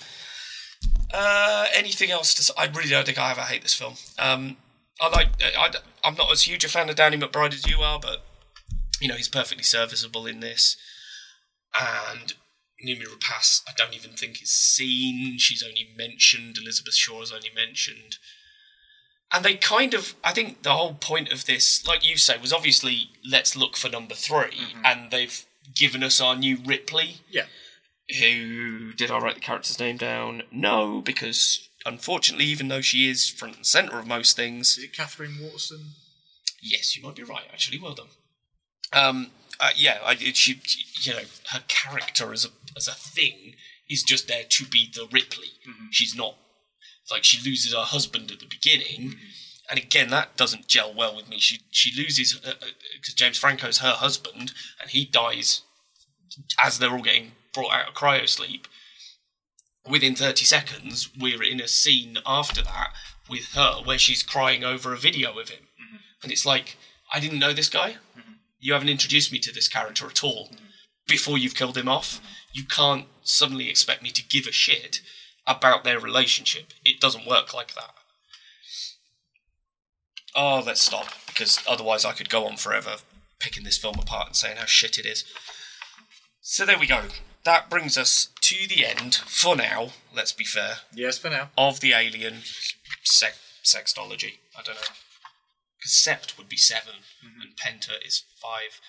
Uh, 1.13 1.67
anything 1.75 2.11
else 2.11 2.35
to 2.35 2.43
say? 2.43 2.53
I 2.59 2.67
really 2.67 2.91
don't 2.91 3.07
think 3.07 3.19
I 3.19 3.31
ever 3.31 3.41
hate 3.43 3.63
this 3.63 3.75
film. 3.75 3.95
Um, 4.19 4.59
I 5.01 5.09
like. 5.09 5.29
I, 5.43 5.71
I'm 6.03 6.15
not 6.17 6.31
as 6.31 6.43
huge 6.43 6.65
a 6.65 6.69
fan 6.69 6.91
of 6.91 6.97
Danny 6.97 7.17
McBride 7.17 7.55
as 7.55 7.67
you 7.67 7.79
are, 7.79 7.99
but 7.99 8.25
you 9.01 9.09
know 9.09 9.15
he's 9.15 9.29
perfectly 9.29 9.65
serviceable 9.65 10.27
in 10.27 10.41
this. 10.41 10.77
And 11.75 12.35
Noomi 12.85 13.07
Rapace, 13.07 13.63
I 13.69 13.73
don't 13.77 13.95
even 13.95 14.13
think 14.13 14.43
is 14.43 14.51
seen. 14.51 15.39
She's 15.39 15.63
only 15.63 15.89
mentioned. 15.97 16.59
Elizabeth 16.61 16.95
Shaw 16.95 17.23
is 17.23 17.33
only 17.33 17.51
mentioned. 17.55 18.17
And 19.35 19.45
they 19.45 19.57
kind 19.57 19.95
of, 19.95 20.15
I 20.23 20.33
think 20.33 20.63
the 20.63 20.71
whole 20.71 20.95
point 20.95 21.33
of 21.33 21.45
this, 21.45 21.85
like 21.89 22.09
you 22.09 22.17
say, 22.17 22.37
was 22.39 22.53
obviously 22.53 23.11
let's 23.29 23.57
look 23.57 23.77
for 23.77 23.89
number 23.89 24.15
3 24.15 24.47
and 24.85 25.11
they've 25.11 25.45
given 25.75 26.05
us 26.05 26.21
our 26.21 26.37
new 26.37 26.59
Ripley. 26.65 27.17
Yeah. 27.29 27.47
Who 28.21 28.93
did 28.93 29.11
I 29.11 29.19
write 29.19 29.35
the 29.35 29.41
character's 29.41 29.81
name 29.81 29.97
down? 29.97 30.45
No, 30.53 31.01
because 31.01 31.69
unfortunately, 31.85 32.45
even 32.47 32.69
though 32.69 32.81
she 32.81 33.11
is 33.11 33.29
front 33.29 33.57
and 33.57 33.67
centre 33.67 33.99
of 33.99 34.07
most 34.07 34.37
things, 34.37 34.79
Is 34.79 34.85
it 34.85 34.93
Catherine 34.93 35.39
Watson? 35.43 35.81
Yes, 36.63 36.97
you 36.97 37.03
might 37.03 37.17
be 37.17 37.25
right. 37.25 37.45
Actually, 37.53 37.81
well 37.81 37.95
done. 37.95 38.09
Um, 38.93 39.31
uh, 39.59 39.71
yeah, 39.75 39.99
I, 40.05 40.15
she, 40.15 40.61
you 41.03 41.13
know, 41.13 41.23
her 41.51 41.63
character 41.67 42.33
as 42.33 42.45
a 42.45 42.49
as 42.77 42.87
a 42.89 42.93
thing 42.93 43.55
is 43.89 44.03
just 44.03 44.29
there 44.29 44.45
to 44.49 44.65
be 44.65 44.91
the 44.95 45.07
Ripley. 45.11 45.49
She's 45.91 46.15
not 46.15 46.37
like 47.11 47.25
she 47.25 47.43
loses 47.49 47.75
her 47.75 47.83
husband 47.83 48.31
at 48.31 48.41
the 48.41 48.47
beginning, 48.47 49.17
and 49.71 49.79
again 49.79 50.11
that 50.11 50.37
doesn't 50.37 50.69
gel 50.69 50.95
well 50.95 51.17
with 51.17 51.29
me. 51.29 51.39
She 51.39 51.61
she 51.71 51.91
loses 52.01 52.41
uh, 52.45 52.51
uh, 52.51 52.67
because 52.95 53.15
James 53.15 53.39
Franco's 53.39 53.79
her 53.79 53.93
husband, 53.93 54.53
and 54.81 54.91
he 54.91 55.05
dies 55.05 55.63
as 56.63 56.79
they're 56.79 56.91
all 56.91 57.03
getting 57.03 57.33
brought 57.53 57.73
out 57.73 57.89
of 57.89 57.95
cryo 57.95 58.29
sleep. 58.29 58.67
Within 59.89 60.15
thirty 60.15 60.45
seconds, 60.45 61.11
we're 61.21 61.43
in 61.43 61.61
a 61.61 61.69
scene 61.69 62.19
after 62.25 62.63
that 62.63 62.95
with 63.29 63.53
her 63.55 63.83
where 63.85 63.99
she's 63.99 64.23
crying 64.23 64.65
over 64.65 64.93
a 64.93 64.99
video 64.99 65.39
of 65.39 65.51
him. 65.51 65.61
Mm-hmm. 65.61 65.97
And 66.23 66.33
it's 66.33 66.47
like, 66.47 66.77
I 67.13 67.21
didn't 67.21 67.39
know 67.39 67.53
this 67.53 67.69
guy. 67.69 67.97
Mm-hmm. 68.19 68.33
You 68.59 68.73
haven't 68.73 68.89
introduced 68.89 69.33
me 69.33 69.39
to 69.41 69.53
this 69.53 69.69
character 69.69 70.07
at 70.07 70.25
all. 70.25 70.49
Mm-hmm. 70.49 70.65
Before 71.07 71.37
you've 71.37 71.55
killed 71.55 71.77
him 71.77 71.89
off, 71.89 72.21
you 72.53 72.65
can't 72.65 73.07
suddenly 73.23 73.69
expect 73.69 74.03
me 74.03 74.11
to 74.11 74.27
give 74.27 74.47
a 74.47 74.53
shit 74.53 75.01
about 75.47 75.85
their 75.85 75.99
relationship. 76.01 76.73
It 76.85 77.01
doesn't 77.01 77.27
work 77.27 77.53
like 77.55 77.75
that. 77.75 77.91
Oh, 80.35 80.63
let's 80.65 80.83
stop, 80.83 81.07
because 81.27 81.61
otherwise 81.69 82.05
I 82.05 82.13
could 82.13 82.29
go 82.29 82.47
on 82.47 82.57
forever 82.57 82.97
picking 83.39 83.65
this 83.65 83.79
film 83.79 83.99
apart 83.99 84.29
and 84.29 84.37
saying 84.37 84.57
how 84.57 84.65
shit 84.65 84.99
it 84.99 85.07
is. 85.07 85.25
So 86.41 86.65
there 86.67 86.79
we 86.79 86.87
go. 86.87 87.03
That 87.45 87.69
brings 87.69 87.99
us 87.99 88.29
to 88.41 88.67
the 88.67 88.87
end, 88.87 89.15
for 89.15 89.55
now, 89.55 89.91
let's 90.15 90.33
be 90.33 90.45
fair, 90.45 90.77
Yes, 90.95 91.19
for 91.19 91.29
now. 91.31 91.51
of 91.59 91.81
the 91.81 91.93
alien 91.93 92.43
sec- 93.03 93.37
sextology. 93.63 94.39
I 94.59 94.63
don't 94.63 94.77
know. 94.77 94.95
Because 95.79 95.93
sept 95.93 96.39
would 96.39 96.49
be 96.49 96.57
7 96.57 96.95
and 97.23 97.57
penta 97.57 98.05
is 98.05 98.25
five. 98.41 98.81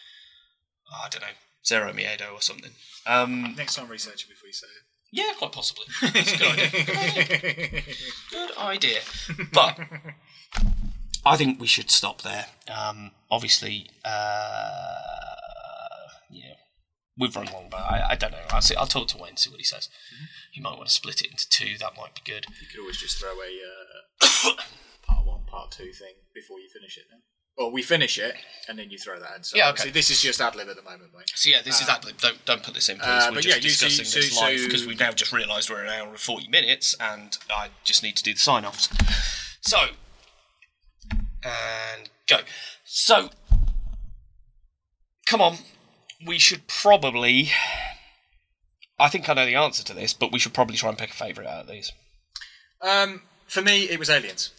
Oh, 0.91 1.01
I 1.05 1.09
don't 1.09 1.21
know, 1.21 1.35
zero 1.65 1.91
miedo 1.91 2.33
or 2.33 2.41
something. 2.41 2.71
Um, 3.05 3.55
Next 3.57 3.75
time, 3.75 3.89
research 3.89 4.23
it 4.23 4.29
before 4.29 4.47
you 4.47 4.53
say 4.53 4.67
yeah, 5.11 5.31
quite 5.37 5.51
possibly. 5.51 5.85
That's 6.01 6.33
a 6.33 6.37
good 6.37 6.59
idea. 6.59 7.81
Good 8.31 8.57
idea. 8.57 8.99
But 9.53 9.79
I 11.25 11.37
think 11.37 11.59
we 11.59 11.67
should 11.67 11.89
stop 11.89 12.21
there. 12.21 12.45
Um, 12.73 13.11
obviously, 13.31 13.89
uh, 14.03 14.95
yeah, 16.29 16.55
we've 17.17 17.35
run 17.35 17.47
long, 17.53 17.67
but 17.71 17.79
I, 17.79 18.11
I 18.11 18.15
don't 18.15 18.31
know. 18.31 18.37
I'll, 18.51 18.61
see, 18.61 18.75
I'll 18.75 18.87
talk 18.87 19.07
to 19.09 19.17
Wayne, 19.17 19.29
and 19.29 19.39
see 19.39 19.49
what 19.49 19.59
he 19.59 19.65
says. 19.65 19.89
He 20.51 20.61
might 20.61 20.77
want 20.77 20.87
to 20.87 20.93
split 20.93 21.21
it 21.21 21.31
into 21.31 21.47
two. 21.49 21.77
That 21.79 21.97
might 21.97 22.15
be 22.15 22.21
good. 22.25 22.45
You 22.61 22.67
could 22.67 22.81
always 22.81 22.97
just 22.97 23.19
throw 23.19 23.31
a 23.31 24.51
uh, 24.51 24.53
part 25.07 25.25
one, 25.25 25.45
part 25.45 25.71
two 25.71 25.91
thing 25.91 26.15
before 26.33 26.59
you 26.59 26.67
finish 26.71 26.97
it. 26.97 27.05
Then. 27.09 27.21
Or 27.57 27.71
we 27.71 27.81
finish 27.83 28.17
it 28.19 28.35
and 28.67 28.77
then 28.77 28.89
you 28.89 28.97
throw 28.97 29.17
that 29.19 29.37
in. 29.37 29.43
So 29.43 29.55
Yeah, 29.55 29.63
okay. 29.63 29.69
obviously 29.69 29.91
this 29.91 30.09
is 30.09 30.21
just 30.21 30.41
ad 30.41 30.55
lib 30.55 30.67
at 30.67 30.75
the 30.75 30.81
moment, 30.81 31.13
mate. 31.17 31.31
So 31.35 31.49
yeah, 31.49 31.61
this 31.63 31.79
is 31.81 31.87
ad 31.87 32.03
lib. 32.03 32.17
Don't 32.17 32.43
don't 32.45 32.61
put 32.63 32.73
this 32.73 32.89
in, 32.89 32.97
please. 32.97 33.05
uh, 33.07 33.27
we're 33.29 33.35
but 33.35 33.43
just 33.43 33.57
yeah, 33.57 33.63
you- 33.63 33.69
so- 33.69 33.87
discussing 33.87 34.05
so- 34.05 34.19
this 34.19 34.37
so- 34.37 34.45
live 34.45 34.61
because 34.65 34.85
we've 34.85 34.99
now 34.99 35.11
just 35.11 35.31
realised 35.31 35.69
we're 35.69 35.83
an 35.83 35.89
hour 35.89 36.09
and 36.09 36.19
forty 36.19 36.47
minutes, 36.49 36.95
and 36.99 37.37
I 37.49 37.69
just 37.85 38.03
need 38.03 38.17
to 38.17 38.23
do 38.23 38.33
the 38.33 38.39
sign 38.39 38.65
offs. 38.65 38.89
So 39.61 39.77
and 41.43 42.09
go. 42.27 42.39
So 42.83 43.29
come 45.27 45.41
on, 45.41 45.57
we 46.25 46.37
should 46.39 46.67
probably. 46.67 47.51
I 48.99 49.09
think 49.09 49.27
I 49.29 49.33
know 49.33 49.45
the 49.45 49.55
answer 49.55 49.83
to 49.83 49.93
this, 49.93 50.13
but 50.13 50.31
we 50.31 50.39
should 50.39 50.53
probably 50.53 50.77
try 50.77 50.89
and 50.89 50.97
pick 50.97 51.09
a 51.11 51.13
favourite 51.13 51.47
out 51.49 51.61
of 51.61 51.67
these. 51.67 51.91
Um, 52.81 53.23
for 53.47 53.61
me, 53.61 53.83
it 53.89 53.99
was 53.99 54.09
Aliens. 54.09 54.51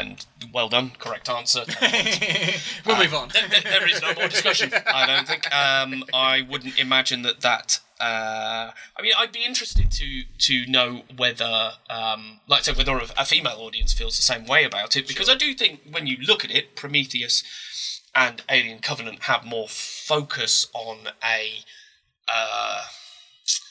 And 0.00 0.24
well 0.52 0.68
done, 0.68 0.92
correct 0.98 1.28
answer. 1.28 1.64
we'll 2.86 2.98
move 2.98 3.14
on. 3.14 3.28
there, 3.32 3.48
there- 3.48 3.60
there 3.62 3.88
is 3.88 4.00
no 4.02 4.12
more 4.14 4.28
discussion. 4.28 4.72
I 4.86 5.06
don't 5.06 5.28
think. 5.28 5.44
Um, 5.54 6.04
I 6.12 6.42
wouldn't 6.42 6.78
imagine 6.78 7.22
that 7.22 7.40
that. 7.42 7.80
Uh, 8.00 8.72
I 8.98 9.02
mean, 9.02 9.12
I'd 9.16 9.30
be 9.32 9.44
interested 9.44 9.90
to 9.92 10.22
to 10.48 10.66
know 10.66 11.02
whether, 11.16 11.72
um, 11.88 12.40
like 12.48 12.60
I 12.60 12.62
said, 12.62 12.76
whether 12.76 12.96
a, 12.98 13.06
a 13.18 13.24
female 13.24 13.58
audience 13.58 13.92
feels 13.92 14.16
the 14.16 14.22
same 14.22 14.46
way 14.46 14.64
about 14.64 14.96
it. 14.96 15.06
Because 15.06 15.28
I 15.28 15.36
do 15.36 15.54
think 15.54 15.80
when 15.90 16.06
you 16.06 16.16
look 16.26 16.44
at 16.44 16.50
it, 16.50 16.74
Prometheus 16.76 17.44
and 18.14 18.42
Alien 18.50 18.80
Covenant 18.80 19.22
have 19.24 19.44
more 19.44 19.68
focus 19.68 20.66
on 20.74 21.08
a. 21.22 21.60
Uh, 22.28 22.82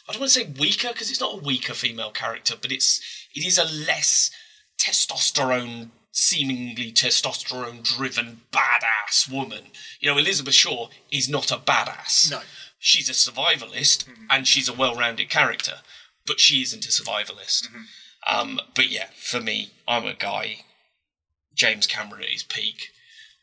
I 0.07 0.11
don't 0.13 0.19
want 0.21 0.31
to 0.31 0.39
say 0.39 0.53
weaker 0.59 0.89
because 0.89 1.09
it's 1.11 1.21
not 1.21 1.33
a 1.35 1.37
weaker 1.43 1.73
female 1.73 2.11
character, 2.11 2.55
but 2.61 2.71
it's 2.71 3.01
it 3.35 3.45
is 3.45 3.57
a 3.57 3.65
less 3.65 4.31
testosterone, 4.77 5.89
seemingly 6.13 6.91
testosterone 6.91 7.83
driven 7.83 8.41
badass 8.53 9.29
woman. 9.29 9.65
You 9.99 10.11
know, 10.11 10.17
Elizabeth 10.17 10.53
Shaw 10.53 10.89
is 11.11 11.27
not 11.27 11.51
a 11.51 11.57
badass. 11.57 12.31
No. 12.31 12.41
She's 12.79 13.09
a 13.09 13.13
survivalist 13.13 14.05
and 14.29 14.47
she's 14.47 14.69
a 14.69 14.73
well 14.73 14.95
rounded 14.95 15.29
character, 15.29 15.79
but 16.25 16.39
she 16.39 16.61
isn't 16.61 16.85
a 16.85 16.89
survivalist. 16.89 17.67
Um, 18.27 18.59
but 18.75 18.89
yeah, 18.89 19.07
for 19.15 19.41
me, 19.41 19.71
I'm 19.87 20.05
a 20.05 20.13
guy, 20.13 20.65
James 21.55 21.87
Cameron 21.87 22.23
at 22.23 22.29
his 22.29 22.43
peak. 22.43 22.89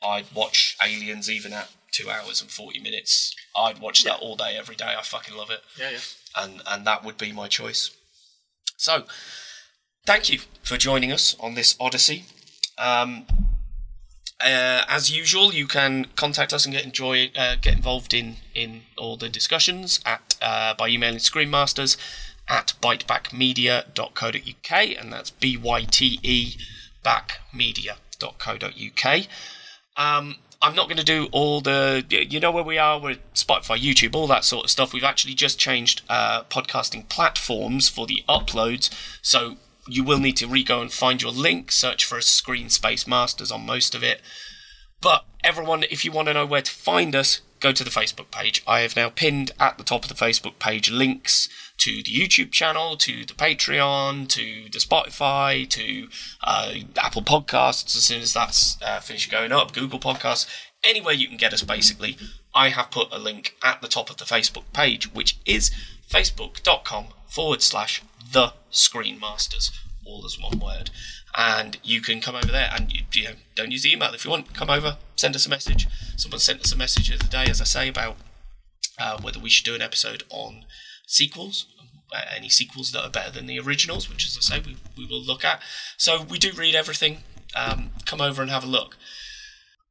I'd 0.02 0.32
watch 0.32 0.76
Aliens 0.82 1.28
even 1.28 1.52
at 1.52 1.70
two 1.90 2.08
hours 2.08 2.40
and 2.40 2.50
40 2.50 2.78
minutes. 2.80 3.34
I'd 3.56 3.80
watch 3.80 4.04
that 4.04 4.20
all 4.20 4.36
day, 4.36 4.56
every 4.56 4.76
day. 4.76 4.94
I 4.96 5.02
fucking 5.02 5.36
love 5.36 5.50
it 5.50 5.60
yeah, 5.78 5.90
yeah. 5.90 5.98
and 6.36 6.62
and 6.66 6.86
that 6.86 7.04
would 7.04 7.18
be 7.18 7.32
my 7.32 7.48
choice. 7.48 7.90
So, 8.76 9.04
thank 10.06 10.30
you 10.30 10.40
for 10.62 10.76
joining 10.76 11.12
us 11.12 11.34
on 11.40 11.54
this 11.54 11.76
odyssey. 11.80 12.24
Um, 12.81 13.26
uh, 14.41 14.83
as 14.89 15.14
usual, 15.14 15.53
you 15.53 15.66
can 15.66 16.07
contact 16.16 16.55
us 16.55 16.64
and 16.64 16.74
get 16.74 16.85
enjoy 16.85 17.31
uh, 17.37 17.57
get 17.61 17.74
involved 17.74 18.14
in 18.14 18.37
in 18.55 18.83
all 18.97 19.16
the 19.16 19.28
discussions 19.28 20.01
at 20.07 20.37
uh, 20.41 20.74
by 20.74 20.89
emailing 20.89 21.18
screenmasters 21.18 21.97
at 22.49 22.72
bytebackmedia.co.uk 22.83 24.72
and 24.72 25.12
that's 25.12 25.31
b 25.31 25.57
y 25.57 25.85
t 25.85 26.18
e 26.22 26.57
backmedia.co.uk. 27.05 29.26
Um, 29.97 30.37
I'm 30.62 30.74
not 30.74 30.89
going 30.89 30.99
to 30.99 31.05
do 31.05 31.28
all 31.33 31.62
the, 31.62 32.05
you 32.11 32.39
know 32.39 32.51
where 32.51 32.64
we 32.64 32.76
are, 32.76 33.01
we're 33.01 33.16
Spotify, 33.35 33.78
YouTube, 33.78 34.14
all 34.14 34.26
that 34.26 34.45
sort 34.45 34.64
of 34.64 34.70
stuff. 34.70 34.93
We've 34.93 35.03
actually 35.03 35.33
just 35.33 35.59
changed 35.59 36.03
uh, 36.09 36.43
podcasting 36.45 37.09
platforms 37.09 37.89
for 37.89 38.07
the 38.07 38.22
uploads, 38.28 38.91
so 39.22 39.57
you 39.93 40.05
will 40.05 40.18
need 40.18 40.36
to 40.38 40.47
re 40.47 40.62
go 40.62 40.80
and 40.80 40.93
find 40.93 41.22
your 41.22 41.32
link, 41.32 41.72
search 41.72 42.05
for 42.05 42.20
Screen 42.20 42.68
Space 42.68 43.07
Masters 43.07 43.51
on 43.51 43.66
most 43.66 43.95
of 43.95 44.03
it. 44.03 44.20
But 45.01 45.24
everyone, 45.43 45.84
if 45.84 46.05
you 46.05 46.12
want 46.12 46.28
to 46.28 46.34
know 46.34 46.47
where 46.47 46.62
to 46.62 46.70
find 46.70 47.14
us, 47.14 47.41
go 47.61 47.72
to 47.72 47.84
the 47.84 47.91
Facebook 47.91 48.30
page. 48.30 48.62
I 48.66 48.80
have 48.80 48.97
now 48.97 49.11
pinned 49.11 49.53
at 49.59 49.78
the 49.78 49.84
top 49.84 50.05
of 50.05 50.09
the 50.09 50.14
Facebook 50.14 50.59
page 50.59 50.91
links 50.91 51.49
to 51.78 52.03
the 52.03 52.11
YouTube 52.11 52.51
channel, 52.51 52.97
to 52.99 53.24
the 53.24 53.34
Patreon, 53.34 54.28
to 54.28 54.68
the 54.70 54.78
Spotify, 54.78 55.68
to 55.70 56.09
uh, 56.43 56.74
Apple 56.99 57.22
Podcasts 57.22 57.97
as 57.97 58.05
soon 58.05 58.20
as 58.20 58.34
that's 58.34 58.80
uh, 58.82 59.01
finished 59.01 59.30
going 59.30 59.53
up, 59.53 59.72
Google 59.72 59.99
Podcasts, 59.99 60.47
anywhere 60.84 61.14
you 61.14 61.28
can 61.28 61.36
get 61.36 61.53
us 61.53 61.62
basically. 61.62 62.16
I 62.55 62.70
have 62.70 62.91
put 62.91 63.09
a 63.12 63.18
link 63.18 63.57
at 63.62 63.80
the 63.80 63.88
top 63.88 64.11
of 64.11 64.16
the 64.16 64.24
Facebook 64.24 64.64
page, 64.72 65.12
which 65.14 65.38
is 65.47 65.70
facebook.com 66.11 67.07
forward 67.28 67.62
slash 67.62 68.03
the 68.32 68.52
Screen 68.70 69.18
Masters, 69.18 69.70
all 70.06 70.24
as 70.24 70.38
one 70.38 70.58
word. 70.58 70.90
And 71.36 71.78
you 71.82 72.00
can 72.00 72.20
come 72.20 72.34
over 72.34 72.48
there 72.50 72.70
and 72.74 72.92
you, 72.92 73.02
you 73.12 73.24
know, 73.24 73.34
don't 73.54 73.70
use 73.70 73.82
the 73.84 73.92
email 73.92 74.12
if 74.14 74.24
you 74.24 74.30
want. 74.30 74.52
Come 74.54 74.70
over, 74.70 74.96
send 75.16 75.36
us 75.36 75.46
a 75.46 75.50
message. 75.50 75.86
Someone 76.16 76.40
sent 76.40 76.60
us 76.60 76.72
a 76.72 76.76
message 76.76 77.08
the 77.08 77.14
other 77.14 77.28
day, 77.28 77.50
as 77.50 77.60
I 77.60 77.64
say, 77.64 77.88
about 77.88 78.16
uh, 78.98 79.20
whether 79.20 79.38
we 79.38 79.50
should 79.50 79.64
do 79.64 79.74
an 79.74 79.82
episode 79.82 80.24
on 80.30 80.64
sequels, 81.06 81.66
uh, 82.12 82.22
any 82.34 82.48
sequels 82.48 82.90
that 82.92 83.04
are 83.04 83.10
better 83.10 83.30
than 83.30 83.46
the 83.46 83.60
originals, 83.60 84.08
which, 84.08 84.26
as 84.26 84.36
I 84.36 84.40
say, 84.40 84.62
we, 84.64 84.76
we 84.96 85.06
will 85.06 85.22
look 85.22 85.44
at. 85.44 85.60
So 85.96 86.22
we 86.22 86.38
do 86.38 86.52
read 86.52 86.74
everything. 86.74 87.18
Um, 87.54 87.90
come 88.06 88.20
over 88.20 88.42
and 88.42 88.50
have 88.50 88.64
a 88.64 88.68
look. 88.68 88.96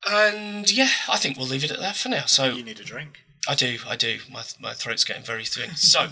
And 0.10 0.70
yeah, 0.72 0.90
I 1.10 1.18
think 1.18 1.38
we'll 1.38 1.48
leave 1.48 1.64
it 1.64 1.72
at 1.72 1.80
that 1.80 1.96
for 1.96 2.10
now. 2.10 2.26
So 2.26 2.46
You 2.46 2.64
need 2.64 2.80
a 2.80 2.84
drink. 2.84 3.20
I 3.48 3.56
do, 3.56 3.78
I 3.88 3.96
do. 3.96 4.20
My, 4.32 4.44
my 4.60 4.74
throat's 4.74 5.04
getting 5.04 5.24
very 5.24 5.46
thin. 5.46 5.76
So, 5.76 6.08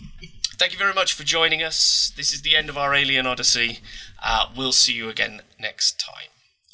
thank 0.62 0.72
you 0.72 0.78
very 0.78 0.94
much 0.94 1.12
for 1.12 1.24
joining 1.24 1.60
us. 1.60 2.12
This 2.16 2.32
is 2.32 2.42
the 2.42 2.54
end 2.54 2.68
of 2.68 2.78
our 2.78 2.94
Alien 2.94 3.26
Odyssey. 3.26 3.80
Uh, 4.22 4.46
we'll 4.56 4.70
see 4.70 4.92
you 4.92 5.08
again 5.08 5.42
next 5.58 5.98
time. 5.98 6.28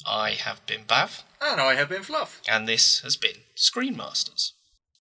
I 0.05 0.33
have 0.33 0.63
been 0.67 0.81
Bav, 0.83 1.23
And 1.41 1.59
I 1.59 1.73
have 1.73 1.89
been 1.89 2.03
Fluff. 2.03 2.39
and 2.47 2.67
this 2.67 2.99
has 2.99 3.17
been 3.17 3.37
Screenmasters. 3.57 4.51